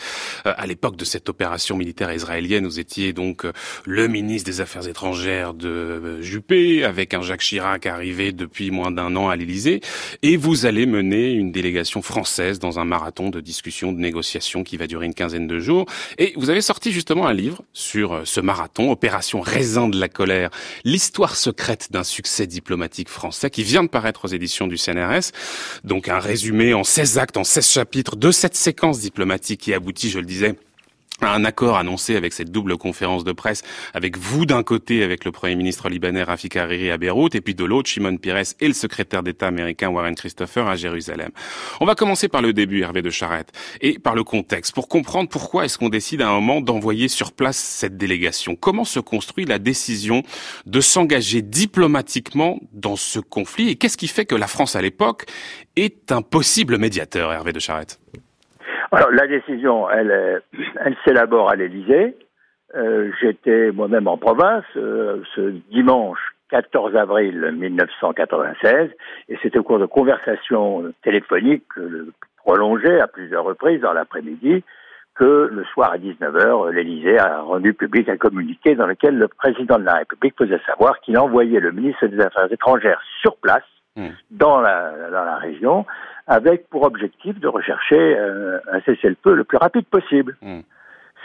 Euh, 0.47 0.53
à 0.57 0.69
l'époque 0.69 0.95
de 0.95 1.05
cette 1.05 1.29
opération 1.29 1.77
militaire 1.77 2.13
israélienne, 2.13 2.67
vous 2.67 2.79
étiez 2.79 3.13
donc 3.13 3.45
euh, 3.45 3.53
le 3.85 4.07
ministre 4.07 4.49
des 4.49 4.61
Affaires 4.61 4.87
étrangères 4.87 5.55
de 5.55 5.69
euh, 5.69 6.23
Juppé, 6.23 6.85
avec 6.85 7.15
un 7.15 7.23
Jacques 7.23 7.41
Chirac 7.41 7.85
arrivé 7.87 8.31
depuis 8.31 8.71
moins 8.71 8.93
d'un 8.93 9.17
an 9.17 9.29
à 9.29 9.35
l'Élysée. 9.35 9.81
Et 10.23 10.37
vous 10.37 10.67
allez 10.67 10.87
mener 10.87 11.33
une 11.33 11.51
délégation 11.51 12.01
française 12.01 12.61
dans 12.61 12.79
un 12.79 12.85
marathon 12.85 13.29
de 13.29 13.41
discussions, 13.41 13.91
de 13.91 13.99
négociations 13.99 14.63
qui 14.63 14.77
va 14.77 14.87
durer 14.87 15.07
une 15.07 15.15
quinzaine 15.15 15.49
de 15.49 15.59
jours. 15.59 15.87
Et 16.17 16.33
vous 16.37 16.49
avez 16.49 16.61
sorti 16.61 16.93
justement 16.93 17.27
un 17.27 17.33
livre 17.33 17.63
sur 17.73 18.21
ce 18.25 18.41
marathon, 18.41 18.93
Opération 18.93 19.41
Raisin 19.41 19.89
de 19.89 19.99
la 19.99 20.09
colère, 20.09 20.51
l'histoire 20.85 21.35
secrète 21.35 21.89
d'un 21.91 22.05
succès 22.05 22.47
diplomatique 22.47 23.09
français 23.09 23.51
qui 23.51 23.65
vient 23.65 23.80
de 23.83 23.89
paraître 23.89 24.25
aux 24.25 24.29
éditions 24.29 24.67
du 24.67 24.77
CNRS. 24.77 25.33
Donc 25.85 26.09
un 26.09 26.19
résumé 26.19 26.75
en 26.75 26.85
16 26.85 27.19
actes, 27.19 27.37
en 27.37 27.45
16 27.45 27.69
chapitres 27.69 28.17
de 28.17 28.31
cette 28.31 28.57
séquence 28.57 29.01
diplomatique 29.01 29.61
qui 29.61 29.75
aboutit, 29.75 30.11
je 30.11 30.19
le 30.19 30.27
disais, 30.27 30.57
un 31.29 31.45
accord 31.45 31.77
annoncé 31.77 32.17
avec 32.17 32.33
cette 32.33 32.51
double 32.51 32.77
conférence 32.77 33.25
de 33.25 33.33
presse, 33.33 33.63
avec 33.95 34.17
vous 34.17 34.47
d'un 34.47 34.63
côté, 34.63 35.03
avec 35.03 35.25
le 35.25 35.33
Premier 35.33 35.57
ministre 35.57 35.89
libanais 35.89 36.23
Rafik 36.23 36.57
Hariri 36.57 36.91
à 36.91 36.99
Beyrouth, 36.99 37.35
et 37.35 37.41
puis 37.41 37.55
de 37.55 37.65
l'autre, 37.65 37.89
Shimon 37.89 38.17
Peres 38.17 38.55
et 38.61 38.69
le 38.69 38.75
secrétaire 38.75 39.23
d'État 39.23 39.47
américain 39.47 39.89
Warren 39.89 40.15
Christopher 40.15 40.67
à 40.67 40.77
Jérusalem. 40.77 41.31
On 41.81 41.87
va 41.87 41.95
commencer 41.95 42.29
par 42.29 42.43
le 42.43 42.53
début, 42.53 42.83
Hervé 42.83 43.03
de 43.03 43.11
Charette, 43.11 43.53
et 43.81 43.99
par 43.99 44.15
le 44.15 44.25
contexte, 44.25 44.75
pour 44.75 44.89
comprendre 44.89 45.29
pourquoi 45.29 45.65
est-ce 45.65 45.79
qu'on 45.79 45.89
décide 45.89 46.23
à 46.23 46.29
un 46.29 46.35
moment 46.35 46.61
d'envoyer 46.61 47.09
sur 47.09 47.33
place 47.33 47.57
cette 47.57 47.97
délégation. 47.97 48.57
Comment 48.57 48.85
se 48.85 49.01
construit 49.01 49.45
la 49.45 49.59
décision 49.59 50.23
de 50.67 50.81
s'engager 50.81 51.43
diplomatiquement 51.43 52.61
dans 52.73 52.97
ce 52.97 53.19
conflit, 53.19 53.71
et 53.71 53.77
qu'est-ce 53.77 53.97
qui 53.97 54.09
fait 54.09 54.27
que 54.27 54.35
la 54.35 54.47
France 54.47 54.77
à 54.77 54.83
l'époque 54.83 55.27
est 55.77 56.13
un 56.13 56.23
possible 56.23 56.79
médiateur, 56.79 57.33
Hervé 57.33 57.53
de 57.53 57.61
Charette? 57.61 58.01
Alors 58.93 59.11
la 59.11 59.27
décision, 59.27 59.89
elle, 59.91 60.43
elle 60.81 60.97
s'élabore 61.05 61.51
à 61.51 61.57
l'Élysée. 61.57 62.17
Euh, 62.77 63.11
J'étais 63.21 63.73
moi-même 63.73 64.07
en 64.07 64.17
province 64.17 64.65
euh, 64.77 65.23
ce 65.35 65.53
dimanche 65.71 66.21
14 66.51 66.97
avril 66.97 67.53
1996, 67.53 68.91
et 69.29 69.39
c'était 69.43 69.59
au 69.59 69.63
cours 69.63 69.79
de 69.79 69.87
conversations 69.87 70.93
téléphoniques 71.03 71.65
euh, 71.79 72.13
prolongées 72.39 73.01
à 73.01 73.07
plusieurs 73.07 73.45
reprises 73.45 73.81
dans 73.81 73.93
l'après-midi 73.93 74.65
que 75.15 75.51
le 75.53 75.65
soir 75.65 75.93
à 75.93 75.99
19h, 75.99 76.71
l'Élysée 76.71 77.19
a 77.19 77.43
rendu 77.43 77.75
public 77.75 78.09
un 78.09 78.17
communiqué 78.17 78.75
dans 78.75 78.87
lequel 78.87 79.19
le 79.19 79.29
président 79.29 79.79
de 79.79 79.85
la 79.85 79.97
République 79.97 80.35
faisait 80.39 80.61
savoir 80.65 81.01
qu'il 81.01 81.19
envoyait 81.19 81.61
le 81.61 81.73
ministre 81.73 82.07
des 82.07 82.21
Affaires 82.21 82.51
étrangères 82.51 83.03
sur 83.21 83.37
place 83.37 83.65
mmh. 83.97 84.07
dans, 84.31 84.61
la, 84.61 84.93
dans 85.11 85.25
la 85.25 85.37
région 85.37 85.85
avec 86.31 86.71
pour 86.71 86.85
objectif 86.85 87.39
de 87.41 87.49
rechercher 87.49 87.99
euh, 87.99 88.61
un 88.73 88.81
cessez-le-feu 88.83 89.35
le 89.35 89.43
plus 89.43 89.59
rapide 89.59 89.85
possible. 89.87 90.37
Hmm. 90.41 90.61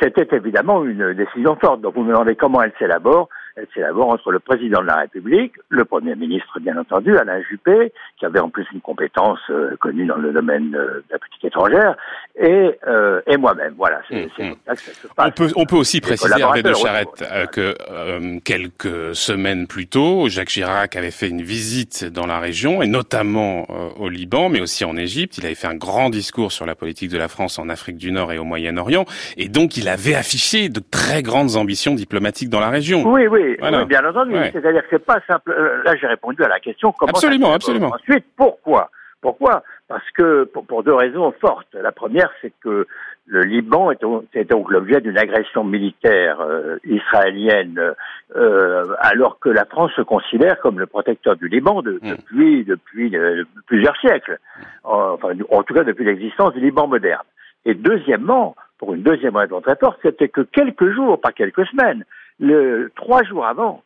C'était 0.01 0.35
évidemment 0.35 0.83
une 0.83 1.13
décision 1.13 1.55
forte. 1.55 1.81
Donc 1.81 1.93
vous 1.93 2.03
me 2.03 2.09
demandez 2.11 2.35
comment 2.35 2.63
elle 2.63 2.73
s'élabore. 2.79 3.29
Elle 3.55 3.67
s'élabore 3.73 4.09
entre 4.09 4.31
le 4.31 4.39
président 4.39 4.81
de 4.81 4.87
la 4.87 4.97
République, 4.97 5.53
le 5.69 5.85
Premier 5.85 6.15
ministre, 6.15 6.59
bien 6.59 6.77
entendu, 6.77 7.17
Alain 7.17 7.41
Juppé, 7.49 7.93
qui 8.19 8.25
avait 8.25 8.39
en 8.39 8.49
plus 8.49 8.65
une 8.73 8.81
compétence 8.81 9.39
euh, 9.49 9.75
connue 9.79 10.05
dans 10.05 10.17
le 10.17 10.33
domaine 10.33 10.71
de 10.71 11.03
la 11.09 11.19
politique 11.19 11.45
étrangère, 11.45 11.95
et, 12.37 12.77
euh, 12.87 13.21
et 13.27 13.37
moi-même. 13.37 13.73
Voilà, 13.77 14.01
c'est 14.09 14.25
mmh, 14.25 14.49
mmh. 14.49 14.55
ça 14.65 14.75
que 14.75 14.81
ça 14.81 14.91
se 14.93 15.07
passe. 15.07 15.27
On 15.27 15.31
peut, 15.31 15.51
on 15.55 15.65
peut 15.65 15.75
aussi 15.77 16.01
préciser, 16.01 16.39
Hervé 16.39 16.63
de 16.63 16.73
Charette, 16.73 17.21
euh, 17.21 17.45
que 17.45 17.75
euh, 17.89 18.39
quelques 18.43 19.15
semaines 19.15 19.67
plus 19.67 19.87
tôt, 19.87 20.27
Jacques 20.27 20.49
Chirac 20.49 20.95
avait 20.95 21.11
fait 21.11 21.29
une 21.29 21.41
visite 21.41 22.05
dans 22.05 22.25
la 22.25 22.39
région, 22.39 22.81
et 22.81 22.87
notamment 22.87 23.67
au 23.99 24.09
Liban, 24.09 24.49
mais 24.49 24.59
aussi 24.59 24.83
en 24.83 24.97
Égypte. 24.97 25.37
Il 25.37 25.45
avait 25.45 25.55
fait 25.55 25.67
un 25.67 25.75
grand 25.75 26.09
discours 26.09 26.51
sur 26.51 26.65
la 26.65 26.75
politique 26.75 27.09
de 27.09 27.17
la 27.17 27.27
France 27.27 27.57
en 27.57 27.69
Afrique 27.69 27.97
du 27.97 28.11
Nord 28.11 28.33
et 28.33 28.37
au 28.37 28.43
Moyen-Orient, 28.43 29.05
et 29.37 29.47
donc 29.47 29.77
il 29.77 29.87
avait 29.87 30.15
affiché 30.15 30.69
de 30.69 30.79
très 30.79 31.23
grandes 31.23 31.55
ambitions 31.55 31.95
diplomatiques 31.95 32.49
dans 32.49 32.59
la 32.59 32.69
région. 32.69 33.03
Oui, 33.05 33.27
oui, 33.27 33.44
oui 33.61 33.85
bien 33.85 34.05
entendu. 34.05 34.35
C'est-à-dire 34.51 34.81
que 34.83 34.87
c'est 34.91 35.05
pas 35.05 35.19
simple. 35.27 35.53
Là, 35.83 35.95
j'ai 35.95 36.07
répondu 36.07 36.43
à 36.43 36.47
la 36.47 36.59
question. 36.59 36.91
Comment 36.91 37.11
absolument, 37.11 37.53
absolument. 37.53 37.91
Ensuite, 37.93 38.25
pourquoi? 38.35 38.89
Pourquoi? 39.25 39.63
Parce 39.87 40.07
que 40.11 40.43
pour, 40.43 40.83
deux 40.83 40.93
raisons 40.93 41.33
fortes. 41.41 41.73
La 41.73 41.91
première, 41.91 42.29
c'est 42.41 42.53
que 42.61 42.85
le 43.25 43.41
Liban 43.41 43.89
est, 43.91 44.43
donc 44.47 44.69
l'objet 44.69 45.01
d'une 45.01 45.17
agression 45.17 45.63
militaire 45.63 46.41
euh, 46.41 46.77
israélienne, 46.85 47.95
euh, 48.35 48.85
alors 48.99 49.39
que 49.39 49.49
la 49.49 49.65
France 49.65 49.91
se 49.95 50.03
considère 50.03 50.59
comme 50.59 50.77
le 50.77 50.85
protecteur 50.85 51.35
du 51.35 51.47
Liban 51.47 51.81
hmm. 51.81 51.99
depuis 52.03 52.65
depuis 52.65 53.17
euh, 53.17 53.43
plusieurs 53.65 53.97
siècles, 53.97 54.37
enfin 54.83 55.29
en 55.49 55.63
tout 55.63 55.73
cas 55.73 55.83
depuis 55.83 56.05
l'existence 56.05 56.53
du 56.53 56.59
Liban 56.59 56.85
moderne. 56.87 57.25
Et 57.65 57.73
deuxièmement, 57.73 58.55
pour 58.77 58.93
une 58.93 59.01
deuxième 59.01 59.35
raison 59.35 59.59
très 59.59 59.75
forte, 59.75 59.97
c'était 60.03 60.29
que 60.29 60.41
quelques 60.41 60.91
jours, 60.91 61.19
pas 61.19 61.31
quelques 61.31 61.65
semaines, 61.65 62.05
le, 62.39 62.91
trois 62.95 63.23
jours 63.23 63.45
avant, 63.45 63.81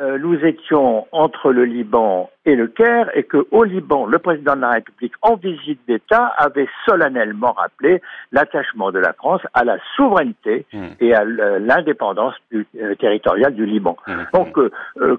euh, 0.00 0.16
nous 0.18 0.36
étions 0.44 1.08
entre 1.10 1.50
le 1.50 1.64
Liban 1.64 2.30
et 2.44 2.54
le 2.54 2.68
Caire 2.68 3.10
et 3.14 3.24
que 3.24 3.48
au 3.50 3.64
Liban, 3.64 4.06
le 4.06 4.18
président 4.20 4.54
de 4.54 4.60
la 4.60 4.70
République, 4.70 5.14
en 5.22 5.34
visite 5.34 5.80
d'État, 5.88 6.26
avait 6.38 6.68
solennellement 6.86 7.52
rappelé 7.52 8.00
l'attachement 8.30 8.92
de 8.92 9.00
la 9.00 9.12
France 9.12 9.40
à 9.54 9.64
la 9.64 9.78
souveraineté 9.96 10.66
mmh. 10.72 10.86
et 11.00 11.14
à 11.14 11.24
l'indépendance 11.24 12.34
euh, 12.54 12.94
territoriale 12.94 13.54
du 13.54 13.66
Liban. 13.66 13.96
Mmh. 14.06 14.12
Donc 14.34 14.56
euh, 14.58 14.70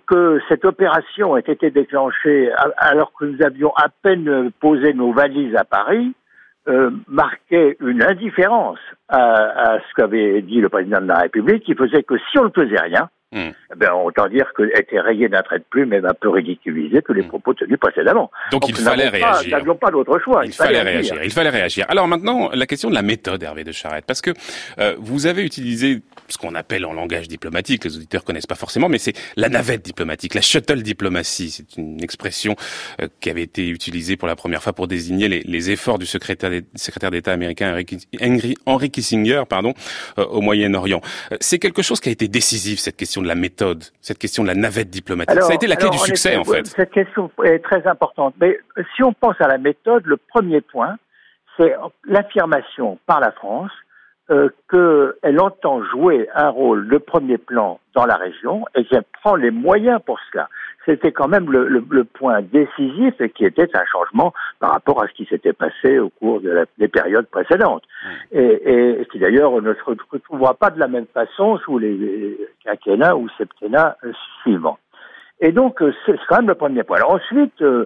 que 0.07 0.39
cette 0.47 0.63
opération 0.63 1.35
ait 1.35 1.41
été 1.41 1.71
déclenchée 1.71 2.49
alors 2.77 3.11
que 3.19 3.25
nous 3.25 3.43
avions 3.43 3.73
à 3.75 3.87
peine 4.01 4.49
posé 4.61 4.93
nos 4.93 5.11
valises 5.11 5.55
à 5.57 5.65
Paris, 5.65 6.13
marquait 7.07 7.77
une 7.79 8.03
indifférence 8.03 8.79
à, 9.07 9.19
à 9.19 9.79
ce 9.79 9.93
qu'avait 9.95 10.41
dit 10.41 10.61
le 10.61 10.69
président 10.69 11.01
de 11.01 11.07
la 11.07 11.19
République, 11.19 11.63
qui 11.63 11.75
faisait 11.75 12.03
que 12.03 12.17
si 12.31 12.37
on 12.37 12.45
ne 12.45 12.49
faisait 12.49 12.81
rien, 12.81 13.09
Hmm. 13.31 13.51
Eh 13.71 13.75
ben, 13.75 13.91
autant 13.93 14.27
dire 14.27 14.51
qu'elle 14.57 14.71
était 14.75 14.99
rayée 14.99 15.29
d'un 15.29 15.43
trait 15.43 15.59
de 15.59 15.63
plume, 15.69 15.89
même 15.89 16.05
un 16.05 16.15
peu 16.15 16.29
ridiculisé 16.29 17.03
que 17.03 17.13
les 17.13 17.21
hmm. 17.21 17.27
propos 17.27 17.53
tenus 17.53 17.77
précédemment. 17.77 18.31
Donc, 18.51 18.67
il 18.67 18.75
fallait 18.75 19.07
réagir. 19.07 19.43
Nous 19.45 19.51
n'avions 19.51 19.75
pas 19.75 19.91
d'autre 19.91 20.17
choix. 20.19 20.43
Il, 20.45 20.51
fallait, 20.51 20.81
réagir. 20.81 21.15
Il 21.23 21.29
fallait 21.29 21.51
réagir. 21.51 21.85
Alors 21.89 22.07
maintenant, 22.07 22.49
la 22.51 22.65
question 22.65 22.89
de 22.89 22.95
la 22.95 23.03
méthode, 23.03 23.43
Hervé 23.43 23.63
de 23.63 23.71
Charette, 23.71 24.05
parce 24.07 24.21
que 24.21 24.31
euh, 24.79 24.95
vous 24.97 25.27
avez 25.27 25.43
utilisé 25.43 26.01
ce 26.27 26.39
qu'on 26.39 26.55
appelle 26.55 26.85
en 26.85 26.93
langage 26.93 27.27
diplomatique, 27.27 27.85
les 27.85 27.95
auditeurs 27.95 28.23
connaissent 28.23 28.47
pas 28.47 28.55
forcément, 28.55 28.89
mais 28.89 28.97
c'est 28.97 29.13
la 29.35 29.49
navette 29.49 29.83
diplomatique, 29.83 30.33
la 30.33 30.41
shuttle 30.41 30.81
diplomatie. 30.81 31.51
C'est 31.51 31.77
une 31.77 32.03
expression 32.03 32.55
euh, 32.99 33.07
qui 33.19 33.29
avait 33.29 33.43
été 33.43 33.69
utilisée 33.69 34.17
pour 34.17 34.27
la 34.27 34.35
première 34.35 34.63
fois 34.63 34.73
pour 34.73 34.87
désigner 34.87 35.27
les, 35.27 35.41
les 35.41 35.69
efforts 35.69 35.99
du 35.99 36.07
secrétaire 36.07 36.49
d'État 37.11 37.31
américain 37.31 37.79
Henry, 38.65 38.89
Kissinger, 38.89 39.43
pardon, 39.47 39.75
euh, 40.17 40.25
au 40.25 40.41
Moyen-Orient. 40.41 41.01
C'est 41.39 41.59
quelque 41.59 41.83
chose 41.83 41.99
qui 41.99 42.09
a 42.09 42.11
été 42.11 42.27
décisif 42.27 42.79
cette 42.79 42.97
question 42.97 43.18
de 43.21 43.27
la 43.27 43.35
méthode, 43.35 43.83
cette 44.01 44.17
question 44.17 44.43
de 44.43 44.47
la 44.47 44.55
navette 44.55 44.89
diplomatique. 44.89 45.41
Ça 45.41 45.51
a 45.51 45.55
été 45.55 45.67
la 45.67 45.75
clé 45.75 45.89
du 45.89 45.97
succès, 45.97 46.35
en 46.37 46.43
fait. 46.43 46.65
Cette 46.67 46.91
question 46.91 47.31
est 47.43 47.59
très 47.59 47.85
importante. 47.87 48.35
Mais 48.39 48.59
si 48.95 49.03
on 49.03 49.13
pense 49.13 49.39
à 49.39 49.47
la 49.47 49.57
méthode, 49.57 50.05
le 50.05 50.17
premier 50.17 50.61
point, 50.61 50.97
c'est 51.57 51.75
l'affirmation 52.05 52.97
par 53.05 53.19
la 53.19 53.31
France 53.31 53.71
euh, 54.31 54.49
qu'elle 54.69 55.39
entend 55.39 55.83
jouer 55.85 56.29
un 56.35 56.49
rôle 56.49 56.87
de 56.87 56.97
premier 56.97 57.37
plan 57.37 57.79
dans 57.95 58.05
la 58.05 58.15
région 58.15 58.65
et 58.75 58.85
qu'elle 58.85 59.03
prend 59.21 59.35
les 59.35 59.51
moyens 59.51 59.99
pour 60.05 60.19
cela 60.31 60.47
c'était 60.85 61.11
quand 61.11 61.27
même 61.27 61.51
le, 61.51 61.67
le, 61.67 62.03
point 62.03 62.41
décisif 62.41 63.19
et 63.19 63.29
qui 63.29 63.45
était 63.45 63.69
un 63.75 63.85
changement 63.85 64.33
par 64.59 64.71
rapport 64.71 65.03
à 65.03 65.07
ce 65.07 65.13
qui 65.13 65.25
s'était 65.25 65.53
passé 65.53 65.99
au 65.99 66.09
cours 66.09 66.41
de 66.41 66.65
des 66.77 66.87
périodes 66.87 67.27
précédentes. 67.27 67.83
Et, 68.31 68.99
et, 69.01 69.05
qui 69.11 69.19
d'ailleurs 69.19 69.61
ne 69.61 69.73
se 69.73 69.83
retrouvera 69.83 70.53
pas 70.53 70.69
de 70.69 70.79
la 70.79 70.87
même 70.87 71.05
façon 71.13 71.57
sous 71.59 71.77
les 71.77 72.37
quinquennats 72.63 73.15
ou 73.15 73.27
septennats 73.37 73.97
euh, 74.03 74.11
suivants. 74.41 74.79
Et 75.41 75.51
donc, 75.51 75.81
euh, 75.81 75.93
c'est 76.05 76.17
quand 76.27 76.37
même 76.37 76.47
le 76.47 76.55
premier 76.55 76.83
point. 76.83 76.97
Alors 76.97 77.13
ensuite, 77.13 77.61
euh, 77.61 77.85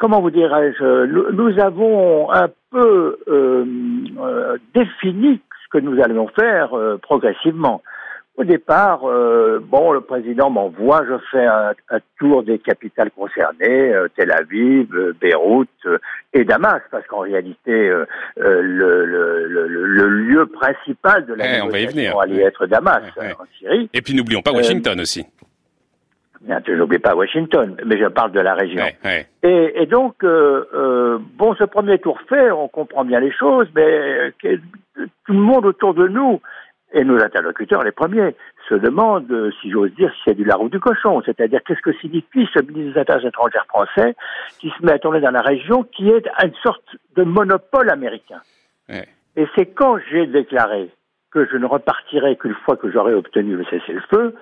comment 0.00 0.20
vous 0.20 0.30
dirais-je, 0.30 1.06
nous 1.32 1.58
avons 1.60 2.32
un 2.32 2.48
peu 2.70 3.18
défini 4.74 5.40
ce 5.64 5.68
que 5.70 5.78
nous 5.78 6.00
allions 6.02 6.28
faire 6.28 6.70
progressivement. 7.02 7.82
Au 8.38 8.44
départ, 8.44 9.00
euh, 9.02 9.58
bon, 9.60 9.90
le 9.90 10.00
président 10.00 10.48
m'envoie, 10.48 11.04
je 11.08 11.18
fais 11.32 11.44
un, 11.44 11.72
tour 12.20 12.44
des 12.44 12.60
capitales 12.60 13.10
concernées, 13.10 13.92
euh, 13.92 14.06
Tel 14.14 14.30
Aviv, 14.30 14.94
euh, 14.94 15.12
Beyrouth 15.20 15.68
et 16.32 16.44
Damas, 16.44 16.80
parce 16.92 17.04
qu'en 17.08 17.18
réalité, 17.18 17.90
le, 18.36 18.56
le, 18.62 19.46
le, 19.48 20.08
lieu 20.08 20.46
principal 20.46 21.26
de 21.26 21.34
la 21.34 21.48
eh, 21.48 21.62
négociation 21.62 22.20
allait 22.20 22.42
être 22.42 22.66
Damas, 22.66 23.02
en 23.18 23.44
Syrie. 23.58 23.90
Et 23.92 24.02
puis 24.02 24.14
n'oublions 24.14 24.40
pas 24.40 24.52
Washington 24.52 25.00
aussi. 25.00 25.26
Bien, 26.42 26.60
je 26.64 26.74
n'oublie 26.74 27.00
pas 27.00 27.16
Washington, 27.16 27.76
mais 27.84 27.98
je 27.98 28.06
parle 28.06 28.30
de 28.30 28.38
la 28.38 28.54
région. 28.54 28.84
Et, 29.42 29.82
et, 29.82 29.86
donc, 29.86 30.14
bon, 30.22 31.56
ce 31.58 31.64
premier 31.64 31.98
tour 31.98 32.20
fait, 32.28 32.52
on 32.52 32.68
comprend 32.68 33.04
bien 33.04 33.18
les 33.18 33.32
choses, 33.32 33.66
mais 33.74 34.32
tout 35.26 35.32
le 35.32 35.40
monde 35.40 35.66
autour 35.66 35.94
de 35.94 36.06
nous 36.06 36.40
et 36.92 37.04
nos 37.04 37.22
interlocuteurs, 37.22 37.82
les 37.82 37.92
premiers, 37.92 38.34
se 38.68 38.74
demandent, 38.74 39.50
si 39.60 39.70
j'ose 39.70 39.92
dire, 39.94 40.10
si 40.14 40.20
c'est 40.26 40.34
du 40.34 40.44
lard 40.44 40.62
ou 40.62 40.68
du 40.68 40.80
cochon. 40.80 41.22
C'est-à-dire, 41.24 41.60
qu'est-ce 41.66 41.82
que 41.82 41.92
signifie 41.98 42.48
ce 42.54 42.62
ministre 42.62 42.94
des 42.94 43.00
Affaires 43.00 43.24
étrangères 43.24 43.66
français 43.68 44.14
qui 44.58 44.70
se 44.70 44.84
met 44.84 44.92
à 44.92 44.98
tourner 44.98 45.20
dans 45.20 45.30
la 45.30 45.42
région, 45.42 45.84
qui 45.84 46.08
est 46.08 46.26
une 46.42 46.54
sorte 46.62 46.96
de 47.16 47.24
monopole 47.24 47.90
américain. 47.90 48.40
Et 49.36 49.46
c'est 49.54 49.66
quand 49.66 49.98
j'ai 50.10 50.26
déclaré 50.26 50.90
que 51.30 51.46
je 51.46 51.56
ne 51.56 51.66
repartirai 51.66 52.36
qu'une 52.36 52.54
fois 52.64 52.76
que 52.76 52.90
j'aurai 52.90 53.14
obtenu 53.14 53.54
le 53.54 53.64
cessez-le-feu, 53.64 54.34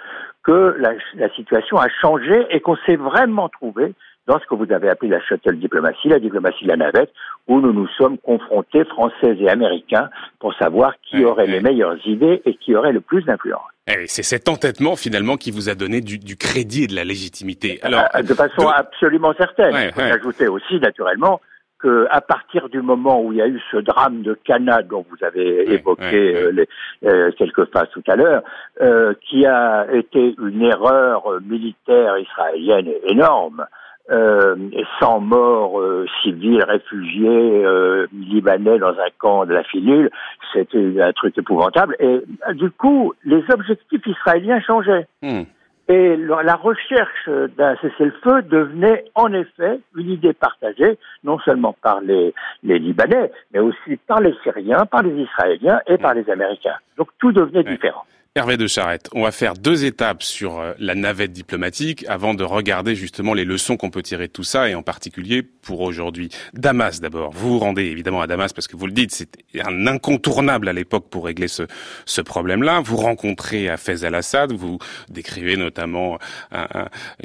que 0.45 0.77
la, 0.79 0.93
la, 1.17 1.29
situation 1.31 1.79
a 1.79 1.89
changé 2.01 2.47
et 2.51 2.61
qu'on 2.61 2.77
s'est 2.87 2.97
vraiment 2.97 3.49
trouvé 3.49 3.93
dans 4.27 4.39
ce 4.41 4.47
que 4.47 4.55
vous 4.55 4.72
avez 4.72 4.89
appelé 4.89 5.11
la 5.11 5.20
shuttle 5.20 5.57
diplomatie, 5.57 6.09
la 6.09 6.18
diplomatie 6.18 6.64
de 6.64 6.68
la 6.68 6.77
navette, 6.77 7.12
où 7.47 7.61
nous 7.61 7.72
nous 7.72 7.89
sommes 7.97 8.18
confrontés, 8.18 8.85
Français 8.85 9.37
et 9.39 9.49
Américains, 9.49 10.11
pour 10.41 10.55
savoir 10.55 10.95
qui 11.03 11.24
aurait 11.24 11.47
les 11.47 11.61
meilleures 11.61 11.97
idées 12.07 12.43
et 12.45 12.55
qui 12.55 12.74
aurait 12.74 12.93
le 12.93 13.01
plus 13.01 13.22
d'influence. 13.22 13.62
Eh 13.89 14.07
c'est 14.07 14.24
cet 14.24 14.49
entêtement 14.49 14.97
finalement 14.97 15.37
qui 15.37 15.53
vous 15.53 15.68
a 15.68 15.77
donné 15.77 16.01
du, 16.01 16.18
du 16.18 16.37
crédit 16.37 16.85
et 16.85 16.87
de 16.89 16.97
la 16.97 17.05
légitimité. 17.05 17.79
Alors, 17.83 18.03
euh, 18.16 18.22
de 18.22 18.35
façon 18.35 18.66
absolument 18.66 19.33
certaine. 19.39 19.72
Ouais, 19.72 19.89
Il 19.89 19.93
faut 19.93 20.01
ajouter 20.01 20.49
aussi, 20.49 20.81
naturellement, 20.81 21.41
que 21.79 22.07
à 22.11 22.20
partir 22.20 22.68
du 22.68 22.81
moment 22.81 23.22
où 23.22 23.33
il 23.33 23.39
y 23.39 23.43
a 23.43 23.47
eu 23.47 23.61
ce 23.70 23.77
drame 23.77 24.22
de 24.22 24.39
Cana 24.45 24.83
dont 24.83 25.05
vous 25.09 25.24
avez 25.24 25.72
évoqué 25.72 26.35
euh, 26.35 26.51
Les, 26.51 26.68
euh, 27.05 27.31
quelques 27.37 27.70
phases 27.72 27.89
tout 27.93 28.03
à 28.07 28.16
l'heure, 28.16 28.43
euh, 28.81 29.14
qui 29.29 29.45
a 29.47 29.87
été 29.93 30.35
une 30.39 30.62
erreur 30.62 31.41
militaire 31.43 32.16
israélienne 32.18 32.91
énorme, 33.05 33.66
euh, 34.11 34.55
100 35.01 35.21
morts 35.21 35.81
euh, 35.81 36.07
civils, 36.23 36.63
réfugiés 36.63 37.65
euh, 37.65 38.07
libanais 38.13 38.79
dans 38.79 38.93
un 38.93 39.11
camp 39.19 39.47
de 39.47 39.53
la 39.53 39.65
Finule, 39.65 40.11
c'était 40.53 41.03
un 41.03 41.13
truc 41.13 41.37
épouvantable. 41.37 41.97
Et 41.99 42.21
du 42.55 42.71
coup, 42.71 43.15
les 43.25 43.43
objectifs 43.51 44.07
israéliens 44.07 44.61
changeaient. 44.61 45.07
Hmm. 45.23 45.43
Et 45.89 46.17
la 46.17 46.57
recherche 46.57 47.29
d'un 47.57 47.77
cessez-le-feu 47.77 48.43
devenait 48.43 49.05
en 49.15 49.33
effet 49.33 49.79
une 49.95 50.11
idée 50.11 50.33
partagée, 50.33 50.99
non 51.23 51.39
seulement 51.41 51.77
par 51.81 52.01
les, 52.01 52.35
les 52.65 52.81
Libanais, 52.81 53.31
mais 53.53 53.61
aussi 53.61 53.97
par 54.09 54.21
les 54.21 54.35
Syriens, 54.43 54.85
par 54.87 55.03
les 55.03 55.23
Israéliens 55.23 55.81
et 55.87 55.97
par 55.97 56.15
hmm. 56.15 56.19
les 56.19 56.31
Américains. 56.31 56.77
Donc 56.97 57.09
tout 57.19 57.33
devenait 57.33 57.63
différent. 57.63 58.05
Hervé 58.37 58.59
de 58.59 58.66
Charette, 58.66 59.09
on 59.14 59.22
va 59.22 59.32
faire 59.32 59.55
deux 59.55 59.87
étapes 59.87 60.22
sur 60.22 60.61
euh, 60.61 60.74
la 60.78 60.95
navette 60.95 61.32
diplomatique 61.32 62.05
avant 62.07 62.34
de 62.34 62.45
regarder 62.45 62.95
justement 62.95 63.32
les 63.32 63.47
leçons 63.47 63.78
qu'on 63.78 63.89
peut 63.89 64.03
tirer 64.03 64.26
de 64.26 64.32
tout 64.32 64.45
ça 64.45 64.68
et 64.68 64.74
en 64.74 64.82
particulier 64.82 65.43
pour 65.43 65.80
aujourd'hui. 65.80 66.28
Damas 66.53 67.01
d'abord. 67.01 67.32
Vous 67.32 67.53
vous 67.55 67.59
rendez 67.59 67.84
évidemment 67.84 68.20
à 68.20 68.26
Damas 68.26 68.53
parce 68.53 68.68
que 68.68 68.76
vous 68.76 68.84
le 68.84 68.93
dites, 68.93 69.12
c'est 69.12 69.30
un 69.64 69.87
incontournable 69.87 70.68
à 70.68 70.74
l'époque 70.74 71.09
pour 71.09 71.24
régler 71.24 71.49
ce, 71.49 71.62
ce 72.05 72.20
problème-là. 72.20 72.82
Vous 72.84 72.99
rencontrez 72.99 73.74
Fez 73.78 74.05
al-Assad, 74.05 74.53
vous 74.53 74.76
décrivez 75.09 75.57
notamment 75.57 76.18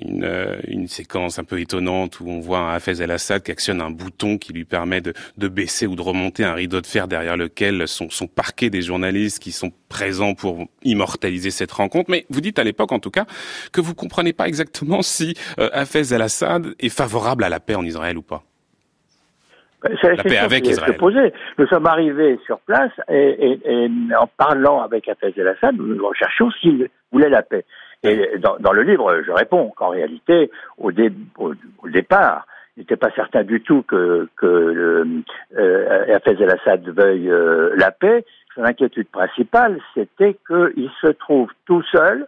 une, 0.01 0.23
euh, 0.23 0.61
une, 0.65 0.87
séquence 0.87 1.39
un 1.39 1.43
peu 1.43 1.59
étonnante 1.59 2.21
où 2.21 2.29
on 2.29 2.39
voit 2.39 2.79
Fez 2.79 3.01
al-Assad 3.01 3.43
qui 3.43 3.51
actionne 3.51 3.81
un 3.81 3.91
bouton 3.91 4.37
qui 4.37 4.53
lui 4.53 4.63
permet 4.63 5.01
de, 5.01 5.13
de, 5.37 5.49
baisser 5.49 5.87
ou 5.87 5.97
de 5.97 6.01
remonter 6.01 6.45
un 6.45 6.53
rideau 6.53 6.79
de 6.79 6.87
fer 6.87 7.09
derrière 7.09 7.35
lequel 7.35 7.85
sont, 7.89 8.09
sont 8.09 8.27
parqués 8.27 8.69
des 8.69 8.81
journalistes 8.81 9.39
qui 9.39 9.51
sont 9.51 9.73
présents 9.89 10.35
pour 10.35 10.67
immortaliser 11.01 11.49
cette 11.49 11.71
rencontre. 11.71 12.09
Mais 12.09 12.25
vous 12.29 12.41
dites 12.41 12.59
à 12.59 12.63
l'époque, 12.63 12.91
en 12.91 12.99
tout 12.99 13.09
cas, 13.09 13.25
que 13.73 13.81
vous 13.81 13.95
comprenez 13.95 14.33
pas 14.33 14.47
exactement 14.47 15.01
si 15.01 15.33
euh, 15.59 15.69
Hafez 15.73 16.13
el-Assad 16.13 16.67
est 16.79 16.95
favorable 16.95 17.43
à 17.43 17.49
la 17.49 17.59
paix 17.59 17.75
en 17.75 17.83
Israël 17.83 18.17
ou 18.17 18.21
pas. 18.21 18.43
C'est 19.99 20.15
la 20.15 20.23
paix 20.23 20.37
avec 20.37 20.67
Israël. 20.67 20.95
Posée. 20.97 21.33
Nous 21.57 21.65
sommes 21.65 21.87
arrivés 21.87 22.37
sur 22.45 22.59
place 22.59 22.91
et, 23.09 23.57
en 24.15 24.27
parlant 24.27 24.81
avec 24.81 25.09
Hafez 25.09 25.33
el-Assad, 25.35 25.75
nous 25.75 26.07
recherchions 26.07 26.51
s'il 26.61 26.87
voulait 27.11 27.29
la 27.29 27.41
paix. 27.41 27.65
Et 28.03 28.37
dans, 28.39 28.73
le 28.73 28.83
livre, 28.83 29.21
je 29.25 29.31
réponds 29.31 29.71
qu'en 29.75 29.89
réalité, 29.89 30.51
au, 30.77 30.91
départ, 30.91 32.45
il 32.77 32.81
n'était 32.81 32.95
pas 32.95 33.09
certain 33.15 33.43
du 33.43 33.61
tout 33.61 33.81
que, 33.81 34.27
que 34.37 35.23
euh, 35.57 36.15
Hafez 36.15 36.43
el-Assad 36.43 36.87
veuille 36.87 37.29
euh, 37.29 37.73
la 37.75 37.89
paix. 37.89 38.23
Son 38.55 38.63
inquiétude 38.63 39.07
principale, 39.07 39.79
c'était 39.93 40.37
qu'il 40.47 40.89
se 41.01 41.07
trouve 41.07 41.49
tout 41.65 41.83
seul 41.83 42.27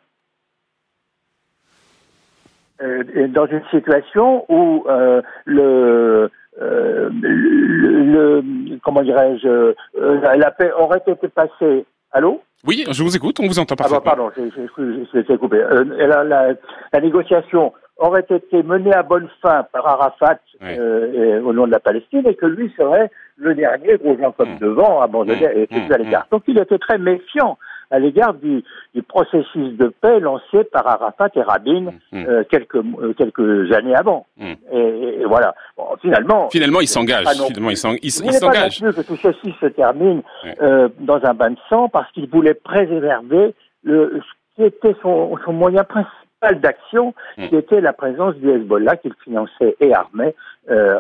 euh, 2.82 3.28
dans 3.28 3.46
une 3.46 3.64
situation 3.72 4.46
où 4.50 4.86
euh, 4.88 5.22
le, 5.46 6.30
euh, 6.62 7.10
le, 7.12 8.42
comment 8.84 9.04
dirais-je, 9.04 9.74
la 9.96 10.52
paix 10.52 10.72
aurait 10.78 11.04
été 11.06 11.28
passée. 11.28 11.86
Allô? 12.12 12.42
Oui, 12.66 12.86
je 12.90 13.04
vous 13.04 13.16
écoute, 13.16 13.40
on 13.40 13.48
vous 13.48 13.60
entend 13.60 13.76
parfaitement. 13.76 14.02
Ah 14.06 14.16
bah 14.16 14.16
pardon, 14.16 14.32
je 14.36 15.36
coupé. 15.36 15.58
La, 15.98 16.24
la, 16.24 16.54
la, 16.94 17.02
négociation 17.02 17.74
aurait 17.98 18.26
été 18.30 18.64
menée 18.64 18.94
à 18.94 19.04
bonne 19.04 19.30
fin 19.42 19.64
par 19.72 19.88
Arafat 19.88 20.40
euh, 20.64 21.42
au 21.42 21.54
nom 21.54 21.68
de 21.68 21.72
la 21.72 21.80
Palestine 21.80 22.24
et 22.26 22.36
que 22.36 22.46
lui 22.46 22.74
serait 22.78 23.12
le 23.38 23.56
dernier 23.56 23.98
gros 23.98 24.18
Jean 24.18 24.32
comme 24.32 24.56
mmh. 24.56 24.60
devant 24.60 25.02
abandonné 25.02 25.68
mmh. 25.70 25.76
et 25.76 25.94
à 25.94 25.98
l'écart. 25.98 26.28
Donc 26.32 26.44
il 26.48 26.58
était 26.58 26.80
très 26.80 26.98
méfiant 26.98 27.58
à 27.94 28.00
l'égard 28.00 28.34
du, 28.34 28.64
du, 28.96 29.04
processus 29.04 29.78
de 29.78 29.88
paix 30.02 30.20
lancé 30.20 30.64
par 30.72 30.88
Arafat 30.88 31.30
et 31.36 31.42
Rabin 31.42 31.82
mm, 31.82 31.92
mm. 32.12 32.26
euh, 32.28 32.44
quelques, 32.50 32.76
euh, 32.76 33.14
quelques 33.16 33.72
années 33.72 33.96
avant. 33.96 34.26
Mm. 34.38 34.54
Et, 34.72 34.78
et, 35.22 35.26
voilà. 35.26 35.54
Bon, 35.78 35.86
finalement, 36.02 36.50
finalement, 36.50 36.82
il 36.82 36.88
s'engage. 36.88 37.28
Finalement, 37.28 37.70
il 37.70 37.78
s'engage. 37.78 38.80
Il, 38.80 38.94
que 38.94 39.02
tout 39.02 39.18
ceci 39.18 39.54
se 39.62 39.68
termine 39.68 40.24
euh, 40.62 40.90
dans 41.00 41.24
un 41.24 41.36
bain 41.36 41.52
de 41.52 41.58
sang 41.70 41.88
parce 41.88 42.12
qu'il 42.14 42.28
voulait 42.28 42.56
préserver 42.56 43.54
le, 43.84 44.20
ce 44.22 44.56
qui 44.56 44.68
était 44.68 44.96
son, 45.04 45.38
son 45.46 45.54
moyen 45.54 45.84
principal 45.84 46.23
d'action 46.52 47.14
hmm. 47.38 47.48
qui 47.48 47.56
était 47.56 47.82
la 47.82 47.94
présence 47.94 48.36
du 48.36 48.50
Hezbollah 48.50 48.98
qu'il 48.98 49.14
finançait 49.24 49.76
et 49.80 49.94
armait 49.94 50.36
euh, 50.70 50.96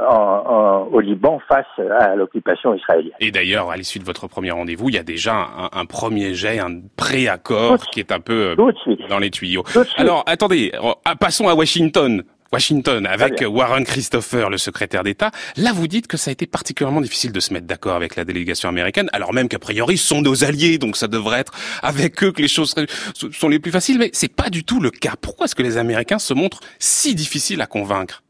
au 0.92 1.00
Liban 1.00 1.40
face 1.48 1.66
à 1.98 2.16
l'occupation 2.16 2.74
israélienne. 2.74 3.14
Et 3.20 3.32
d'ailleurs, 3.32 3.72
à 3.72 3.78
l'issue 3.78 4.00
de 4.00 4.04
votre 4.04 4.28
premier 4.28 4.52
rendez-vous, 4.52 4.90
il 4.90 4.96
y 4.96 5.00
a 5.00 5.04
déjà 5.04 5.48
un, 5.72 5.86
premier 5.86 6.34
jet, 6.34 6.60
un 6.60 6.82
préaccord 6.98 7.78
qui 7.92 8.00
est 8.02 8.12
un 8.12 8.20
peu 8.20 8.56
euh, 8.58 9.08
dans 9.10 9.20
les 9.20 9.30
tuyaux. 9.30 9.64
Alors, 9.98 10.24
attendez, 10.28 10.74
passons 11.20 11.48
à 11.48 11.54
Washington. 11.54 12.24
Washington 12.54 13.08
avec 13.08 13.44
Warren 13.46 13.84
Christopher, 13.84 14.52
le 14.52 14.58
secrétaire 14.58 15.04
d'État. 15.04 15.32
Là, 15.58 15.72
vous 15.74 15.88
dites 15.88 16.06
que 16.06 16.18
ça 16.18 16.30
a 16.30 16.34
été 16.34 16.46
particulièrement 16.46 17.02
difficile 17.02 17.32
de 17.32 17.40
se 17.40 17.52
mettre 17.52 17.66
d'accord 17.66 17.96
avec 17.96 18.16
la 18.16 18.26
délégation 18.26 18.70
américaine, 18.70 19.10
alors 19.12 19.34
même 19.34 19.50
qu'a 19.50 19.58
priori, 19.58 19.98
ce 19.98 20.08
sont 20.08 20.22
nos 20.22 20.44
alliés, 20.44 20.78
donc 20.78 20.96
ça 20.96 21.08
devrait 21.08 21.40
être 21.40 21.54
avec 21.82 22.24
eux 22.24 22.32
que 22.32 22.44
les 22.44 22.48
choses 22.48 22.76
sont 23.16 23.50
les 23.50 23.58
plus 23.58 23.72
faciles, 23.72 23.98
mais 23.98 24.12
c'est 24.14 24.34
pas 24.34 24.52
du 24.52 24.64
tout 24.64 24.80
le 24.80 24.92
cas. 24.92 25.14
Pourquoi 25.20 25.46
est-ce 25.46 25.56
que 25.56 25.64
les 25.64 25.78
Américains 25.80 26.20
se 26.20 26.36
montrent 26.36 26.60
si 26.78 27.16
difficiles 27.16 27.62
à 27.62 27.66
convaincre? 27.66 28.22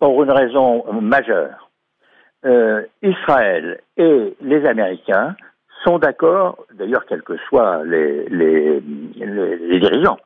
Pour 0.00 0.22
une 0.22 0.30
raison 0.30 0.84
majeure. 1.00 1.70
Euh, 2.46 2.82
Israël 3.02 3.80
et 3.98 4.36
les 4.40 4.64
Américains 4.64 5.36
sont 5.84 5.98
d'accord, 5.98 6.64
d'ailleurs 6.72 7.04
quels 7.06 7.22
que 7.22 7.36
soient 7.48 7.84
les, 7.84 8.26
les, 8.30 8.80
les 9.16 9.80
dirigeants, 9.80 10.18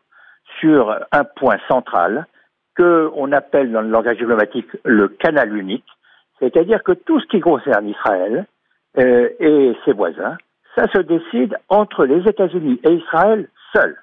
sur 0.60 0.94
un 1.10 1.24
point 1.24 1.58
central, 1.66 2.26
qu'on 2.76 3.32
appelle 3.32 3.72
dans 3.72 3.82
le 3.82 3.90
langage 3.90 4.18
diplomatique 4.18 4.68
le 4.84 5.08
canal 5.08 5.56
unique, 5.56 5.86
c'est-à-dire 6.40 6.82
que 6.82 6.92
tout 6.92 7.20
ce 7.20 7.26
qui 7.26 7.40
concerne 7.40 7.88
Israël 7.88 8.46
euh, 8.98 9.28
et 9.38 9.72
ses 9.84 9.92
voisins, 9.92 10.36
ça 10.76 10.86
se 10.88 10.98
décide 10.98 11.56
entre 11.68 12.04
les 12.04 12.28
États-Unis 12.28 12.80
et 12.84 12.94
Israël 12.94 13.48
seuls. 13.74 13.96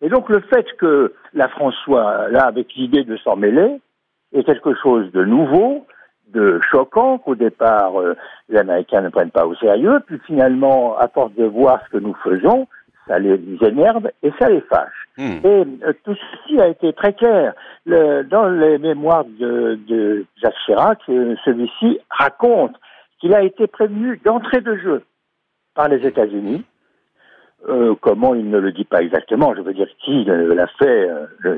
Et 0.00 0.08
donc 0.08 0.28
le 0.28 0.40
fait 0.40 0.66
que 0.78 1.12
la 1.34 1.48
France 1.48 1.74
soit 1.84 2.28
là 2.28 2.44
avec 2.44 2.74
l'idée 2.74 3.04
de 3.04 3.16
s'en 3.18 3.36
mêler 3.36 3.80
est 4.32 4.44
quelque 4.44 4.74
chose 4.74 5.10
de 5.12 5.24
nouveau, 5.24 5.86
de 6.28 6.60
choquant, 6.70 7.18
qu'au 7.18 7.34
départ 7.34 8.00
euh, 8.00 8.14
les 8.48 8.58
Américains 8.58 9.00
ne 9.00 9.08
prennent 9.08 9.30
pas 9.30 9.46
au 9.46 9.54
sérieux, 9.56 10.00
puis 10.06 10.18
finalement, 10.26 10.96
à 10.98 11.08
force 11.08 11.32
de 11.34 11.44
voir 11.44 11.80
ce 11.86 11.96
que 11.96 12.02
nous 12.02 12.14
faisons, 12.22 12.66
ça 13.08 13.18
les 13.18 13.40
énerve 13.62 14.10
et 14.22 14.30
ça 14.38 14.48
les 14.48 14.60
fâche. 14.60 15.08
Hmm. 15.16 15.38
Et 15.44 15.64
euh, 15.84 15.92
tout 16.04 16.14
ceci 16.14 16.60
a 16.60 16.68
été 16.68 16.92
très 16.92 17.12
clair. 17.12 17.54
Le, 17.86 18.22
dans 18.22 18.48
les 18.48 18.78
mémoires 18.78 19.24
de, 19.24 19.78
de 19.88 20.24
Jacques 20.40 20.54
Chirac, 20.64 21.00
euh, 21.08 21.34
celui-ci 21.44 21.98
raconte 22.10 22.76
qu'il 23.20 23.34
a 23.34 23.42
été 23.42 23.66
prévenu 23.66 24.20
d'entrée 24.24 24.60
de 24.60 24.76
jeu 24.76 25.02
par 25.74 25.88
les 25.88 26.06
États-Unis. 26.06 26.64
Euh, 27.68 27.96
comment 28.00 28.36
il 28.36 28.48
ne 28.48 28.58
le 28.58 28.70
dit 28.70 28.84
pas 28.84 29.02
exactement, 29.02 29.52
je 29.56 29.62
veux 29.62 29.74
dire 29.74 29.88
qui 30.04 30.24
l'a 30.24 30.68
fait, 30.78 31.10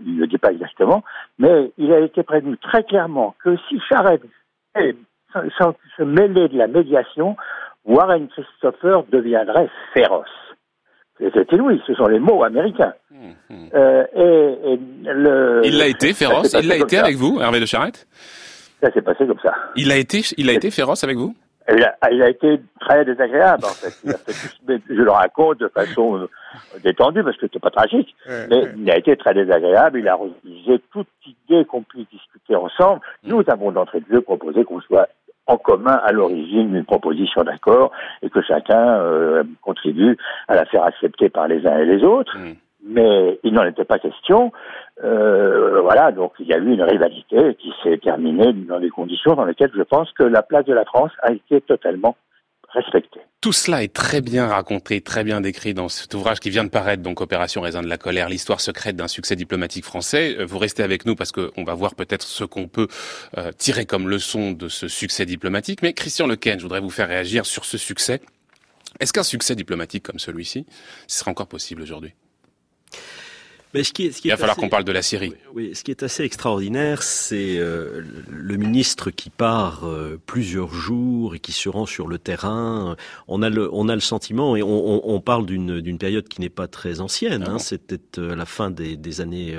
il 0.06 0.14
ne 0.16 0.20
le 0.20 0.26
dit 0.26 0.38
pas 0.38 0.50
exactement, 0.50 1.04
mais 1.38 1.72
il 1.76 1.92
a 1.92 1.98
été 1.98 2.22
prévenu 2.22 2.56
très 2.56 2.84
clairement 2.84 3.34
que 3.44 3.54
si 3.68 3.78
Charette 3.80 4.22
sans 5.58 5.74
se 5.96 6.02
mêler 6.02 6.48
de 6.48 6.56
la 6.56 6.66
médiation, 6.66 7.36
Warren 7.84 8.28
Christopher 8.28 9.04
deviendrait 9.10 9.68
féroce. 9.94 10.26
C'était 11.34 11.60
oui, 11.60 11.80
ce 11.86 11.94
sont 11.94 12.06
les 12.06 12.18
mots 12.18 12.42
américains. 12.44 12.94
Hum, 13.12 13.34
hum. 13.50 13.68
Euh, 13.74 14.04
et, 14.14 14.78
le, 15.04 15.60
il 15.64 15.78
l'a 15.78 15.86
été 15.86 16.14
féroce. 16.14 16.56
Il 16.60 16.68
l'a 16.68 16.76
été 16.76 16.98
avec 16.98 17.16
vous, 17.16 17.40
Hervé 17.40 17.60
de 17.60 17.66
Charette? 17.66 18.06
Ça 18.82 18.90
s'est 18.92 19.02
passé 19.02 19.26
comme 19.26 19.38
ça. 19.42 19.54
Il 19.76 19.92
a 19.92 19.96
été, 19.96 20.22
il 20.38 20.48
a 20.48 20.52
été 20.52 20.70
féroce 20.70 21.04
avec 21.04 21.16
vous? 21.16 21.34
Il 21.72 21.84
a, 21.84 21.94
il 22.10 22.22
a, 22.22 22.30
été 22.30 22.60
très 22.80 23.04
désagréable 23.04 23.64
en 23.64 23.68
fait. 23.68 23.94
je 24.88 25.02
le 25.02 25.10
raconte 25.10 25.60
de 25.60 25.68
façon 25.68 26.16
euh, 26.16 26.28
détendue 26.82 27.22
parce 27.22 27.36
que 27.36 27.46
c'était 27.46 27.60
pas 27.60 27.70
tragique, 27.70 28.16
mais 28.26 28.64
il 28.76 28.90
a 28.90 28.96
été 28.96 29.16
très 29.16 29.34
désagréable. 29.34 30.00
Il 30.00 30.08
a 30.08 30.16
refusé 30.16 30.80
toute 30.90 31.06
idée 31.26 31.64
qu'on 31.66 31.82
puisse 31.82 32.08
discuter 32.10 32.56
ensemble. 32.56 33.02
Nous 33.22 33.44
avons 33.46 33.70
d'entrée 33.70 34.00
de 34.00 34.06
jeu 34.10 34.20
proposé 34.20 34.64
qu'on 34.64 34.80
soit 34.80 35.08
en 35.50 35.58
commun 35.58 36.00
à 36.04 36.12
l'origine 36.12 36.70
d'une 36.72 36.84
proposition 36.84 37.42
d'accord 37.42 37.90
et 38.22 38.30
que 38.30 38.40
chacun 38.40 39.00
euh, 39.00 39.42
contribue 39.62 40.16
à 40.48 40.54
la 40.54 40.64
faire 40.64 40.84
accepter 40.84 41.28
par 41.28 41.48
les 41.48 41.66
uns 41.66 41.78
et 41.78 41.84
les 41.84 42.04
autres. 42.04 42.38
Mm. 42.38 42.54
Mais 42.82 43.38
il 43.42 43.52
n'en 43.52 43.64
était 43.64 43.84
pas 43.84 43.98
question. 43.98 44.52
Euh, 45.04 45.80
voilà, 45.82 46.12
donc 46.12 46.32
il 46.38 46.46
y 46.46 46.54
a 46.54 46.58
eu 46.58 46.72
une 46.72 46.82
rivalité 46.82 47.54
qui 47.56 47.72
s'est 47.82 47.98
terminée 47.98 48.52
dans 48.52 48.80
des 48.80 48.88
conditions 48.88 49.34
dans 49.34 49.44
lesquelles 49.44 49.72
je 49.76 49.82
pense 49.82 50.10
que 50.12 50.22
la 50.22 50.42
place 50.42 50.64
de 50.64 50.72
la 50.72 50.84
France 50.84 51.12
a 51.22 51.32
été 51.32 51.60
totalement 51.60 52.16
Tout 53.40 53.52
cela 53.52 53.82
est 53.82 53.92
très 53.92 54.20
bien 54.20 54.46
raconté, 54.46 55.00
très 55.00 55.24
bien 55.24 55.40
décrit 55.40 55.72
dans 55.72 55.88
cet 55.88 56.12
ouvrage 56.14 56.40
qui 56.40 56.50
vient 56.50 56.62
de 56.62 56.68
paraître, 56.68 57.02
donc 57.02 57.20
Opération 57.20 57.62
Raisin 57.62 57.82
de 57.82 57.88
la 57.88 57.96
colère, 57.96 58.28
l'histoire 58.28 58.60
secrète 58.60 58.96
d'un 58.96 59.08
succès 59.08 59.34
diplomatique 59.34 59.84
français. 59.84 60.36
Euh, 60.38 60.44
vous 60.44 60.58
restez 60.58 60.82
avec 60.82 61.06
nous 61.06 61.16
parce 61.16 61.32
qu'on 61.32 61.64
va 61.64 61.74
voir 61.74 61.94
peut-être 61.94 62.26
ce 62.26 62.44
qu'on 62.44 62.68
peut 62.68 62.88
euh, 63.38 63.50
tirer 63.52 63.86
comme 63.86 64.08
leçon 64.08 64.52
de 64.52 64.68
ce 64.68 64.88
succès 64.88 65.24
diplomatique. 65.24 65.80
Mais 65.82 65.94
Christian 65.94 66.26
Lequen, 66.26 66.58
je 66.58 66.64
voudrais 66.64 66.80
vous 66.80 66.90
faire 66.90 67.08
réagir 67.08 67.46
sur 67.46 67.64
ce 67.64 67.78
succès. 67.78 68.20
Est-ce 69.00 69.12
qu'un 69.12 69.22
succès 69.22 69.54
diplomatique 69.54 70.02
comme 70.02 70.18
celui-ci, 70.18 70.66
ce 71.06 71.20
serait 71.20 71.30
encore 71.30 71.48
possible 71.48 71.80
aujourd'hui? 71.80 72.14
Mais 73.72 73.84
ce 73.84 73.92
qui 73.92 74.06
est, 74.06 74.10
ce 74.10 74.20
qui 74.20 74.28
Il 74.28 74.30
va 74.32 74.36
falloir 74.36 74.56
qu'on 74.56 74.68
parle 74.68 74.84
de 74.84 74.90
la 74.90 75.02
Syrie. 75.02 75.32
Oui, 75.54 75.70
ce 75.74 75.84
qui 75.84 75.92
est 75.92 76.02
assez 76.02 76.24
extraordinaire, 76.24 77.04
c'est 77.04 77.56
euh, 77.58 78.02
le 78.28 78.56
ministre 78.56 79.10
qui 79.10 79.30
part 79.30 79.84
euh, 79.84 80.20
plusieurs 80.26 80.74
jours 80.74 81.36
et 81.36 81.38
qui 81.38 81.52
se 81.52 81.68
rend 81.68 81.86
sur 81.86 82.08
le 82.08 82.18
terrain. 82.18 82.96
On 83.28 83.42
a 83.42 83.48
le, 83.48 83.72
on 83.72 83.88
a 83.88 83.94
le 83.94 84.00
sentiment, 84.00 84.56
et 84.56 84.62
on, 84.62 85.08
on, 85.08 85.20
parle 85.20 85.46
d'une, 85.46 85.80
d'une 85.80 85.98
période 85.98 86.28
qui 86.28 86.40
n'est 86.40 86.48
pas 86.48 86.66
très 86.66 87.00
ancienne, 87.00 87.44
hein, 87.46 87.58
c'était 87.58 88.00
euh, 88.18 88.34
la 88.34 88.44
fin 88.44 88.70
des, 88.70 88.96
des 88.96 89.20
années 89.20 89.56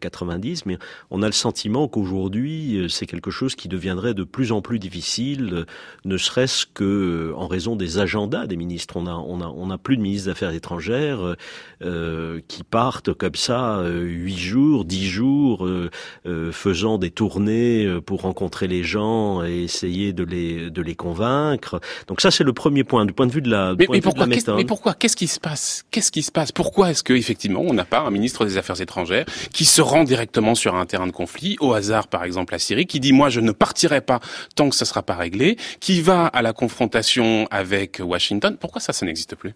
90, 0.00 0.66
mais 0.66 0.76
on 1.10 1.22
a 1.22 1.26
le 1.26 1.32
sentiment 1.32 1.86
qu'aujourd'hui, 1.86 2.86
c'est 2.88 3.06
quelque 3.06 3.30
chose 3.30 3.54
qui 3.54 3.68
deviendrait 3.68 4.14
de 4.14 4.24
plus 4.24 4.50
en 4.50 4.62
plus 4.62 4.80
difficile, 4.80 5.66
ne 6.04 6.16
serait-ce 6.16 6.66
que 6.66 7.32
en 7.36 7.46
raison 7.46 7.76
des 7.76 7.98
agendas 7.98 8.46
des 8.46 8.56
ministres. 8.56 8.96
On 8.96 9.06
a, 9.06 9.12
on 9.12 9.40
a, 9.40 9.46
on 9.46 9.70
a 9.70 9.78
plus 9.78 9.96
de 9.96 10.02
ministres 10.02 10.26
des 10.26 10.32
Affaires 10.32 10.52
étrangères 10.52 11.36
qui 11.80 12.64
partent 12.64 13.12
comme 13.12 13.27
comme 13.28 13.34
ça, 13.34 13.80
euh, 13.80 14.04
huit 14.04 14.38
jours, 14.38 14.86
dix 14.86 15.06
jours, 15.06 15.66
euh, 15.66 15.90
euh, 16.24 16.50
faisant 16.50 16.96
des 16.96 17.10
tournées 17.10 17.86
pour 18.06 18.22
rencontrer 18.22 18.68
les 18.68 18.82
gens 18.82 19.44
et 19.44 19.64
essayer 19.64 20.14
de 20.14 20.24
les 20.24 20.70
de 20.70 20.80
les 20.80 20.94
convaincre. 20.94 21.78
Donc 22.06 22.22
ça, 22.22 22.30
c'est 22.30 22.42
le 22.42 22.54
premier 22.54 22.84
point 22.84 23.04
du 23.04 23.12
point 23.12 23.26
de 23.26 23.32
vue 23.32 23.42
de 23.42 23.50
la. 23.50 23.74
Mais, 23.78 23.86
mais, 23.90 24.00
pourquoi, 24.00 24.26
mais 24.26 24.64
pourquoi 24.64 24.94
Qu'est-ce 24.94 25.14
qui 25.14 25.26
se 25.26 25.38
passe 25.38 25.84
Qu'est-ce 25.90 26.10
qui 26.10 26.22
se 26.22 26.32
passe? 26.32 26.52
Pourquoi 26.52 26.90
est-ce 26.90 27.02
que 27.02 27.12
effectivement 27.12 27.60
on 27.60 27.74
n'a 27.74 27.84
pas 27.84 28.00
un 28.00 28.10
ministre 28.10 28.46
des 28.46 28.56
Affaires 28.56 28.80
étrangères 28.80 29.26
qui 29.52 29.66
se 29.66 29.82
rend 29.82 30.04
directement 30.04 30.54
sur 30.54 30.74
un 30.74 30.86
terrain 30.86 31.06
de 31.06 31.12
conflit, 31.12 31.58
au 31.60 31.74
hasard 31.74 32.08
par 32.08 32.24
exemple 32.24 32.54
la 32.54 32.58
Syrie, 32.58 32.86
qui 32.86 32.98
dit 32.98 33.12
moi 33.12 33.28
je 33.28 33.40
ne 33.40 33.52
partirai 33.52 34.00
pas 34.00 34.20
tant 34.56 34.70
que 34.70 34.74
ça 34.74 34.86
sera 34.86 35.02
pas 35.02 35.16
réglé, 35.16 35.58
qui 35.80 36.00
va 36.00 36.28
à 36.28 36.40
la 36.40 36.54
confrontation 36.54 37.46
avec 37.50 38.00
Washington? 38.02 38.56
Pourquoi 38.58 38.80
ça, 38.80 38.94
ça 38.94 39.04
n'existe 39.04 39.36
plus? 39.36 39.52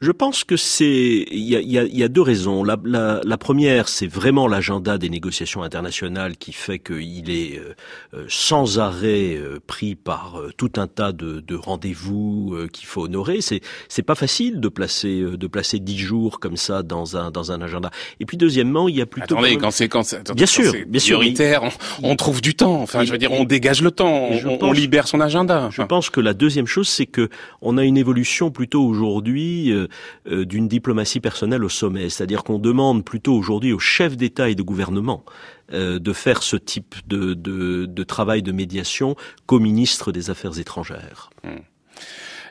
Je 0.00 0.12
pense 0.12 0.44
que 0.44 0.56
c'est 0.56 1.26
il 1.30 1.42
y 1.42 1.56
a, 1.56 1.60
y, 1.60 1.76
a, 1.76 1.82
y 1.82 2.04
a, 2.04 2.08
deux 2.08 2.22
raisons. 2.22 2.62
La, 2.62 2.76
la, 2.84 3.20
la 3.24 3.36
première, 3.36 3.88
c'est 3.88 4.06
vraiment 4.06 4.46
l'agenda 4.46 4.96
des 4.96 5.10
négociations 5.10 5.64
internationales 5.64 6.36
qui 6.36 6.52
fait 6.52 6.78
qu'il 6.78 7.30
est 7.30 7.58
euh, 7.58 7.74
euh, 8.14 8.24
sans 8.28 8.78
arrêt 8.78 9.34
euh, 9.34 9.58
pris 9.66 9.96
par 9.96 10.40
tout 10.56 10.70
un 10.76 10.86
tas 10.86 11.10
de, 11.10 11.40
de 11.40 11.54
rendez-vous 11.56 12.56
qu'il 12.72 12.86
faut 12.86 13.02
honorer. 13.02 13.40
C'est 13.40 13.60
c'est 13.88 14.04
pas 14.04 14.14
facile 14.14 14.60
de 14.60 14.68
placer 14.68 15.20
de 15.20 15.46
placer 15.48 15.80
dix 15.80 15.98
jours 15.98 16.38
comme 16.38 16.56
ça 16.56 16.84
dans 16.84 17.16
un 17.16 17.32
dans 17.32 17.50
un 17.50 17.60
agenda. 17.60 17.90
Et 18.20 18.24
puis 18.24 18.36
deuxièmement, 18.36 18.88
il 18.88 18.96
y 18.96 19.02
a 19.02 19.06
plutôt 19.06 19.36
attendez 19.36 19.56
quand 19.56 19.72
c'est 19.72 19.88
quand 19.88 20.04
c'est 20.04 20.32
bien 20.32 20.46
sûr 20.46 20.74
bien 20.86 21.00
prioritaire, 21.00 21.62
on, 21.64 22.10
on, 22.10 22.16
trouve 22.16 22.40
du 22.40 22.54
temps. 22.54 22.80
Enfin, 22.82 23.04
je 23.04 23.10
veux 23.10 23.18
dire, 23.18 23.32
on 23.32 23.42
dégage 23.42 23.82
le 23.82 23.90
temps, 23.90 24.28
on, 24.30 24.58
on, 24.60 24.72
libère 24.72 25.08
son 25.08 25.20
agenda. 25.20 25.70
Je 25.72 25.82
pense 25.82 26.08
que 26.08 26.20
la 26.20 26.34
deuxième 26.34 26.66
chose, 26.66 26.88
c'est 26.88 27.06
que 27.06 27.28
on 27.62 27.78
a 27.78 27.84
une 27.84 27.96
évolution 27.96 28.52
plutôt 28.52 28.84
aujourd'hui 28.84 29.72
euh, 29.72 29.87
d'une 30.26 30.68
diplomatie 30.68 31.20
personnelle 31.20 31.64
au 31.64 31.68
sommet. 31.68 32.08
C'est-à-dire 32.08 32.44
qu'on 32.44 32.58
demande 32.58 33.04
plutôt 33.04 33.34
aujourd'hui 33.34 33.72
aux 33.72 33.78
chefs 33.78 34.16
d'État 34.16 34.48
et 34.48 34.54
de 34.54 34.62
gouvernement 34.62 35.24
euh, 35.74 35.98
de 35.98 36.12
faire 36.14 36.42
ce 36.42 36.56
type 36.56 36.94
de, 37.06 38.02
travail 38.04 38.42
de 38.42 38.52
médiation 38.52 39.16
qu'au 39.44 39.58
ministre 39.58 40.12
des 40.12 40.30
Affaires 40.30 40.58
étrangères. 40.58 41.28
Hmm. 41.44 41.58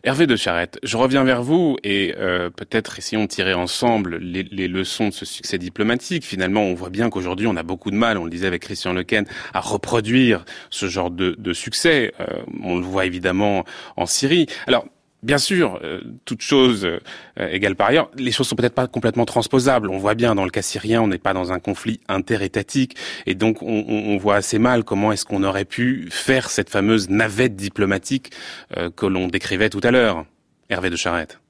Hervé 0.04 0.28
de 0.28 0.36
Charette, 0.36 0.78
je 0.84 0.98
reviens 0.98 1.24
vers 1.24 1.42
vous 1.42 1.78
et 1.84 2.14
euh, 2.20 2.52
peut-être 2.52 3.00
essayons 3.00 3.24
de 3.24 3.28
tirer 3.28 3.56
ensemble 3.56 4.18
les, 4.18 4.68
leçons 4.68 5.08
de 5.08 5.14
ce 5.14 5.26
succès 5.26 5.58
diplomatique. 5.58 6.24
Finalement, 6.24 6.62
on 6.62 6.76
voit 6.76 6.92
bien 6.92 7.10
qu'aujourd'hui, 7.10 7.48
on 7.48 7.56
a 7.56 7.64
beaucoup 7.64 7.90
de 7.90 7.96
mal, 7.96 8.20
on 8.20 8.24
le 8.24 8.30
disait 8.30 8.46
avec 8.46 8.62
Christian 8.62 8.94
Lequen, 8.94 9.26
à 9.52 9.62
reproduire 9.62 10.46
ce 10.70 10.86
genre 10.86 11.10
de, 11.10 11.54
succès. 11.54 12.14
Euh, 12.20 12.28
on 12.62 12.76
le 12.76 12.84
voit 12.84 13.08
évidemment 13.08 13.66
en 13.96 14.06
Syrie. 14.06 14.46
Alors, 14.68 14.86
Bien 15.28 15.40
sûr, 15.40 15.78
euh, 15.84 16.00
toute 16.24 16.40
chose 16.40 16.86
euh, 16.86 17.00
égale 17.38 17.76
par 17.76 17.88
ailleurs, 17.88 18.10
les 18.16 18.32
choses 18.32 18.48
sont 18.48 18.56
peut-être 18.56 18.74
pas 18.74 18.88
complètement 18.88 19.26
transposables. 19.26 19.90
On 19.90 19.98
voit 19.98 20.16
bien 20.16 20.36
dans 20.36 20.46
le 20.46 20.50
cas 20.50 20.62
syrien, 20.62 21.02
on 21.02 21.10
n'est 21.10 21.18
pas 21.18 21.34
dans 21.34 21.52
un 21.52 21.60
conflit 21.60 22.00
interétatique, 22.08 22.96
et 23.26 23.36
donc 23.36 23.62
on, 23.62 23.84
on 23.90 24.16
voit 24.16 24.36
assez 24.36 24.58
mal 24.58 24.86
comment 24.86 25.12
est-ce 25.12 25.26
qu'on 25.26 25.44
aurait 25.44 25.66
pu 25.66 26.08
faire 26.12 26.50
cette 26.50 26.70
fameuse 26.70 27.10
navette 27.10 27.58
diplomatique 27.58 28.32
euh, 28.78 28.90
que 28.90 29.06
l'on 29.06 29.28
décrivait 29.28 29.70
tout 29.70 29.82
à 29.84 29.92
l'heure. 29.92 30.26
Hervé 30.70 30.90
de 30.90 30.96
Charette. 30.96 31.42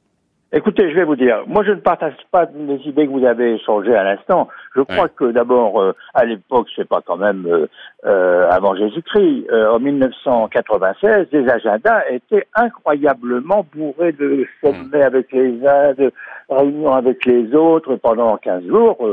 Écoutez, 0.53 0.89
je 0.89 0.95
vais 0.95 1.03
vous 1.03 1.17
dire, 1.17 1.43
moi 1.45 1.61
je 1.65 1.71
ne 1.71 1.81
partage 1.81 2.15
pas 2.31 2.45
les 2.55 2.77
idées 2.87 3.05
que 3.05 3.11
vous 3.11 3.25
avez 3.25 3.55
échangées 3.55 3.93
à 3.93 4.05
l'instant. 4.05 4.47
Je 4.77 4.81
crois 4.81 5.09
que 5.09 5.25
d'abord, 5.25 5.81
euh, 5.81 5.93
à 6.13 6.23
l'époque, 6.23 6.69
c'est 6.73 6.87
pas 6.87 7.01
quand 7.05 7.17
même 7.17 7.45
euh, 7.45 7.67
euh 8.05 8.47
avant 8.49 8.73
Jésus-Christ, 8.73 9.47
euh, 9.51 9.73
en 9.73 9.79
1996, 9.79 11.27
les 11.33 11.49
agendas 11.49 12.03
étaient 12.09 12.47
incroyablement 12.55 13.65
bourrés 13.75 14.13
de 14.13 14.47
sommets 14.61 14.99
hmm. 14.99 15.01
avec 15.01 15.33
les 15.33 15.67
uns, 15.67 15.93
de 15.95 16.13
réunions 16.49 16.93
avec 16.93 17.25
les 17.25 17.53
autres. 17.53 17.97
Pendant 17.97 18.37
15 18.37 18.67
jours, 18.67 19.05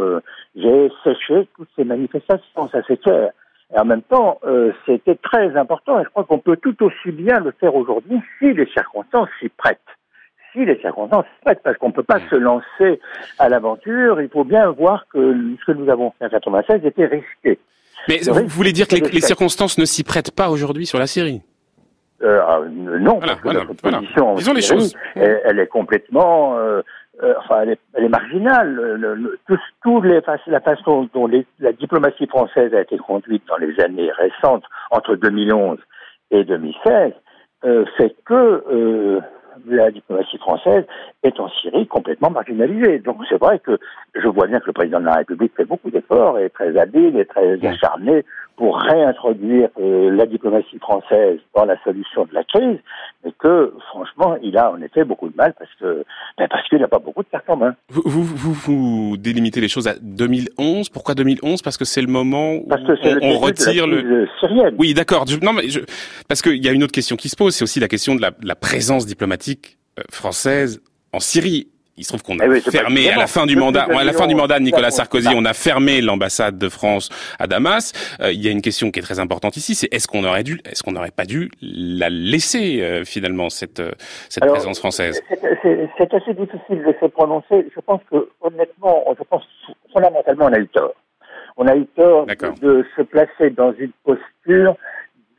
j'ai 0.54 0.88
séché 1.02 1.48
toutes 1.56 1.68
ces 1.74 1.84
manifestations, 1.84 2.68
ça 2.68 2.78
c'est 2.86 3.00
clair. 3.00 3.32
Et 3.74 3.78
en 3.80 3.84
même 3.84 4.02
temps, 4.02 4.38
c'était 4.86 5.16
très 5.16 5.56
important 5.56 5.98
et 5.98 6.04
je 6.04 6.10
crois 6.10 6.22
qu'on 6.22 6.38
peut 6.38 6.58
tout 6.58 6.80
aussi 6.84 7.10
bien 7.10 7.40
le 7.40 7.50
faire 7.58 7.74
aujourd'hui 7.74 8.20
si 8.38 8.52
les 8.52 8.66
circonstances 8.66 9.28
s'y 9.40 9.48
prêtent 9.48 9.80
les 10.54 10.78
circonstances 10.80 11.24
parce 11.44 11.76
qu'on 11.78 11.88
ne 11.88 11.92
peut 11.92 12.02
pas 12.02 12.20
se 12.30 12.36
lancer 12.36 13.00
à 13.38 13.48
l'aventure. 13.48 14.20
Il 14.20 14.28
faut 14.28 14.44
bien 14.44 14.70
voir 14.70 15.06
que 15.12 15.34
ce 15.60 15.64
que 15.64 15.72
nous 15.72 15.90
avons 15.90 16.12
fait 16.18 16.26
en 16.26 16.28
96 16.28 16.84
était 16.84 17.06
risqué. 17.06 17.58
Mais 18.08 18.20
vous 18.28 18.46
voulez 18.48 18.72
dire 18.72 18.86
que 18.86 18.96
les, 18.96 19.20
circonstances 19.20 19.78
ne 19.78 19.84
s'y 19.84 20.04
prêtent 20.04 20.30
pas 20.30 20.50
aujourd'hui 20.50 20.86
sur 20.86 20.98
la 20.98 21.06
Syrie 21.06 21.42
euh, 22.22 22.40
ah, 22.46 22.60
Non, 22.68 23.18
parce 23.18 23.40
que 23.40 23.48
notre 23.48 23.74
position 23.74 24.34
Disons 24.34 24.52
les 24.52 24.62
choses. 24.62 24.94
Elle, 25.14 25.58
est 25.58 25.66
complètement... 25.66 26.58
Euh, 26.58 26.82
euh, 27.22 27.34
enfin, 27.38 27.62
elle 27.62 27.70
est, 27.70 27.80
elle 27.94 28.04
est 28.04 28.08
marginale. 28.08 28.74
Le, 28.74 29.38
tout, 29.82 30.02
les, 30.02 30.20
la 30.46 30.60
façon 30.60 31.08
dont 31.14 31.28
la 31.60 31.72
diplomatie 31.72 32.26
française 32.26 32.74
a 32.74 32.80
été 32.80 32.98
conduite 32.98 33.44
dans 33.46 33.56
les 33.56 33.78
années 33.80 34.10
récentes, 34.12 34.64
entre 34.90 35.14
2011 35.14 35.78
et 36.32 36.44
2016, 36.44 37.12
euh, 37.64 37.84
fait 37.96 38.14
que 38.24 38.34
euh, 38.70 39.20
la 39.66 39.90
diplomatie 39.90 40.38
française 40.38 40.84
est 41.22 41.38
en 41.40 41.48
Syrie 41.48 41.86
complètement 41.86 42.30
marginalisée. 42.30 42.98
Donc 42.98 43.18
c'est 43.28 43.40
vrai 43.40 43.58
que 43.58 43.78
je 44.14 44.28
vois 44.28 44.46
bien 44.46 44.60
que 44.60 44.66
le 44.66 44.72
président 44.72 45.00
de 45.00 45.06
la 45.06 45.16
République 45.16 45.52
fait 45.56 45.64
beaucoup 45.64 45.90
d'efforts 45.90 46.38
et 46.38 46.44
est 46.44 46.50
très 46.50 46.76
habile 46.78 47.16
et 47.18 47.24
très 47.24 47.64
acharné 47.66 48.24
pour 48.56 48.78
réintroduire 48.78 49.68
euh, 49.80 50.10
la 50.10 50.26
diplomatie 50.26 50.78
française 50.78 51.40
dans 51.56 51.64
la 51.64 51.76
solution 51.82 52.24
de 52.24 52.34
la 52.34 52.44
crise, 52.44 52.78
mais 53.24 53.32
que 53.36 53.72
franchement, 53.88 54.36
il 54.42 54.56
a 54.56 54.70
en 54.70 54.80
effet 54.80 55.04
beaucoup 55.04 55.28
de 55.28 55.36
mal 55.36 55.54
parce 55.58 55.70
que 55.80 56.04
ben 56.38 56.46
parce 56.48 56.68
qu'il 56.68 56.78
n'a 56.78 56.86
pas 56.86 57.00
beaucoup 57.00 57.22
de 57.22 57.28
cartes 57.28 57.50
en 57.50 57.56
main. 57.56 57.74
Vous, 57.88 58.22
vous, 58.22 58.52
vous, 58.52 59.16
délimitez 59.16 59.60
les 59.60 59.68
choses 59.68 59.88
à 59.88 59.94
2011. 60.00 60.88
Pourquoi 60.90 61.14
2011 61.14 61.62
Parce 61.62 61.76
que 61.76 61.84
c'est 61.84 62.00
le 62.00 62.06
moment 62.06 62.52
où 62.52 62.68
on, 63.22 63.38
retire 63.38 63.86
le. 63.86 64.28
Syrienne. 64.38 64.74
Oui, 64.78 64.94
d'accord. 64.94 65.24
Non, 65.42 65.52
mais 65.52 65.68
je... 65.68 65.80
parce 66.28 66.40
qu'il 66.40 66.64
y 66.64 66.68
a 66.68 66.72
une 66.72 66.84
autre 66.84 66.92
question 66.92 67.16
qui 67.16 67.28
se 67.28 67.36
pose, 67.36 67.54
c'est 67.54 67.64
aussi 67.64 67.80
la 67.80 67.88
question 67.88 68.14
de 68.14 68.20
la, 68.20 68.30
la 68.42 68.54
présence 68.54 69.06
diplomatique 69.06 69.43
euh, 69.98 70.02
française 70.10 70.80
en 71.12 71.20
Syrie. 71.20 71.68
Il 71.96 72.02
se 72.02 72.08
trouve 72.08 72.24
qu'on 72.24 72.40
a 72.40 72.46
eh 72.46 72.60
fermé 72.60 73.08
à 73.08 73.16
la 73.16 73.28
fin 73.28 73.46
du 73.46 73.54
mandat, 73.54 73.84
à 73.84 74.02
la 74.02 74.12
fin 74.12 74.26
du 74.26 74.34
mandat 74.34 74.58
de 74.58 74.64
Nicolas 74.64 74.90
Sarkozy, 74.90 75.28
on 75.36 75.44
a 75.44 75.52
fermé 75.52 76.00
l'ambassade 76.00 76.58
de 76.58 76.68
France 76.68 77.08
à 77.38 77.46
Damas. 77.46 77.92
Euh, 78.20 78.32
il 78.32 78.44
y 78.44 78.48
a 78.48 78.50
une 78.50 78.62
question 78.62 78.90
qui 78.90 78.98
est 78.98 79.02
très 79.02 79.20
importante 79.20 79.56
ici, 79.56 79.76
c'est 79.76 79.86
est-ce 79.94 80.08
qu'on 80.08 80.24
aurait 80.24 80.42
dû, 80.42 80.60
est-ce 80.64 80.82
qu'on 80.82 80.90
n'aurait 80.90 81.12
pas 81.12 81.24
dû 81.24 81.52
la 81.62 82.10
laisser 82.10 82.82
euh, 82.82 83.04
finalement 83.04 83.48
cette 83.48 83.80
cette 84.28 84.44
présence 84.44 84.80
française? 84.80 85.22
C'est 85.62 86.12
assez 86.12 86.34
difficile 86.34 86.82
de 86.84 86.94
se 87.00 87.06
prononcer. 87.06 87.64
Je 87.72 87.80
pense 87.80 88.00
que 88.10 88.28
honnêtement, 88.40 89.04
je 89.16 89.22
pense 89.22 89.44
fondamentalement, 89.92 90.46
on 90.46 90.52
a 90.52 90.58
eu 90.58 90.66
tort. 90.66 90.94
On 91.56 91.68
a 91.68 91.76
eu 91.76 91.86
tort 91.94 92.26
de 92.26 92.84
se 92.96 93.02
placer 93.02 93.50
dans 93.50 93.72
une 93.78 93.92
posture 94.04 94.74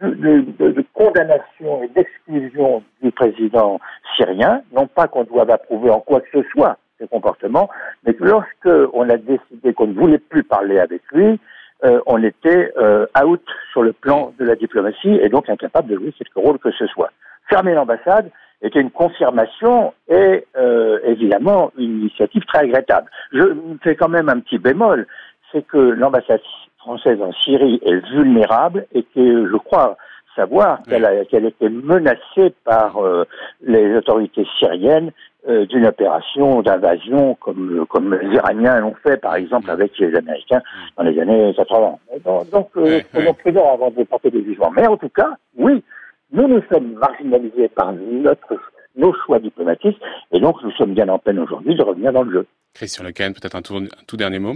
de, 0.02 0.86
condamnation 0.94 1.84
et 1.84 1.88
d'exclusion 1.90 2.84
du 3.02 3.12
président 3.12 3.80
syrien, 4.16 4.62
non 4.74 4.88
pas 4.88 5.08
qu'on 5.08 5.24
doive 5.24 5.50
approuver 5.50 5.90
en 5.90 6.00
quoi 6.00 6.22
que 6.22 6.42
ce 6.42 6.50
soit 6.50 6.78
ses 7.00 7.08
comportements, 7.08 7.70
mais 8.06 8.14
que 8.14 8.24
lorsque 8.24 8.94
on 8.94 9.10
a 9.10 9.18
décidé 9.18 9.74
qu'on 9.74 9.88
ne 9.88 9.94
voulait 9.94 10.18
plus 10.18 10.44
parler 10.44 10.80
avec 10.80 11.02
lui, 11.12 11.40
euh, 11.84 12.00
on 12.06 12.24
était 12.24 12.72
euh, 12.78 13.06
out 13.22 13.44
sur 13.72 13.84
le 13.84 13.92
plan 13.92 14.34
de 14.40 14.46
la 14.46 14.56
diplomatie 14.56 15.20
et 15.22 15.28
donc 15.28 15.50
incapable 15.50 15.90
de 15.90 15.96
jouer 15.96 16.14
quelque 16.14 16.40
rôle 16.40 16.58
que 16.58 16.72
ce 16.72 16.88
soit. 16.88 17.12
Fermer 17.50 17.74
l'ambassade 17.74 18.32
était 18.62 18.80
une 18.80 18.92
confirmation 18.92 19.94
et 20.08 20.46
euh, 20.58 21.00
évidemment 21.04 21.72
une 21.78 22.00
initiative 22.00 22.44
très 22.46 22.62
regrettable. 22.62 23.10
Je 23.34 23.44
fais 23.84 23.96
quand 23.96 24.08
même 24.08 24.30
un 24.30 24.40
petit 24.40 24.58
bémol, 24.58 25.06
c'est 25.52 25.68
que 25.68 25.78
l'ambassade 25.78 26.40
française 26.86 27.20
en 27.20 27.32
Syrie 27.34 27.80
est 27.84 28.00
vulnérable 28.12 28.86
et 28.94 29.02
que 29.02 29.50
je 29.52 29.58
crois 29.58 29.98
savoir 30.36 30.84
qu'elle 30.84 31.06
a, 31.06 31.26
qu'elle 31.26 31.46
était 31.46 31.70
menacée 31.70 32.54
par 32.64 32.98
euh, 32.98 33.26
les 33.62 33.96
autorités 33.96 34.46
syriennes 34.60 35.12
euh, 35.48 35.66
d'une 35.66 35.88
opération 35.88 36.62
d'invasion 36.62 37.36
comme 37.36 37.86
comme 37.90 38.14
les 38.14 38.36
Iraniens 38.36 38.80
l'ont 38.82 38.96
fait 39.02 39.18
par 39.18 39.36
exemple 39.36 39.72
avec 39.72 39.98
les 39.98 40.16
Américains 40.16 40.62
dans 40.96 41.04
les 41.04 41.20
années 41.20 41.54
80. 41.56 41.96
Donc, 42.24 42.50
donc 42.52 42.70
euh, 42.78 43.02
soyons 43.12 43.34
prudents 43.34 43.74
avant 43.74 43.90
de 43.90 44.04
porter 44.04 44.30
des 44.30 44.44
jugements. 44.44 44.72
Mais 44.76 44.86
en 44.86 44.98
tout 44.98 45.10
cas, 45.10 45.32
oui, 45.58 45.84
nous 46.32 46.48
nous 46.48 46.62
sommes 46.72 46.94
marginalisés 46.94 47.70
par 47.70 47.94
notre 47.94 48.60
nos 48.96 49.14
choix 49.26 49.40
diplomatiques 49.40 50.00
et 50.32 50.40
donc 50.40 50.62
nous 50.64 50.72
sommes 50.72 50.94
bien 50.94 51.10
en 51.10 51.18
peine 51.18 51.40
aujourd'hui 51.40 51.76
de 51.76 51.84
revenir 51.84 52.14
dans 52.14 52.24
le 52.24 52.32
jeu. 52.32 52.46
Christian 52.76 53.04
Lecaen, 53.06 53.32
peut-être 53.32 53.56
un 53.56 53.62
tout 53.62 54.18
dernier 54.18 54.40
mot? 54.40 54.56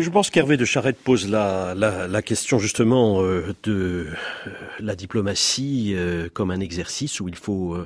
Je 0.00 0.08
pense 0.08 0.30
qu'Hervé 0.30 0.56
de 0.56 0.64
Charette 0.64 0.96
pose 0.96 1.28
la, 1.28 1.74
la, 1.76 2.08
la 2.08 2.22
question 2.22 2.58
justement 2.58 3.22
euh, 3.22 3.54
de 3.64 4.06
euh, 4.06 4.50
la 4.80 4.96
diplomatie 4.96 5.92
euh, 5.94 6.28
comme 6.32 6.50
un 6.50 6.60
exercice 6.60 7.20
où 7.20 7.28
il 7.28 7.34
faut 7.36 7.76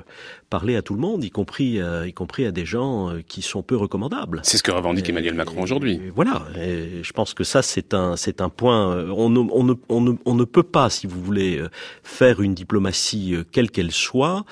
parler 0.49 0.77
à 0.77 0.81
tout 0.81 0.93
le 0.93 1.01
monde, 1.01 1.23
y 1.23 1.31
compris, 1.31 1.79
y 2.05 2.13
compris 2.13 2.45
à 2.45 2.51
des 2.51 2.65
gens 2.65 3.11
qui 3.27 3.41
sont 3.41 3.63
peu 3.63 3.75
recommandables. 3.75 4.39
C'est 4.43 4.57
ce 4.57 4.63
que 4.63 4.71
revendique 4.71 5.09
Emmanuel 5.09 5.33
Macron 5.33 5.61
aujourd'hui. 5.61 5.99
Voilà, 6.15 6.45
et 6.57 7.03
je 7.03 7.13
pense 7.13 7.33
que 7.33 7.43
ça 7.43 7.61
c'est 7.61 7.93
un, 7.93 8.15
c'est 8.15 8.39
un 8.39 8.49
point. 8.49 9.05
On 9.11 9.29
ne, 9.29 9.39
on, 9.39 9.63
ne, 9.63 9.73
on, 9.89 10.01
ne, 10.01 10.13
on 10.25 10.35
ne 10.35 10.43
peut 10.45 10.63
pas, 10.63 10.89
si 10.89 11.07
vous 11.07 11.21
voulez, 11.21 11.61
faire 12.03 12.41
une 12.41 12.53
diplomatie 12.53 13.35
quelle 13.51 13.69
qu'elle 13.71 13.91
soit 13.91 14.45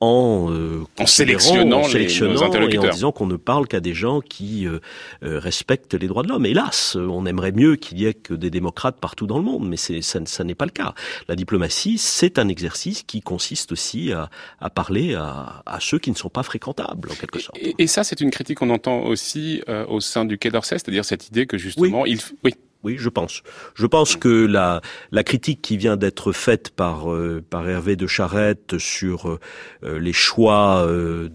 en, 0.00 0.48
euh, 0.50 0.84
en 0.98 1.06
sélectionnant, 1.06 1.84
sélectionnant 1.84 2.52
et 2.52 2.78
en 2.78 2.88
disant 2.90 3.12
qu'on 3.12 3.26
ne 3.26 3.36
parle 3.36 3.66
qu'à 3.66 3.80
des 3.80 3.94
gens 3.94 4.20
qui 4.20 4.66
euh, 4.66 4.78
euh, 5.22 5.38
respectent 5.38 5.94
les 5.94 6.06
droits 6.06 6.22
de 6.22 6.28
l'homme. 6.28 6.44
Hélas, 6.44 6.96
on 6.96 7.24
aimerait 7.24 7.52
mieux 7.52 7.76
qu'il 7.76 7.98
y 7.98 8.06
ait 8.06 8.14
que 8.14 8.34
des 8.34 8.50
démocrates 8.50 9.00
partout 9.00 9.26
dans 9.26 9.38
le 9.38 9.44
monde, 9.44 9.66
mais 9.68 9.76
ça, 9.76 9.94
ça 10.26 10.44
n'est 10.44 10.54
pas 10.54 10.66
le 10.66 10.70
cas. 10.70 10.94
La 11.28 11.36
diplomatie, 11.36 11.96
c'est 11.96 12.38
un 12.38 12.48
exercice 12.48 13.04
qui 13.04 13.22
consiste 13.22 13.72
aussi 13.72 14.12
à, 14.12 14.28
à 14.60 14.68
parler 14.68 15.14
à, 15.14 15.62
à, 15.64 15.80
ceux 15.80 15.98
qui 15.98 16.10
ne 16.10 16.16
sont 16.16 16.30
pas 16.30 16.42
fréquentables, 16.42 17.10
en 17.10 17.14
quelque 17.14 17.38
sorte. 17.38 17.56
Et, 17.58 17.74
et 17.78 17.86
ça, 17.86 18.04
c'est 18.04 18.20
une 18.20 18.30
critique 18.30 18.58
qu'on 18.58 18.70
entend 18.70 19.02
aussi 19.04 19.62
au 19.88 20.00
sein 20.00 20.24
du 20.24 20.36
Quai 20.38 20.50
d'Orsay, 20.50 20.78
c'est-à-dire 20.78 21.04
cette 21.04 21.28
idée 21.28 21.46
que 21.46 21.56
justement, 21.56 22.04
il, 22.04 22.18
oui, 22.44 22.54
oui, 22.86 22.96
je 22.98 23.08
pense. 23.08 23.42
Je 23.74 23.86
pense 23.86 24.14
que 24.14 24.28
la, 24.28 24.80
la 25.10 25.24
critique 25.24 25.60
qui 25.60 25.76
vient 25.76 25.96
d'être 25.96 26.30
faite 26.30 26.70
par, 26.70 27.12
euh, 27.12 27.42
par 27.50 27.68
Hervé 27.68 27.96
de 27.96 28.06
Charette 28.06 28.78
sur 28.78 29.28
euh, 29.28 29.98
les 29.98 30.12
choix 30.12 30.86
euh, 30.86 31.28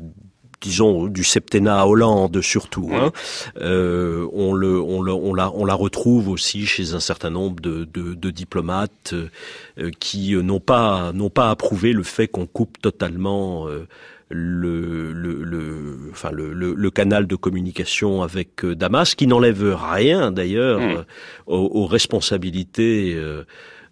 disons 0.61 1.07
du 1.07 1.23
septennat 1.25 1.81
à 1.81 1.85
Hollande 1.87 2.39
surtout. 2.41 2.89
Hein. 2.93 3.11
Euh, 3.57 4.27
on, 4.31 4.53
le, 4.53 4.79
on, 4.79 5.01
le, 5.01 5.11
on, 5.11 5.33
la, 5.33 5.51
on 5.51 5.65
la 5.65 5.73
retrouve 5.73 6.29
aussi 6.29 6.65
chez 6.65 6.93
un 6.93 6.99
certain 7.01 7.31
nombre 7.31 7.59
de, 7.59 7.83
de, 7.83 8.13
de 8.13 8.31
diplomates 8.31 9.13
euh, 9.13 9.89
qui 9.99 10.35
n'ont 10.35 10.59
pas 10.61 11.11
n'ont 11.13 11.31
pas 11.31 11.49
approuvé 11.49 11.91
le 11.91 12.03
fait 12.03 12.27
qu'on 12.27 12.45
coupe 12.45 12.79
totalement 12.79 13.67
euh, 13.67 13.87
le, 14.31 15.11
le, 15.13 15.43
le, 15.43 16.09
enfin 16.11 16.31
le, 16.31 16.53
le, 16.53 16.91
canal 16.91 17.27
de 17.27 17.35
communication 17.35 18.21
avec 18.21 18.65
Damas, 18.65 19.15
qui 19.15 19.27
n'enlève 19.27 19.75
rien 19.75 20.31
d'ailleurs 20.31 20.79
mmh. 20.79 21.05
aux, 21.47 21.69
aux, 21.83 21.85
responsabilités 21.85 23.17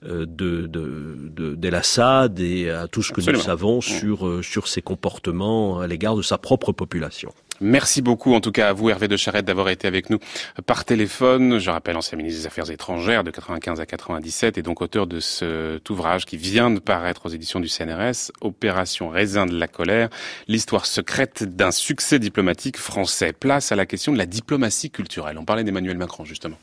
euh, 0.05 0.25
de, 0.25 0.65
de, 0.65 1.55
d'El 1.55 1.75
Assad 1.75 2.39
et 2.39 2.69
à 2.69 2.87
tout 2.87 3.03
ce 3.03 3.11
que 3.11 3.19
nous 3.19 3.37
savons 3.37 3.81
sur, 3.81 4.25
euh, 4.25 4.41
sur 4.41 4.69
ses 4.69 4.81
comportements 4.81 5.81
à 5.81 5.87
l'égard 5.87 6.15
de 6.15 6.21
sa 6.21 6.37
propre 6.37 6.71
population. 6.71 7.33
Merci 7.61 8.01
beaucoup, 8.01 8.33
en 8.33 8.41
tout 8.41 8.51
cas 8.51 8.69
à 8.69 8.73
vous, 8.73 8.89
Hervé 8.89 9.07
de 9.07 9.17
Charette, 9.17 9.45
d'avoir 9.45 9.69
été 9.69 9.87
avec 9.87 10.09
nous 10.09 10.19
par 10.65 10.85
téléphone. 10.85 11.59
Je 11.59 11.69
rappelle, 11.69 11.97
ancien 11.97 12.17
ministre 12.17 12.41
des 12.41 12.47
Affaires 12.47 12.69
étrangères 12.71 13.23
de 13.23 13.31
95 13.31 13.81
à 13.81 13.85
97 13.85 14.57
et 14.57 14.61
donc 14.61 14.81
auteur 14.81 15.07
de 15.07 15.19
cet 15.19 15.89
ouvrage 15.89 16.25
qui 16.25 16.37
vient 16.37 16.71
de 16.71 16.79
paraître 16.79 17.25
aux 17.25 17.29
éditions 17.29 17.59
du 17.59 17.67
CNRS, 17.67 18.31
Opération 18.41 19.09
Raisin 19.09 19.45
de 19.45 19.57
la 19.57 19.67
colère, 19.67 20.09
l'histoire 20.47 20.85
secrète 20.85 21.43
d'un 21.43 21.71
succès 21.71 22.17
diplomatique 22.19 22.77
français. 22.77 23.33
Place 23.33 23.71
à 23.71 23.75
la 23.75 23.85
question 23.85 24.13
de 24.13 24.17
la 24.17 24.25
diplomatie 24.25 24.89
culturelle. 24.89 25.37
On 25.37 25.45
parlait 25.45 25.63
d'Emmanuel 25.63 25.97
Macron, 25.97 26.23
justement. 26.23 26.57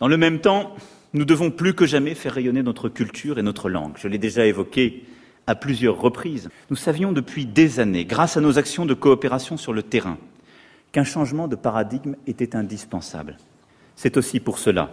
Dans 0.00 0.08
le 0.08 0.16
même 0.16 0.40
temps, 0.40 0.74
nous 1.12 1.24
devons 1.26 1.50
plus 1.50 1.74
que 1.74 1.84
jamais 1.84 2.14
faire 2.14 2.32
rayonner 2.32 2.62
notre 2.62 2.88
culture 2.88 3.38
et 3.38 3.42
notre 3.42 3.68
langue. 3.68 3.92
Je 3.96 4.08
l'ai 4.08 4.18
déjà 4.18 4.46
évoqué 4.46 5.04
à 5.46 5.54
plusieurs 5.54 6.00
reprises. 6.00 6.48
Nous 6.70 6.76
savions 6.76 7.12
depuis 7.12 7.46
des 7.46 7.80
années, 7.80 8.04
grâce 8.04 8.36
à 8.36 8.40
nos 8.40 8.58
actions 8.58 8.86
de 8.86 8.94
coopération 8.94 9.56
sur 9.56 9.72
le 9.72 9.82
terrain, 9.82 10.18
qu'un 10.92 11.04
changement 11.04 11.48
de 11.48 11.56
paradigme 11.56 12.16
était 12.26 12.56
indispensable. 12.56 13.36
C'est 13.96 14.16
aussi 14.16 14.40
pour 14.40 14.58
cela 14.58 14.90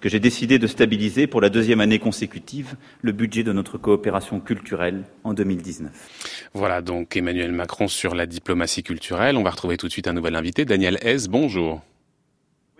que 0.00 0.10
j'ai 0.10 0.20
décidé 0.20 0.58
de 0.58 0.66
stabiliser 0.66 1.26
pour 1.26 1.40
la 1.40 1.48
deuxième 1.48 1.80
année 1.80 1.98
consécutive 1.98 2.76
le 3.00 3.12
budget 3.12 3.42
de 3.42 3.52
notre 3.52 3.78
coopération 3.78 4.38
culturelle 4.38 5.04
en 5.24 5.32
2019. 5.32 6.50
Voilà 6.52 6.82
donc 6.82 7.16
Emmanuel 7.16 7.52
Macron 7.52 7.88
sur 7.88 8.14
la 8.14 8.26
diplomatie 8.26 8.82
culturelle. 8.82 9.38
On 9.38 9.42
va 9.42 9.50
retrouver 9.50 9.78
tout 9.78 9.86
de 9.86 9.92
suite 9.92 10.06
un 10.06 10.12
nouvel 10.12 10.36
invité, 10.36 10.66
Daniel 10.66 10.98
Hez. 11.02 11.28
Bonjour 11.28 11.80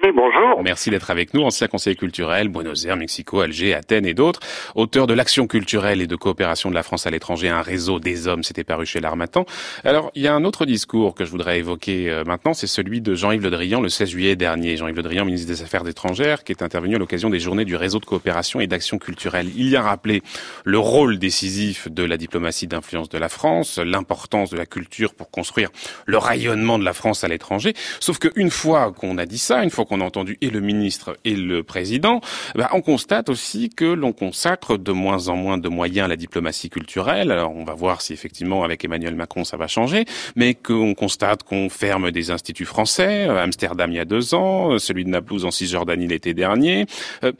bonjour. 0.02 0.62
Merci 0.62 0.90
d'être 0.90 1.10
avec 1.10 1.34
nous, 1.34 1.42
ancien 1.42 1.66
conseiller 1.66 1.96
culturel, 1.96 2.48
Buenos 2.48 2.84
Aires, 2.86 2.96
Mexico, 2.96 3.40
Alger, 3.40 3.74
Athènes 3.74 4.06
et 4.06 4.14
d'autres. 4.14 4.40
Auteur 4.74 5.06
de 5.06 5.14
l'action 5.14 5.46
culturelle 5.46 6.00
et 6.00 6.06
de 6.06 6.16
coopération 6.16 6.70
de 6.70 6.74
la 6.74 6.82
France 6.82 7.06
à 7.06 7.10
l'étranger, 7.10 7.48
un 7.48 7.62
réseau 7.62 8.00
des 8.00 8.28
hommes, 8.28 8.42
c'était 8.42 8.64
paru 8.64 8.86
chez 8.86 9.00
l'Armatan. 9.00 9.44
Alors, 9.84 10.10
il 10.14 10.22
y 10.22 10.28
a 10.28 10.34
un 10.34 10.44
autre 10.44 10.66
discours 10.66 11.14
que 11.14 11.24
je 11.24 11.30
voudrais 11.30 11.58
évoquer 11.58 12.10
euh, 12.10 12.24
maintenant, 12.24 12.54
c'est 12.54 12.66
celui 12.66 13.00
de 13.00 13.14
Jean-Yves 13.14 13.42
Le 13.42 13.50
Drian 13.50 13.80
le 13.80 13.88
16 13.88 14.10
juillet 14.10 14.36
dernier. 14.36 14.76
Jean-Yves 14.76 14.96
Le 14.96 15.02
Drian, 15.02 15.24
ministre 15.24 15.48
des 15.48 15.62
Affaires 15.62 15.86
étrangères, 15.86 16.44
qui 16.44 16.52
est 16.52 16.62
intervenu 16.62 16.96
à 16.96 16.98
l'occasion 16.98 17.30
des 17.30 17.40
journées 17.40 17.64
du 17.64 17.76
réseau 17.76 17.98
de 17.98 18.04
coopération 18.06 18.60
et 18.60 18.66
d'action 18.66 18.98
culturelle. 18.98 19.48
Il 19.56 19.68
y 19.68 19.76
a 19.76 19.82
rappelé 19.82 20.22
le 20.64 20.78
rôle 20.78 21.18
décisif 21.18 21.88
de 21.90 22.04
la 22.04 22.16
diplomatie 22.16 22.66
d'influence 22.66 23.08
de 23.08 23.18
la 23.18 23.28
France, 23.28 23.78
l'importance 23.78 24.50
de 24.50 24.56
la 24.56 24.66
culture 24.66 25.14
pour 25.14 25.30
construire 25.30 25.70
le 26.06 26.18
rayonnement 26.18 26.78
de 26.78 26.84
la 26.84 26.92
France 26.92 27.24
à 27.24 27.28
l'étranger. 27.28 27.74
Sauf 28.00 28.18
qu'une 28.18 28.50
fois 28.50 28.92
qu'on 28.92 29.18
a 29.18 29.26
dit 29.26 29.38
ça, 29.38 29.62
une 29.62 29.70
fois 29.70 29.84
qu'on 29.84 29.93
a 30.00 30.04
entendu 30.04 30.38
et 30.40 30.50
le 30.50 30.60
ministre 30.60 31.16
et 31.24 31.36
le 31.36 31.62
président, 31.62 32.20
bah, 32.54 32.70
on 32.72 32.80
constate 32.80 33.28
aussi 33.28 33.70
que 33.70 33.84
l'on 33.84 34.12
consacre 34.12 34.76
de 34.76 34.92
moins 34.92 35.28
en 35.28 35.36
moins 35.36 35.58
de 35.58 35.68
moyens 35.68 36.06
à 36.06 36.08
la 36.08 36.16
diplomatie 36.16 36.70
culturelle. 36.70 37.30
Alors 37.30 37.54
on 37.54 37.64
va 37.64 37.74
voir 37.74 38.00
si 38.00 38.12
effectivement 38.12 38.64
avec 38.64 38.84
Emmanuel 38.84 39.14
Macron 39.14 39.44
ça 39.44 39.56
va 39.56 39.66
changer, 39.66 40.04
mais 40.36 40.54
qu'on 40.54 40.94
constate 40.94 41.42
qu'on 41.42 41.68
ferme 41.68 42.10
des 42.10 42.30
instituts 42.30 42.64
français, 42.64 43.26
euh, 43.28 43.42
Amsterdam 43.42 43.90
il 43.90 43.96
y 43.96 44.00
a 44.00 44.04
deux 44.04 44.34
ans, 44.34 44.72
euh, 44.72 44.78
celui 44.78 45.04
de 45.04 45.10
Naplouse 45.10 45.44
en 45.44 45.50
Cisjordanie 45.50 46.06
l'été 46.06 46.34
dernier. 46.34 46.86
Euh, 47.22 47.32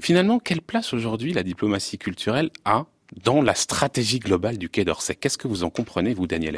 finalement, 0.00 0.38
quelle 0.38 0.62
place 0.62 0.92
aujourd'hui 0.92 1.32
la 1.32 1.42
diplomatie 1.42 1.98
culturelle 1.98 2.50
a 2.64 2.86
dans 3.24 3.42
la 3.42 3.54
stratégie 3.54 4.18
globale 4.18 4.58
du 4.58 4.68
Quai 4.68 4.84
d'Orsay? 4.84 5.14
Qu'est-ce 5.14 5.38
que 5.38 5.48
vous 5.48 5.64
en 5.64 5.70
comprenez, 5.70 6.14
vous, 6.14 6.26
Daniel 6.26 6.56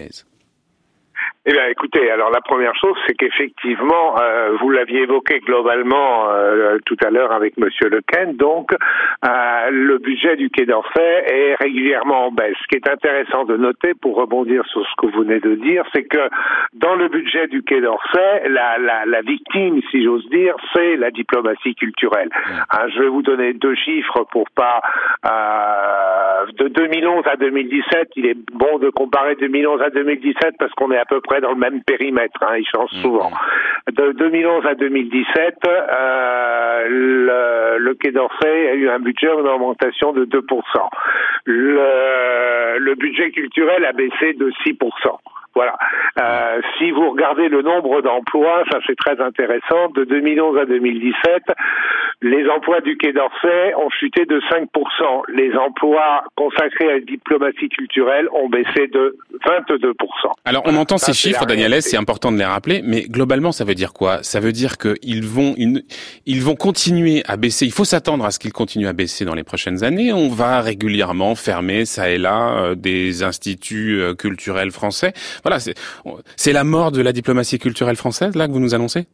eh 1.47 1.53
bien, 1.53 1.67
écoutez, 1.69 2.11
alors 2.11 2.31
la 2.31 2.41
première 2.41 2.75
chose, 2.75 2.97
c'est 3.07 3.13
qu'effectivement, 3.13 4.19
euh, 4.19 4.57
vous 4.63 4.71
l'aviez 4.71 5.03
évoqué 5.03 5.41
globalement 5.41 6.31
euh, 6.31 6.79
tout 6.87 6.97
à 7.05 7.11
l'heure 7.11 7.33
avec 7.33 7.59
Monsieur 7.59 7.91
Lequen, 7.91 8.35
donc 8.37 8.73
euh, 8.73 9.71
le 9.71 9.99
budget 9.99 10.37
du 10.37 10.49
Quai 10.49 10.65
d'Orsay 10.65 11.25
est 11.27 11.55
régulièrement 11.57 12.29
en 12.29 12.33
baisse. 12.33 12.57
Ce 12.63 12.67
qui 12.69 12.77
est 12.77 12.89
intéressant 12.89 13.45
de 13.45 13.59
noter, 13.59 13.93
pour 13.93 14.17
rebondir 14.17 14.65
sur 14.69 14.87
ce 14.87 14.93
que 14.97 15.13
vous 15.13 15.23
venez 15.23 15.39
de 15.41 15.57
dire, 15.57 15.85
c'est 15.95 16.05
que 16.05 16.31
dans 16.73 16.95
le 16.95 17.09
budget 17.09 17.47
du 17.49 17.63
Quai 17.63 17.83
d'Orsay, 17.83 18.49
la, 18.49 18.79
la, 18.79 19.05
la, 19.05 19.21
victime, 19.21 19.83
si 19.91 20.03
j'ose 20.03 20.27
dire, 20.31 20.57
c'est 20.73 20.97
la 20.97 21.11
diplomatie 21.11 21.75
culturelle. 21.75 22.31
Hein, 22.71 22.87
je 22.89 23.01
vais 23.03 23.09
vous 23.09 23.21
donner 23.23 23.53
deux 23.53 23.75
chiffres 23.75 24.25
pour 24.31 24.49
pas 24.49 24.81
de 26.59 26.69
2011 26.69 27.25
à 27.27 27.37
2017. 27.37 28.13
Il 28.17 28.27
est 28.27 28.39
bon 28.53 28.79
de 28.79 28.89
comparer 28.89 29.35
2011 29.37 29.83
à 29.83 29.91
2017 29.91 30.55
parce 30.59 30.73
qu'on 30.73 30.91
est 30.91 30.99
à 30.99 31.05
peu 31.05 31.21
près 31.21 31.34
dans 31.41 31.51
le 31.51 31.59
même 31.59 31.82
périmètre, 31.82 32.43
hein, 32.43 32.57
il 32.57 32.66
change 32.66 32.91
souvent. 33.03 33.30
De 33.93 34.12
2011 34.12 34.66
à 34.66 34.74
2017, 34.74 35.59
euh, 35.66 36.87
le, 36.89 37.78
le, 37.78 37.95
Quai 37.95 38.12
d'Orsay 38.12 38.68
a 38.68 38.74
eu 38.74 38.89
un 38.89 38.99
budget 38.99 39.30
en 39.30 39.45
augmentation 39.45 40.12
de 40.12 40.24
2%. 40.24 40.41
Le, 41.45 42.78
le 42.78 42.95
budget 42.95 43.30
culturel 43.30 43.85
a 43.85 43.93
baissé 43.93 44.32
de 44.35 44.51
6%. 44.66 44.78
Voilà. 45.55 45.77
Euh, 46.21 46.61
si 46.79 46.91
vous 46.91 47.11
regardez 47.11 47.49
le 47.49 47.63
nombre 47.63 48.03
d'emplois, 48.03 48.65
ça 48.71 48.79
c'est 48.87 48.97
très 48.97 49.21
intéressant. 49.21 49.89
De 49.95 50.05
2011 50.05 50.59
à 50.59 50.65
2017, 50.67 51.43
les 52.23 52.49
emplois 52.49 52.81
du 52.81 52.97
Quai 52.97 53.13
d'Orsay 53.13 53.75
ont 53.77 53.91
chuté 53.91 54.25
de 54.25 54.41
5%. 54.41 55.23
Les 55.35 55.55
emplois 55.57 56.25
consacrés 56.37 56.89
à 56.89 56.93
la 56.95 57.01
diplomatie 57.01 57.69
culturelle 57.69 58.29
ont 58.33 58.49
baissé 58.49 58.89
de 58.89 59.17
22%. 59.47 59.95
Alors 60.45 60.63
on 60.67 60.77
entend 60.77 60.99
ces 60.99 61.13
chiffres, 61.13 61.47
Daniel 61.47 61.75
c'est 61.83 61.97
important 61.97 62.31
de 62.31 62.39
les 62.39 62.45
rappeler, 62.45 62.83
mais 62.85 63.03
globalement 63.03 63.53
ça 63.53 63.65
veut 63.65 63.75
dire 63.75 63.93
quoi? 63.93 64.23
Ça 64.23 64.41
veut 64.41 64.53
dire 64.53 64.79
qu'ils 64.79 65.25
vont, 65.25 65.55
ils 65.57 66.43
vont 66.43 66.57
continuer 66.57 67.23
à 67.27 67.37
baisser. 67.37 67.67
Il 67.67 67.73
faut 67.73 67.85
s'attendre 67.85 68.25
à 68.25 68.31
ce 68.31 68.39
qu'ils 68.39 68.53
continuent 68.53 68.89
à 68.89 68.93
baisser 68.93 69.25
dans 69.25 69.35
les 69.35 69.45
prochaines 69.45 69.85
années. 69.85 70.13
On 70.13 70.29
va 70.29 70.61
régulièrement 70.61 71.35
fermer 71.35 71.85
ça 71.85 72.11
et 72.11 72.19
là 72.19 72.57
euh, 72.57 72.75
des 72.75 73.23
instituts 73.23 74.01
euh, 74.01 74.15
culturels 74.15 74.71
français. 74.71 75.13
Voilà, 75.45 75.59
c'est 76.37 76.53
la 76.53 76.65
mort 76.65 76.91
de 76.91 77.03
la 77.03 77.13
diplomatie 77.13 77.59
culturelle 77.59 77.97
française 77.97 78.35
là 78.35 78.49
que 78.49 78.53
vous 78.53 78.61
nous 78.61 78.75
annoncez? 78.75 79.07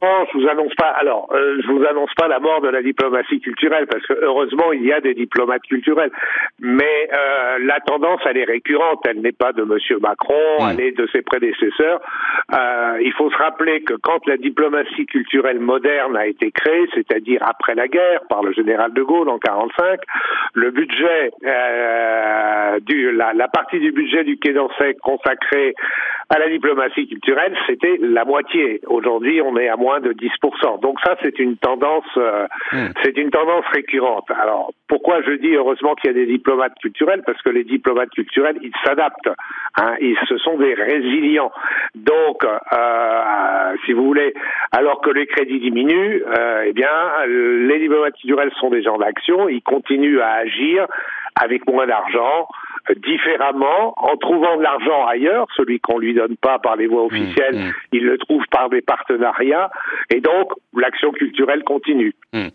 Non, 0.00 0.26
je 0.32 0.38
vous 0.38 0.48
annonce 0.48 0.74
pas. 0.76 0.90
Alors, 0.90 1.28
euh, 1.32 1.60
je 1.60 1.66
vous 1.68 1.84
annonce 1.84 2.14
pas 2.14 2.28
la 2.28 2.38
mort 2.38 2.60
de 2.60 2.68
la 2.68 2.82
diplomatie 2.82 3.40
culturelle 3.40 3.86
parce 3.86 4.06
que 4.06 4.12
heureusement 4.22 4.72
il 4.72 4.84
y 4.84 4.92
a 4.92 5.00
des 5.00 5.14
diplomates 5.14 5.62
culturels, 5.62 6.12
mais 6.60 7.08
euh, 7.12 7.58
la 7.60 7.80
tendance 7.80 8.20
elle 8.24 8.36
est 8.36 8.44
récurrente. 8.44 9.00
Elle 9.08 9.20
n'est 9.20 9.32
pas 9.32 9.52
de 9.52 9.64
Monsieur 9.64 9.98
Macron, 9.98 10.68
elle 10.70 10.80
est 10.80 10.92
de 10.92 11.08
ses 11.12 11.22
prédécesseurs. 11.22 12.00
Euh, 12.54 12.98
il 13.02 13.12
faut 13.12 13.28
se 13.30 13.36
rappeler 13.36 13.82
que 13.82 13.94
quand 13.94 14.24
la 14.26 14.36
diplomatie 14.36 15.06
culturelle 15.06 15.58
moderne 15.58 16.16
a 16.16 16.26
été 16.26 16.52
créée, 16.52 16.88
c'est-à-dire 16.94 17.42
après 17.42 17.74
la 17.74 17.88
guerre 17.88 18.20
par 18.28 18.44
le 18.44 18.52
général 18.52 18.92
de 18.92 19.02
Gaulle 19.02 19.28
en 19.28 19.38
45, 19.38 20.00
le 20.54 20.70
budget, 20.70 21.32
euh, 21.44 22.78
du, 22.80 23.10
la, 23.12 23.32
la, 23.34 23.48
partie 23.48 23.80
du 23.80 23.90
budget 23.90 24.22
du 24.22 24.38
Quai 24.38 24.52
d'Orsay 24.52 24.94
consacrée 25.02 25.74
à 26.30 26.38
la 26.38 26.48
diplomatie 26.48 27.08
culturelle, 27.08 27.56
c'était 27.66 27.98
la 28.00 28.24
moitié. 28.26 28.80
Aujourd'hui, 28.86 29.40
on 29.40 29.56
est 29.56 29.68
à 29.68 29.76
moins 29.76 30.00
de 30.00 30.12
10%. 30.12 30.80
Donc 30.80 31.00
ça, 31.02 31.16
c'est 31.22 31.38
une 31.38 31.56
tendance, 31.56 32.04
euh, 32.18 32.46
hmm. 32.72 32.88
c'est 33.02 33.16
une 33.16 33.30
tendance 33.30 33.64
récurrente. 33.72 34.30
Alors, 34.30 34.72
pourquoi 34.88 35.22
je 35.22 35.32
dis 35.32 35.54
heureusement 35.54 35.94
qu'il 35.94 36.10
y 36.10 36.14
a 36.14 36.14
des 36.14 36.26
diplomates 36.26 36.74
culturels? 36.80 37.22
Parce 37.24 37.40
que 37.40 37.48
les 37.48 37.64
diplomates 37.64 38.10
culturels, 38.10 38.58
ils 38.60 38.72
s'adaptent. 38.84 39.30
Hein, 39.76 39.94
ils, 40.00 40.18
ce 40.28 40.36
sont 40.36 40.58
des 40.58 40.74
résilients. 40.74 41.52
Donc, 41.94 42.44
euh, 42.44 43.74
si 43.86 43.92
vous 43.94 44.04
voulez, 44.04 44.34
alors 44.72 45.00
que 45.00 45.10
les 45.10 45.26
crédits 45.26 45.60
diminuent, 45.60 46.22
euh, 46.38 46.64
eh 46.66 46.72
bien, 46.74 47.24
les 47.26 47.78
diplomates 47.78 48.16
culturels 48.16 48.52
sont 48.60 48.68
des 48.68 48.82
gens 48.82 48.98
d'action. 48.98 49.48
Ils 49.48 49.62
continuent 49.62 50.20
à 50.20 50.32
agir 50.32 50.86
avec 51.40 51.66
moins 51.66 51.86
d'argent 51.86 52.48
différemment, 52.96 53.94
en 53.96 54.16
trouvant 54.16 54.56
de 54.56 54.62
l'argent 54.62 55.06
ailleurs, 55.06 55.46
celui 55.56 55.80
qu'on 55.80 55.98
lui 55.98 56.14
donne 56.14 56.36
pas 56.36 56.58
par 56.58 56.76
les 56.76 56.86
voies 56.86 57.02
mmh, 57.02 57.06
officielles, 57.06 57.56
mmh. 57.56 57.72
il 57.92 58.04
le 58.04 58.18
trouve 58.18 58.42
par 58.50 58.70
des 58.70 58.80
partenariats, 58.80 59.70
et 60.10 60.20
donc 60.20 60.52
l'action 60.74 61.12
culturelle 61.12 61.62
continue. 61.64 62.14
Mmh. 62.32 62.48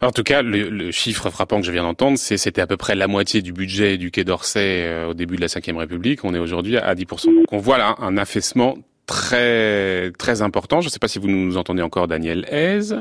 En 0.00 0.12
tout 0.12 0.22
cas, 0.22 0.42
le, 0.42 0.90
chiffre 0.92 1.28
frappant 1.30 1.60
que 1.60 1.66
je 1.66 1.72
viens 1.72 1.82
d'entendre, 1.82 2.18
c'est 2.18 2.36
c'était 2.36 2.60
à 2.60 2.66
peu 2.68 2.76
près 2.76 2.94
la 2.94 3.08
moitié 3.08 3.42
du 3.42 3.52
budget 3.52 3.96
du 3.96 4.12
Quai 4.12 4.22
d'Orsay 4.22 4.84
euh, 4.86 5.08
au 5.08 5.14
début 5.14 5.36
de 5.36 5.40
la 5.40 5.48
Ve 5.48 5.76
République. 5.76 6.24
On 6.24 6.34
est 6.34 6.38
aujourd'hui 6.38 6.76
à 6.76 6.94
10%. 6.94 7.34
Donc 7.34 7.52
on 7.52 7.58
voit 7.58 7.78
là 7.78 7.96
un 7.98 8.16
affaissement 8.16 8.76
très 9.06 10.12
très 10.12 10.40
important. 10.42 10.80
Je 10.80 10.86
ne 10.86 10.90
sais 10.90 11.00
pas 11.00 11.08
si 11.08 11.18
vous 11.18 11.28
nous 11.28 11.56
entendez 11.56 11.82
encore, 11.82 12.06
Daniel 12.06 12.46
Hez. 12.48 12.94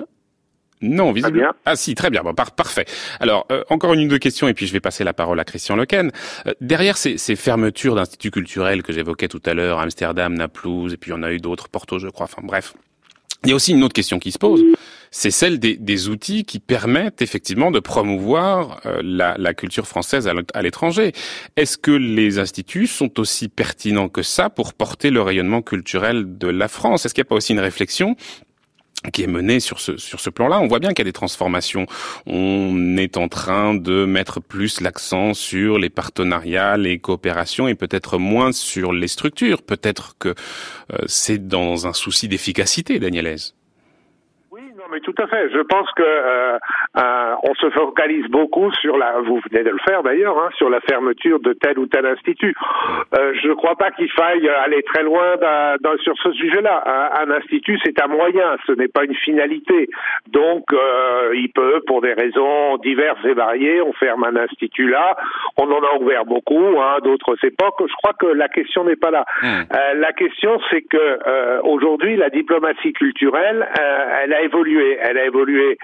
Non, 0.81 1.11
visiblement. 1.11 1.51
Ah 1.65 1.75
si, 1.75 1.95
très 1.95 2.09
bien. 2.09 2.21
Bon, 2.21 2.33
parfait. 2.33 2.85
Alors, 3.19 3.47
euh, 3.51 3.63
encore 3.69 3.93
une 3.93 4.05
ou 4.05 4.07
deux 4.07 4.19
questions 4.19 4.47
et 4.47 4.53
puis 4.53 4.67
je 4.67 4.73
vais 4.73 4.79
passer 4.79 5.03
la 5.03 5.13
parole 5.13 5.39
à 5.39 5.43
Christian 5.43 5.75
Lequen. 5.75 6.11
Euh, 6.45 6.53
derrière 6.61 6.97
ces, 6.97 7.17
ces 7.17 7.35
fermetures 7.35 7.95
d'instituts 7.95 8.31
culturels 8.31 8.83
que 8.83 8.93
j'évoquais 8.93 9.27
tout 9.27 9.41
à 9.45 9.53
l'heure, 9.53 9.79
Amsterdam, 9.79 10.33
Naplouse, 10.33 10.93
et 10.93 10.97
puis 10.97 11.13
on 11.13 11.23
a 11.23 11.31
eu 11.31 11.39
d'autres, 11.39 11.69
Porto, 11.69 11.97
je 11.97 12.07
crois. 12.07 12.25
Enfin 12.25 12.41
bref. 12.43 12.73
Il 13.43 13.49
y 13.49 13.53
a 13.53 13.55
aussi 13.55 13.71
une 13.71 13.83
autre 13.83 13.93
question 13.93 14.17
qui 14.17 14.31
se 14.31 14.39
pose, 14.39 14.63
c'est 15.11 15.29
celle 15.29 15.59
des, 15.59 15.75
des, 15.75 16.09
outils 16.09 16.43
qui 16.43 16.59
permettent 16.59 17.21
effectivement 17.21 17.69
de 17.69 17.79
promouvoir 17.79 18.81
euh, 18.85 18.99
la, 19.03 19.35
la, 19.37 19.53
culture 19.53 19.87
française 19.87 20.27
à 20.53 20.61
l'étranger. 20.61 21.13
Est-ce 21.55 21.77
que 21.77 21.91
les 21.91 22.39
instituts 22.39 22.87
sont 22.87 23.19
aussi 23.19 23.47
pertinents 23.47 24.09
que 24.09 24.23
ça 24.23 24.49
pour 24.49 24.73
porter 24.73 25.11
le 25.11 25.21
rayonnement 25.21 25.61
culturel 25.61 26.37
de 26.37 26.47
la 26.47 26.67
France? 26.67 27.05
Est-ce 27.05 27.13
qu'il 27.13 27.21
n'y 27.21 27.27
a 27.27 27.29
pas 27.29 27.35
aussi 27.35 27.53
une 27.53 27.59
réflexion 27.59 28.15
qui 29.11 29.23
est 29.23 29.27
menée 29.27 29.59
sur 29.59 29.79
ce 29.79 29.97
sur 29.97 30.19
ce 30.19 30.29
plan-là. 30.29 30.59
On 30.59 30.67
voit 30.67 30.79
bien 30.79 30.89
qu'il 30.89 30.99
y 30.99 31.01
a 31.01 31.11
des 31.11 31.13
transformations. 31.13 31.85
On 32.25 32.97
est 32.97 33.17
en 33.17 33.27
train 33.27 33.73
de 33.75 34.05
mettre 34.05 34.41
plus 34.41 34.81
l'accent 34.81 35.33
sur 35.33 35.77
les 35.77 35.89
partenariats, 35.89 36.77
les 36.77 36.99
coopérations 36.99 37.67
et 37.67 37.75
peut-être 37.75 38.17
moins 38.17 38.51
sur 38.51 38.93
les 38.93 39.07
structures. 39.07 39.61
Peut-être 39.61 40.15
que 40.17 40.29
euh, 40.29 40.97
c'est 41.07 41.47
dans 41.47 41.87
un 41.87 41.93
souci 41.93 42.27
d'efficacité, 42.27 42.99
Daniel 42.99 43.27
tout 43.27 43.56
à 45.19 45.27
fait. 45.27 45.49
Je 45.51 45.59
pense 45.59 45.89
que 45.91 46.03
euh, 46.03 46.57
euh, 46.97 47.35
on 47.43 47.55
se 47.55 47.69
focalise 47.71 48.27
beaucoup 48.27 48.71
sur 48.73 48.97
la. 48.97 49.19
Vous 49.21 49.39
venez 49.49 49.63
de 49.63 49.69
le 49.69 49.79
faire 49.87 50.03
d'ailleurs, 50.03 50.37
hein, 50.37 50.49
sur 50.57 50.69
la 50.69 50.79
fermeture 50.81 51.39
de 51.39 51.53
tel 51.53 51.79
ou 51.79 51.87
tel 51.87 52.05
institut. 52.05 52.55
Euh, 53.17 53.33
je 53.41 53.49
ne 53.49 53.53
crois 53.53 53.75
pas 53.75 53.91
qu'il 53.91 54.11
faille 54.11 54.47
aller 54.49 54.83
très 54.83 55.03
loin 55.03 55.35
dans, 55.81 55.97
sur 55.99 56.15
ce 56.17 56.31
sujet-là. 56.31 56.83
Un, 56.85 57.29
un, 57.29 57.37
institut, 57.37 57.79
c'est 57.83 58.01
un 58.01 58.07
moyen, 58.07 58.57
ce 58.65 58.73
n'est 58.73 58.87
pas 58.87 59.05
une 59.05 59.15
finalité. 59.15 59.89
Donc, 60.27 60.65
euh, 60.73 61.31
il 61.35 61.51
peut, 61.51 61.81
pour 61.87 62.01
des 62.01 62.13
raisons 62.13 62.77
diverses 62.77 63.23
et 63.25 63.33
variées, 63.33 63.81
on 63.81 63.93
ferme 63.93 64.23
un 64.23 64.35
institut 64.35 64.89
là. 64.89 65.15
On 65.57 65.71
en 65.71 65.83
a 65.83 65.99
ouvert 65.99 66.25
beaucoup, 66.25 66.79
hein, 66.79 66.97
d'autres 67.03 67.35
époques. 67.43 67.75
Je 67.79 67.93
crois 68.01 68.13
que 68.13 68.27
la 68.27 68.49
question 68.49 68.83
n'est 68.83 68.95
pas 68.95 69.11
là. 69.11 69.25
Mmh. 69.41 69.47
Euh, 69.47 69.93
la 69.95 70.13
question, 70.13 70.59
c'est 70.69 70.81
que 70.81 70.97
euh, 70.97 71.61
aujourd'hui, 71.63 72.15
la 72.17 72.29
diplomatie 72.29 72.93
culturelle, 72.93 73.67
elle 74.23 74.33
a 74.33 74.41
évolué 74.41 74.97
elle 75.09 75.17
a 75.17 75.25
évolué 75.25 75.77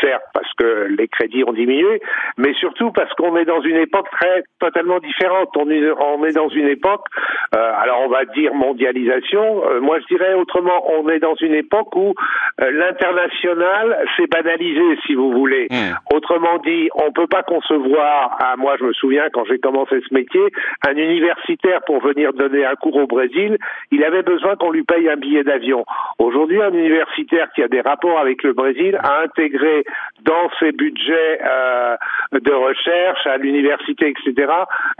certes 0.00 0.24
parce 0.32 0.52
que 0.54 0.88
les 0.96 1.08
crédits 1.08 1.44
ont 1.44 1.52
diminué, 1.52 2.00
mais 2.36 2.54
surtout 2.54 2.90
parce 2.92 3.12
qu'on 3.14 3.36
est 3.36 3.44
dans 3.44 3.60
une 3.60 3.76
époque 3.76 4.08
très 4.10 4.44
totalement 4.58 4.98
différente. 4.98 5.48
On 5.56 5.70
est, 5.70 5.90
on 5.98 6.24
est 6.24 6.32
dans 6.32 6.48
une 6.48 6.68
époque, 6.68 7.06
euh, 7.54 7.72
alors 7.80 8.02
on 8.02 8.08
va 8.08 8.24
dire 8.26 8.54
mondialisation. 8.54 9.62
Euh, 9.68 9.80
moi, 9.80 9.98
je 10.00 10.14
dirais 10.14 10.34
autrement, 10.34 10.84
on 10.92 11.08
est 11.08 11.18
dans 11.18 11.34
une 11.36 11.54
époque 11.54 11.94
où 11.96 12.14
euh, 12.60 12.70
l'international 12.70 14.06
s'est 14.16 14.26
banalisé, 14.26 14.98
si 15.06 15.14
vous 15.14 15.32
voulez. 15.32 15.66
Mmh. 15.70 16.14
Autrement 16.14 16.58
dit, 16.58 16.88
on 16.94 17.12
peut 17.12 17.26
pas 17.26 17.42
concevoir. 17.42 18.36
Ah, 18.40 18.54
moi, 18.56 18.76
je 18.78 18.84
me 18.84 18.92
souviens 18.92 19.28
quand 19.32 19.44
j'ai 19.44 19.58
commencé 19.58 20.00
ce 20.08 20.14
métier, 20.14 20.42
un 20.86 20.96
universitaire 20.96 21.80
pour 21.86 22.00
venir 22.00 22.32
donner 22.32 22.64
un 22.64 22.74
cours 22.74 22.96
au 22.96 23.06
Brésil, 23.06 23.58
il 23.90 24.04
avait 24.04 24.22
besoin 24.22 24.56
qu'on 24.56 24.70
lui 24.70 24.82
paye 24.82 25.08
un 25.08 25.16
billet 25.16 25.44
d'avion. 25.44 25.84
Aujourd'hui, 26.18 26.60
un 26.62 26.72
universitaire 26.72 27.48
qui 27.54 27.62
a 27.62 27.68
des 27.68 27.80
rapports 27.80 28.18
avec 28.18 28.42
le 28.42 28.52
Brésil 28.52 28.98
a 29.02 29.22
intégré 29.22 29.79
dans 30.22 30.50
ses 30.58 30.72
budgets 30.72 31.40
euh, 31.44 31.96
de 32.32 32.52
recherche 32.52 33.26
à 33.26 33.36
l'université, 33.36 34.08
etc., 34.08 34.52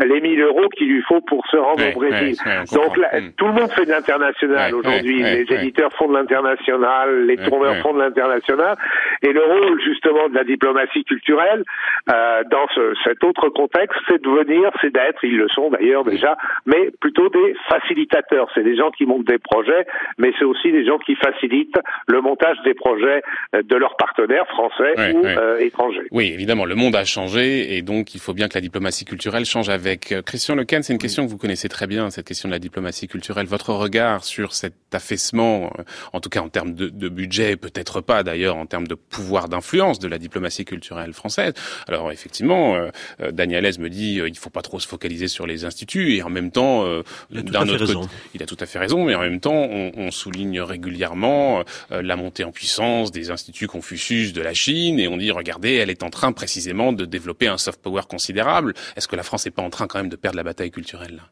les 0.04 0.20
1000 0.20 0.40
euros 0.40 0.68
qu'il 0.76 0.88
lui 0.88 1.02
faut 1.02 1.20
pour 1.20 1.46
se 1.46 1.56
rendre 1.56 1.82
au 1.88 1.98
Brésil. 1.98 2.36
Donc 2.72 2.96
mm. 2.96 3.32
tout 3.36 3.46
le 3.46 3.52
monde 3.52 3.70
fait 3.70 3.84
de 3.84 3.90
l'international 3.90 4.74
aujourd'hui. 4.74 5.22
les 5.22 5.52
éditeurs 5.52 5.92
font 5.92 6.08
de 6.08 6.14
l'international, 6.14 7.26
les 7.26 7.36
tourneurs 7.36 7.76
font 7.76 7.94
de 7.94 8.00
l'international. 8.00 8.76
Et 9.22 9.32
le 9.32 9.42
rôle 9.42 9.80
justement 9.82 10.28
de 10.28 10.34
la 10.34 10.44
diplomatie 10.44 11.04
culturelle 11.04 11.64
euh, 12.10 12.42
dans 12.50 12.66
ce, 12.74 12.94
cet 13.04 13.22
autre 13.24 13.48
contexte, 13.50 13.98
c'est 14.08 14.22
de 14.22 14.28
venir, 14.28 14.70
c'est 14.80 14.92
d'être, 14.92 15.22
ils 15.22 15.36
le 15.36 15.48
sont 15.48 15.70
d'ailleurs 15.70 16.04
déjà, 16.04 16.36
mais 16.66 16.90
plutôt 17.00 17.28
des 17.28 17.54
facilitateurs. 17.68 18.48
C'est 18.54 18.62
des 18.62 18.76
gens 18.76 18.90
qui 18.90 19.06
montent 19.06 19.26
des 19.26 19.38
projets, 19.38 19.86
mais 20.18 20.32
c'est 20.38 20.44
aussi 20.44 20.72
des 20.72 20.84
gens 20.84 20.98
qui 20.98 21.14
facilitent 21.16 21.78
le 22.08 22.20
montage 22.20 22.56
des 22.64 22.74
projets 22.74 23.22
euh, 23.54 23.62
de 23.62 23.76
leurs 23.76 23.96
partenaires 23.96 24.46
français 24.48 24.69
ou 24.78 25.26
euh, 25.26 25.58
étrangers. 25.58 26.06
Oui, 26.10 26.26
évidemment, 26.32 26.64
le 26.64 26.74
monde 26.74 26.96
a 26.96 27.04
changé 27.04 27.76
et 27.76 27.82
donc 27.82 28.14
il 28.14 28.20
faut 28.20 28.34
bien 28.34 28.48
que 28.48 28.54
la 28.54 28.60
diplomatie 28.60 29.04
culturelle 29.04 29.44
change 29.44 29.68
avec. 29.68 30.12
Euh, 30.12 30.22
Christian 30.22 30.54
Lequen, 30.54 30.82
c'est 30.82 30.92
une 30.92 30.98
question 30.98 31.24
que 31.24 31.30
vous 31.30 31.38
connaissez 31.38 31.68
très 31.68 31.86
bien, 31.86 32.10
cette 32.10 32.26
question 32.26 32.48
de 32.48 32.52
la 32.52 32.58
diplomatie 32.58 33.08
culturelle. 33.08 33.46
Votre 33.46 33.72
regard 33.72 34.24
sur 34.24 34.54
cet 34.54 34.74
affaissement, 34.92 35.72
euh, 35.78 35.82
en 36.12 36.20
tout 36.20 36.28
cas 36.28 36.40
en 36.40 36.48
termes 36.48 36.74
de, 36.74 36.88
de 36.88 37.08
budget, 37.08 37.56
peut-être 37.56 38.00
pas 38.00 38.22
d'ailleurs 38.22 38.56
en 38.56 38.66
termes 38.66 38.86
de 38.86 38.94
pouvoir 38.94 39.48
d'influence 39.48 39.98
de 39.98 40.08
la 40.08 40.18
diplomatie 40.18 40.64
culturelle 40.64 41.12
française. 41.12 41.52
Alors 41.88 42.12
effectivement, 42.12 42.76
euh, 42.76 42.90
Daniel 43.32 43.64
me 43.78 43.88
dit 43.88 44.20
il 44.26 44.38
faut 44.38 44.50
pas 44.50 44.62
trop 44.62 44.80
se 44.80 44.88
focaliser 44.88 45.28
sur 45.28 45.46
les 45.46 45.64
instituts 45.64 46.14
et 46.14 46.22
en 46.22 46.30
même 46.30 46.50
temps, 46.50 46.84
d'un 47.30 47.68
autre 47.68 47.86
côté, 47.86 48.08
il 48.34 48.42
a 48.42 48.46
tout 48.46 48.56
à 48.58 48.66
fait 48.66 48.78
raison, 48.78 49.04
mais 49.04 49.14
en 49.14 49.20
même 49.20 49.40
temps, 49.40 49.52
on, 49.54 49.92
on 49.96 50.10
souligne 50.10 50.60
régulièrement 50.60 51.62
la 51.90 52.16
montée 52.16 52.44
en 52.44 52.52
puissance 52.52 53.12
des 53.12 53.30
instituts 53.30 53.66
Confucius 53.66 54.32
de 54.32 54.42
la 54.42 54.54
Chine 54.60 55.00
et 55.00 55.08
on 55.08 55.16
dit 55.16 55.30
regardez, 55.30 55.74
elle 55.74 55.88
est 55.88 56.02
en 56.02 56.10
train 56.10 56.32
précisément 56.32 56.92
de 56.92 57.06
développer 57.06 57.48
un 57.48 57.56
soft 57.56 57.80
power 57.80 58.02
considérable. 58.08 58.74
Est-ce 58.94 59.08
que 59.08 59.16
la 59.16 59.22
France 59.22 59.46
n'est 59.46 59.50
pas 59.50 59.62
en 59.62 59.70
train 59.70 59.86
quand 59.86 59.98
même 59.98 60.10
de 60.10 60.16
perdre 60.16 60.36
la 60.36 60.42
bataille 60.42 60.70
culturelle 60.70 61.22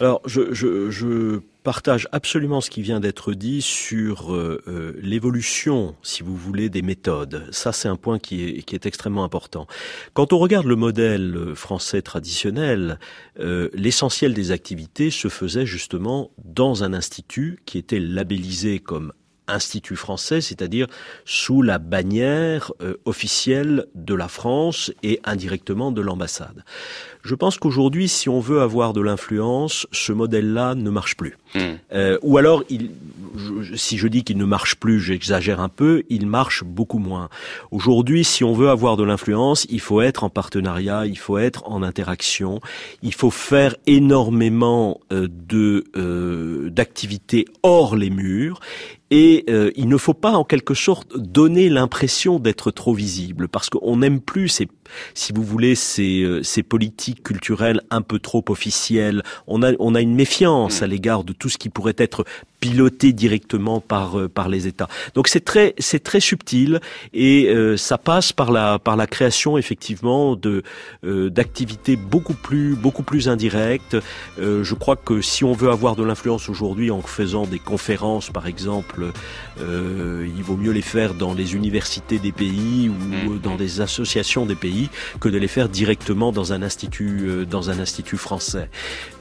alors, 0.00 0.22
je, 0.24 1.40
partage 1.62 2.08
absolument 2.10 2.62
ce 2.62 2.70
qui 2.70 2.80
vient 2.80 3.00
d'être 3.00 3.34
dit 3.34 3.60
sur 3.60 4.34
euh, 4.34 4.62
euh, 4.66 4.94
l'évolution, 5.02 5.94
si 6.02 6.22
vous 6.22 6.34
voulez, 6.34 6.70
des 6.70 6.80
méthodes. 6.80 7.46
Ça, 7.50 7.72
c'est 7.72 7.88
un 7.88 7.96
point 7.96 8.18
qui 8.18 8.46
est, 8.46 8.62
qui 8.62 8.74
est 8.74 8.86
extrêmement 8.86 9.24
important. 9.24 9.66
Quand 10.14 10.32
on 10.32 10.38
regarde 10.38 10.64
le 10.64 10.76
modèle 10.76 11.52
français 11.54 12.00
traditionnel, 12.00 12.98
euh, 13.40 13.68
l'essentiel 13.74 14.32
des 14.32 14.52
activités 14.52 15.10
se 15.10 15.28
faisait 15.28 15.66
justement 15.66 16.30
dans 16.46 16.82
un 16.82 16.94
institut 16.94 17.58
qui 17.66 17.76
était 17.76 18.00
labellisé 18.00 18.78
comme 18.78 19.12
institut 19.50 19.96
français, 19.96 20.40
c'est-à-dire 20.40 20.86
sous 21.24 21.62
la 21.62 21.78
bannière 21.78 22.72
euh, 22.80 22.96
officielle 23.04 23.86
de 23.94 24.14
la 24.14 24.28
France 24.28 24.92
et 25.02 25.20
indirectement 25.24 25.92
de 25.92 26.00
l'ambassade. 26.00 26.64
Je 27.22 27.34
pense 27.34 27.58
qu'aujourd'hui, 27.58 28.08
si 28.08 28.28
on 28.28 28.40
veut 28.40 28.60
avoir 28.60 28.92
de 28.92 29.00
l'influence, 29.00 29.86
ce 29.92 30.12
modèle-là 30.12 30.74
ne 30.74 30.90
marche 30.90 31.16
plus. 31.16 31.36
Hmm. 31.54 31.74
Euh, 31.92 32.18
ou 32.22 32.38
alors, 32.38 32.64
il, 32.70 32.90
si 33.74 33.98
je 33.98 34.08
dis 34.08 34.24
qu'il 34.24 34.38
ne 34.38 34.44
marche 34.44 34.76
plus, 34.76 35.00
j'exagère 35.00 35.60
un 35.60 35.68
peu, 35.68 36.02
il 36.08 36.26
marche 36.26 36.64
beaucoup 36.64 36.98
moins. 36.98 37.28
Aujourd'hui, 37.70 38.24
si 38.24 38.44
on 38.44 38.52
veut 38.52 38.68
avoir 38.68 38.96
de 38.96 39.04
l'influence, 39.04 39.66
il 39.70 39.80
faut 39.80 40.00
être 40.00 40.24
en 40.24 40.30
partenariat, 40.30 41.06
il 41.06 41.18
faut 41.18 41.38
être 41.38 41.68
en 41.68 41.82
interaction, 41.82 42.60
il 43.02 43.14
faut 43.14 43.30
faire 43.30 43.76
énormément 43.86 45.00
euh, 45.12 45.28
de 45.30 45.84
euh, 45.96 46.70
d'activités 46.70 47.44
hors 47.62 47.96
les 47.96 48.10
murs 48.10 48.60
et 49.10 49.44
euh, 49.48 49.72
il 49.74 49.88
ne 49.88 49.96
faut 49.96 50.14
pas 50.14 50.32
en 50.32 50.44
quelque 50.44 50.74
sorte 50.74 51.16
donner 51.16 51.68
l'impression 51.68 52.38
d'être 52.38 52.70
trop 52.70 52.94
visible 52.94 53.48
parce 53.48 53.68
qu'on 53.68 53.96
n'aime 53.98 54.20
plus 54.20 54.48
ces 54.48 54.66
si 55.14 55.32
vous 55.32 55.42
voulez, 55.42 55.74
ces, 55.74 56.22
euh, 56.22 56.42
ces 56.42 56.62
politiques 56.62 57.22
culturelles 57.22 57.82
un 57.90 58.02
peu 58.02 58.18
trop 58.18 58.44
officielles. 58.48 59.22
On 59.46 59.62
a, 59.62 59.72
on 59.78 59.94
a 59.94 60.00
une 60.00 60.14
méfiance 60.14 60.80
mm. 60.80 60.84
à 60.84 60.86
l'égard 60.86 61.24
de 61.24 61.32
tout 61.32 61.48
ce 61.48 61.58
qui 61.58 61.68
pourrait 61.68 61.96
être 61.98 62.24
piloté 62.60 63.12
directement 63.12 63.80
par 63.80 64.18
euh, 64.18 64.28
par 64.28 64.48
les 64.48 64.66
États. 64.66 64.88
Donc 65.14 65.28
c'est 65.28 65.44
très 65.44 65.74
c'est 65.78 66.02
très 66.02 66.20
subtil 66.20 66.80
et 67.14 67.48
euh, 67.48 67.76
ça 67.76 67.96
passe 67.96 68.32
par 68.32 68.52
la 68.52 68.78
par 68.78 68.96
la 68.96 69.06
création 69.06 69.56
effectivement 69.58 70.36
de 70.36 70.62
d'activités 71.02 71.96
beaucoup 71.96 72.34
plus 72.34 72.74
beaucoup 72.74 73.02
plus 73.02 73.28
indirectes. 73.28 73.96
je 74.38 74.74
crois 74.74 74.96
que 74.96 75.20
si 75.20 75.44
on 75.44 75.52
veut 75.52 75.70
avoir 75.70 75.96
de 75.96 76.02
l'influence 76.02 76.48
aujourd'hui 76.48 76.90
en 76.90 77.00
faisant 77.00 77.46
des 77.46 77.58
conférences 77.58 78.30
par 78.30 78.46
exemple, 78.46 79.06
il 79.58 80.42
vaut 80.42 80.56
mieux 80.56 80.72
les 80.72 80.82
faire 80.82 81.14
dans 81.14 81.34
les 81.34 81.54
universités 81.54 82.18
des 82.18 82.32
pays 82.32 82.88
ou 82.88 83.32
mm. 83.34 83.38
dans 83.40 83.56
des 83.56 83.80
associations 83.80 84.46
des 84.46 84.54
pays 84.54 84.79
que 85.20 85.28
de 85.28 85.38
les 85.38 85.48
faire 85.48 85.68
directement 85.68 86.32
dans 86.32 86.52
un 86.52 86.62
institut, 86.62 87.26
euh, 87.26 87.44
dans 87.44 87.70
un 87.70 87.80
institut 87.80 88.16
français. 88.16 88.68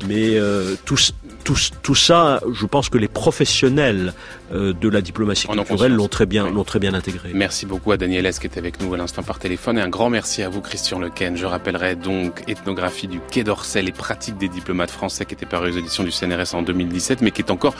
Mais 0.08 0.38
euh, 0.38 0.76
tout, 0.86 0.98
tout, 1.44 1.58
tout, 1.82 1.96
ça, 1.96 2.42
je 2.54 2.66
pense 2.66 2.90
que 2.90 2.98
les 2.98 3.08
professionnels 3.08 4.14
euh, 4.54 4.74
de 4.74 4.90
la 4.90 5.02
diplomatie 5.02 5.48
culturelle 5.48 5.94
l'ont 5.94 6.08
très 6.08 6.26
bien, 6.26 6.50
l'ont 6.50 6.64
très 6.64 6.80
bien 6.80 6.94
intégré. 6.94 7.32
Merci 7.34 7.66
beaucoup 7.66 7.92
à 7.92 7.98
Daniel 7.98 8.26
S 8.26 8.40
qui 8.40 8.48
est 8.48 8.58
avec 8.58 8.82
nous 8.82 8.94
à 8.94 8.98
l'instant 8.98 9.24
par 9.24 9.40
téléphone 9.40 9.78
et 9.78 9.82
un 9.82 9.90
grand 9.90 10.10
merci 10.10 10.44
à 10.44 10.50
vous 10.50 10.62
Christian 10.62 11.00
Lequen. 11.00 11.36
Je 11.36 11.46
rappellerai 11.46 11.96
donc 11.96 12.44
Ethnographie 12.48 13.08
du 13.08 13.20
Quai 13.32 13.44
d'Orsay, 13.44 13.82
les 13.82 13.92
pratiques 13.92 14.38
des 14.38 14.50
diplomates 14.50 14.92
français 14.92 15.26
qui 15.26 15.34
était 15.34 15.46
paru 15.46 15.72
aux 15.72 15.78
éditions 15.78 16.04
du 16.04 16.12
CNRS 16.12 16.54
en 16.54 16.62
2017 16.62 17.22
mais 17.22 17.32
qui 17.32 17.42
est 17.42 17.52
encore 17.52 17.76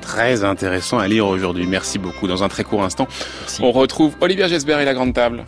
très 0.00 0.44
intéressant 0.44 0.98
à 0.98 1.08
lire 1.08 1.26
aujourd'hui. 1.26 1.66
Merci 1.66 1.98
beaucoup. 1.98 2.28
Dans 2.28 2.42
un 2.42 2.48
très 2.48 2.64
court 2.64 2.82
instant, 2.82 3.08
on 3.60 3.72
retrouve 3.72 4.14
Olivier 4.20 4.48
Gesbert 4.48 4.80
et 4.80 4.84
la 4.84 4.94
grande 4.94 5.14
table. 5.14 5.44